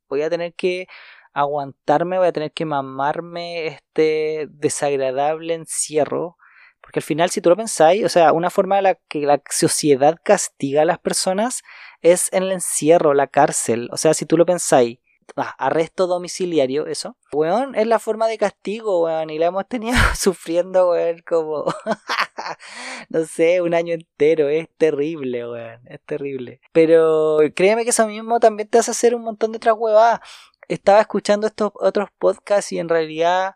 voy 0.08 0.22
a 0.22 0.30
tener 0.30 0.54
que 0.54 0.88
aguantarme, 1.36 2.18
voy 2.18 2.28
a 2.28 2.32
tener 2.32 2.52
que 2.52 2.64
mamarme 2.64 3.66
este 3.66 4.48
desagradable 4.50 5.52
encierro. 5.52 6.38
Porque 6.80 7.00
al 7.00 7.04
final, 7.04 7.30
si 7.30 7.40
tú 7.42 7.50
lo 7.50 7.56
pensáis, 7.56 8.04
o 8.04 8.08
sea, 8.08 8.32
una 8.32 8.48
forma 8.48 8.76
de 8.76 8.82
la 8.82 8.94
que 8.94 9.20
la 9.20 9.42
sociedad 9.50 10.18
castiga 10.22 10.82
a 10.82 10.86
las 10.86 10.98
personas 10.98 11.62
es 12.00 12.32
en 12.32 12.44
el 12.44 12.52
encierro, 12.52 13.12
la 13.12 13.26
cárcel. 13.26 13.90
O 13.92 13.98
sea, 13.98 14.14
si 14.14 14.24
tú 14.24 14.38
lo 14.38 14.46
pensáis, 14.46 14.98
ah, 15.36 15.54
arresto 15.58 16.06
domiciliario, 16.06 16.86
eso, 16.86 17.18
weón, 17.32 17.74
es 17.74 17.86
la 17.86 17.98
forma 17.98 18.28
de 18.28 18.38
castigo, 18.38 19.04
weón, 19.04 19.28
y 19.28 19.38
la 19.38 19.46
hemos 19.46 19.68
tenido 19.68 19.98
sufriendo, 20.18 20.90
weón, 20.90 21.22
como, 21.28 21.64
no 23.10 23.24
sé, 23.26 23.60
un 23.60 23.74
año 23.74 23.92
entero, 23.92 24.48
es 24.48 24.68
terrible, 24.78 25.46
weón, 25.46 25.80
es 25.86 26.00
terrible. 26.06 26.60
Pero 26.72 27.40
créeme 27.54 27.84
que 27.84 27.90
eso 27.90 28.06
mismo 28.06 28.40
también 28.40 28.68
te 28.68 28.78
hace 28.78 28.92
hacer 28.92 29.14
un 29.14 29.22
montón 29.22 29.52
de 29.52 29.56
otras 29.56 29.74
huevadas 29.76 30.20
estaba 30.68 31.00
escuchando 31.00 31.46
estos 31.46 31.72
otros 31.74 32.08
podcasts 32.18 32.72
y 32.72 32.78
en 32.78 32.88
realidad 32.88 33.54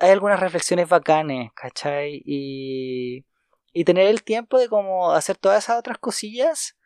hay 0.00 0.10
algunas 0.10 0.40
reflexiones 0.40 0.88
bacanes, 0.88 1.50
¿cachai? 1.54 2.22
Y, 2.24 3.24
y 3.72 3.84
tener 3.84 4.06
el 4.06 4.22
tiempo 4.22 4.58
de 4.58 4.68
como 4.68 5.12
hacer 5.12 5.36
todas 5.36 5.64
esas 5.64 5.78
otras 5.78 5.98
cosillas, 5.98 6.76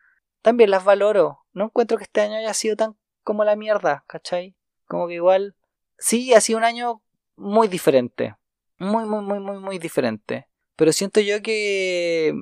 también 0.42 0.70
las 0.70 0.84
valoro. 0.84 1.40
No 1.52 1.64
encuentro 1.64 1.98
que 1.98 2.04
este 2.04 2.20
año 2.20 2.36
haya 2.36 2.54
sido 2.54 2.76
tan 2.76 2.96
como 3.22 3.44
la 3.44 3.56
mierda, 3.56 4.04
¿cachai? 4.06 4.56
Como 4.86 5.08
que 5.08 5.14
igual, 5.14 5.56
sí, 5.98 6.34
ha 6.34 6.40
sido 6.40 6.58
un 6.58 6.64
año 6.64 7.02
muy 7.36 7.68
diferente. 7.68 8.36
Muy, 8.78 9.04
muy, 9.04 9.22
muy, 9.22 9.38
muy, 9.40 9.58
muy 9.58 9.78
diferente. 9.78 10.48
Pero 10.76 10.92
siento 10.92 11.20
yo 11.20 11.42
que 11.42 12.34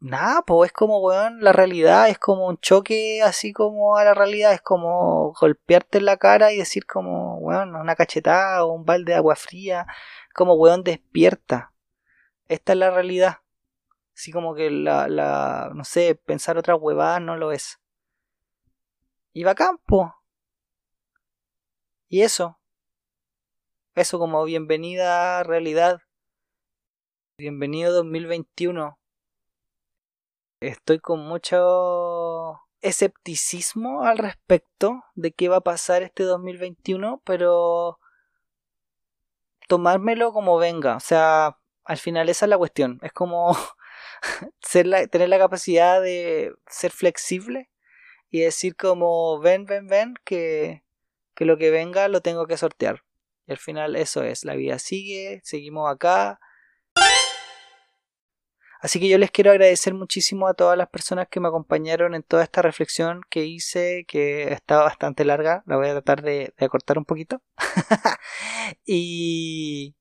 Nada, 0.00 0.42
pues 0.42 0.68
es 0.68 0.72
como, 0.74 1.00
weón, 1.00 1.40
la 1.40 1.52
realidad 1.52 2.08
es 2.10 2.18
como 2.18 2.46
un 2.48 2.58
choque 2.58 3.22
así 3.22 3.52
como 3.52 3.96
a 3.96 4.04
la 4.04 4.12
realidad, 4.14 4.52
es 4.52 4.60
como 4.60 5.32
golpearte 5.32 5.98
en 5.98 6.04
la 6.04 6.18
cara 6.18 6.52
y 6.52 6.58
decir 6.58 6.86
como, 6.86 7.38
weón, 7.38 7.74
una 7.74 7.96
cachetada 7.96 8.64
o 8.64 8.72
un 8.74 8.84
balde 8.84 9.12
de 9.12 9.16
agua 9.18 9.36
fría, 9.36 9.86
como, 10.34 10.54
weón, 10.54 10.84
despierta. 10.84 11.72
Esta 12.48 12.72
es 12.74 12.78
la 12.78 12.90
realidad. 12.90 13.38
Así 14.14 14.32
como 14.32 14.54
que 14.54 14.70
la, 14.70 15.08
la 15.08 15.72
no 15.74 15.84
sé, 15.84 16.14
pensar 16.14 16.58
otra 16.58 16.76
huevada 16.76 17.20
no 17.20 17.36
lo 17.36 17.52
es. 17.52 17.80
Y 19.32 19.44
va 19.44 19.52
a 19.52 19.54
campo. 19.54 20.14
Y 22.08 22.22
eso. 22.22 22.58
Eso 23.94 24.18
como 24.18 24.44
bienvenida 24.44 25.40
a 25.40 25.42
realidad. 25.42 26.00
Bienvenido 27.38 27.92
2021 27.94 28.98
estoy 30.60 30.98
con 30.98 31.20
mucho 31.20 32.60
escepticismo 32.80 34.04
al 34.04 34.18
respecto 34.18 35.02
de 35.14 35.32
qué 35.32 35.48
va 35.48 35.56
a 35.56 35.60
pasar 35.62 36.02
este 36.02 36.22
2021, 36.22 37.22
pero 37.24 37.98
tomármelo 39.68 40.32
como 40.32 40.58
venga. 40.58 40.96
O 40.96 41.00
sea, 41.00 41.58
al 41.84 41.98
final 41.98 42.28
esa 42.28 42.46
es 42.46 42.50
la 42.50 42.58
cuestión. 42.58 42.98
Es 43.02 43.12
como 43.12 43.56
tener 45.10 45.28
la 45.28 45.38
capacidad 45.38 46.00
de 46.00 46.52
ser 46.68 46.90
flexible 46.90 47.70
y 48.30 48.40
decir 48.40 48.76
como 48.76 49.38
ven, 49.40 49.64
ven, 49.64 49.86
ven, 49.86 50.14
que, 50.24 50.84
que 51.34 51.44
lo 51.44 51.56
que 51.58 51.70
venga 51.70 52.08
lo 52.08 52.20
tengo 52.20 52.46
que 52.46 52.56
sortear. 52.56 53.04
Y 53.46 53.52
al 53.52 53.58
final 53.58 53.96
eso 53.96 54.22
es, 54.22 54.44
la 54.44 54.54
vida 54.54 54.78
sigue, 54.78 55.40
seguimos 55.44 55.90
acá. 55.90 56.40
Así 58.86 59.00
que 59.00 59.08
yo 59.08 59.18
les 59.18 59.32
quiero 59.32 59.50
agradecer 59.50 59.94
muchísimo 59.94 60.46
a 60.46 60.54
todas 60.54 60.78
las 60.78 60.88
personas 60.88 61.26
que 61.26 61.40
me 61.40 61.48
acompañaron 61.48 62.14
en 62.14 62.22
toda 62.22 62.44
esta 62.44 62.62
reflexión 62.62 63.22
que 63.28 63.44
hice, 63.44 64.04
que 64.06 64.52
estaba 64.52 64.84
bastante 64.84 65.24
larga, 65.24 65.64
la 65.66 65.76
voy 65.76 65.88
a 65.88 65.90
tratar 65.90 66.22
de, 66.22 66.54
de 66.56 66.66
acortar 66.66 66.96
un 66.96 67.04
poquito. 67.04 67.42
y, 68.86 69.96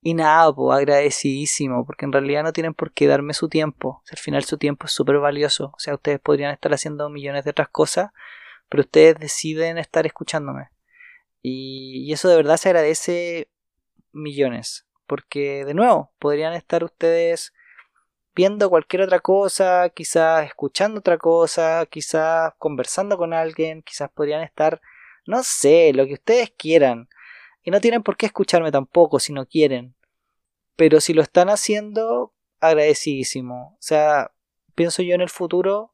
y 0.00 0.14
nada, 0.14 0.50
pues 0.54 0.78
agradecidísimo, 0.78 1.84
porque 1.84 2.06
en 2.06 2.12
realidad 2.12 2.42
no 2.42 2.54
tienen 2.54 2.72
por 2.72 2.90
qué 2.90 3.06
darme 3.06 3.34
su 3.34 3.50
tiempo. 3.50 4.02
al 4.10 4.16
final 4.16 4.44
su 4.44 4.56
tiempo 4.56 4.86
es 4.86 4.92
súper 4.92 5.18
valioso. 5.18 5.74
O 5.76 5.78
sea, 5.78 5.92
ustedes 5.92 6.18
podrían 6.18 6.54
estar 6.54 6.72
haciendo 6.72 7.10
millones 7.10 7.44
de 7.44 7.50
otras 7.50 7.68
cosas, 7.68 8.12
pero 8.70 8.80
ustedes 8.80 9.18
deciden 9.18 9.76
estar 9.76 10.06
escuchándome. 10.06 10.70
Y, 11.42 12.10
eso 12.14 12.30
de 12.30 12.36
verdad 12.36 12.56
se 12.56 12.70
agradece 12.70 13.50
millones. 14.12 14.86
Porque, 15.06 15.66
de 15.66 15.74
nuevo, 15.74 16.14
podrían 16.18 16.54
estar 16.54 16.82
ustedes 16.82 17.52
viendo 18.36 18.68
cualquier 18.68 19.02
otra 19.02 19.20
cosa, 19.20 19.88
quizás 19.88 20.44
escuchando 20.46 21.00
otra 21.00 21.16
cosa, 21.16 21.86
quizás 21.86 22.52
conversando 22.58 23.16
con 23.16 23.32
alguien, 23.32 23.82
quizás 23.82 24.10
podrían 24.10 24.42
estar, 24.42 24.82
no 25.26 25.42
sé, 25.42 25.94
lo 25.94 26.04
que 26.04 26.12
ustedes 26.12 26.50
quieran. 26.50 27.08
Y 27.62 27.70
no 27.70 27.80
tienen 27.80 28.02
por 28.02 28.18
qué 28.18 28.26
escucharme 28.26 28.70
tampoco 28.70 29.18
si 29.20 29.32
no 29.32 29.46
quieren. 29.46 29.96
Pero 30.76 31.00
si 31.00 31.14
lo 31.14 31.22
están 31.22 31.48
haciendo, 31.48 32.34
agradecidísimo. 32.60 33.72
O 33.72 33.82
sea, 33.82 34.32
pienso 34.74 35.02
yo 35.02 35.14
en 35.14 35.22
el 35.22 35.30
futuro, 35.30 35.92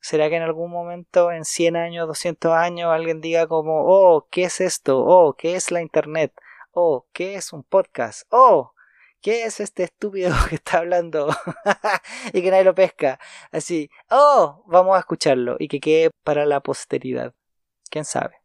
¿será 0.00 0.28
que 0.28 0.36
en 0.36 0.42
algún 0.42 0.72
momento, 0.72 1.30
en 1.30 1.44
100 1.44 1.76
años, 1.76 2.08
200 2.08 2.50
años, 2.50 2.90
alguien 2.90 3.20
diga 3.20 3.46
como, 3.46 3.84
oh, 3.86 4.26
¿qué 4.28 4.42
es 4.42 4.60
esto? 4.60 5.04
Oh, 5.06 5.34
¿qué 5.34 5.54
es 5.54 5.70
la 5.70 5.80
Internet? 5.80 6.32
Oh, 6.72 7.06
¿qué 7.12 7.36
es 7.36 7.52
un 7.52 7.62
podcast? 7.62 8.26
Oh, 8.30 8.73
¿qué 9.24 9.44
es 9.44 9.58
este 9.58 9.84
estúpido 9.84 10.30
que 10.50 10.56
está 10.56 10.78
hablando? 10.78 11.28
y 12.34 12.42
que 12.42 12.50
nadie 12.50 12.64
lo 12.64 12.74
pesca. 12.74 13.18
Así, 13.50 13.90
oh, 14.10 14.62
vamos 14.66 14.96
a 14.96 15.00
escucharlo 15.00 15.56
y 15.58 15.68
que 15.68 15.80
quede 15.80 16.10
para 16.22 16.44
la 16.44 16.60
posteridad. 16.60 17.34
¿Quién 17.90 18.04
sabe? 18.04 18.44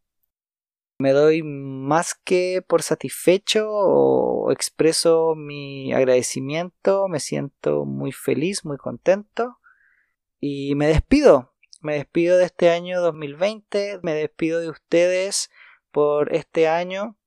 me 1.02 1.14
doy 1.14 1.44
más 1.44 2.14
que 2.14 2.62
por 2.62 2.84
satisfecho 2.84 3.70
o 3.70 4.52
expreso 4.52 5.34
mi 5.34 5.94
agradecimiento, 5.94 7.08
me 7.08 7.22
siento 7.22 7.86
muy 7.86 8.12
feliz, 8.12 8.66
muy 8.66 8.76
contento 8.78 9.60
y 10.42 10.76
me 10.76 10.88
despido. 10.88 11.54
Me 11.82 11.94
despido 11.94 12.38
de 12.38 12.44
este 12.44 12.70
año 12.70 13.00
2020, 13.00 14.02
me 14.04 14.14
despido 14.14 14.60
de 14.60 14.70
ustedes 14.70 15.50
por 15.92 16.36
este 16.36 16.68
año. 16.68 17.18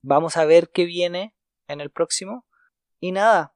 Vamos 0.00 0.38
a 0.38 0.46
ver 0.46 0.70
qué 0.70 0.86
viene 0.86 1.34
en 1.68 1.82
el 1.82 1.90
próximo. 1.90 2.46
Y 3.00 3.12
nada. 3.12 3.54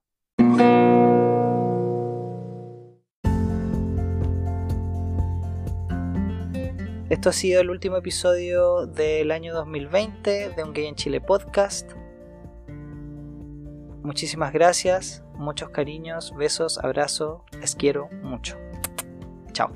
Esto 7.11 7.29
ha 7.29 7.33
sido 7.33 7.61
el 7.61 7.71
último 7.71 7.99
episodio 7.99 8.87
del 8.87 9.31
año 9.31 9.55
2020 9.55 10.51
de 10.51 10.65
Un 10.65 10.73
Gay 10.73 10.87
en 10.87 10.95
Chile 10.95 11.21
podcast. 11.21 11.93
Muchísimas 14.03 14.53
gracias, 14.53 15.23
muchos 15.35 15.71
cariños, 15.71 16.35
besos, 16.37 16.79
abrazos, 16.79 17.43
les 17.61 17.77
quiero 17.77 18.09
mucho. 18.23 18.59
Chao. 19.53 19.71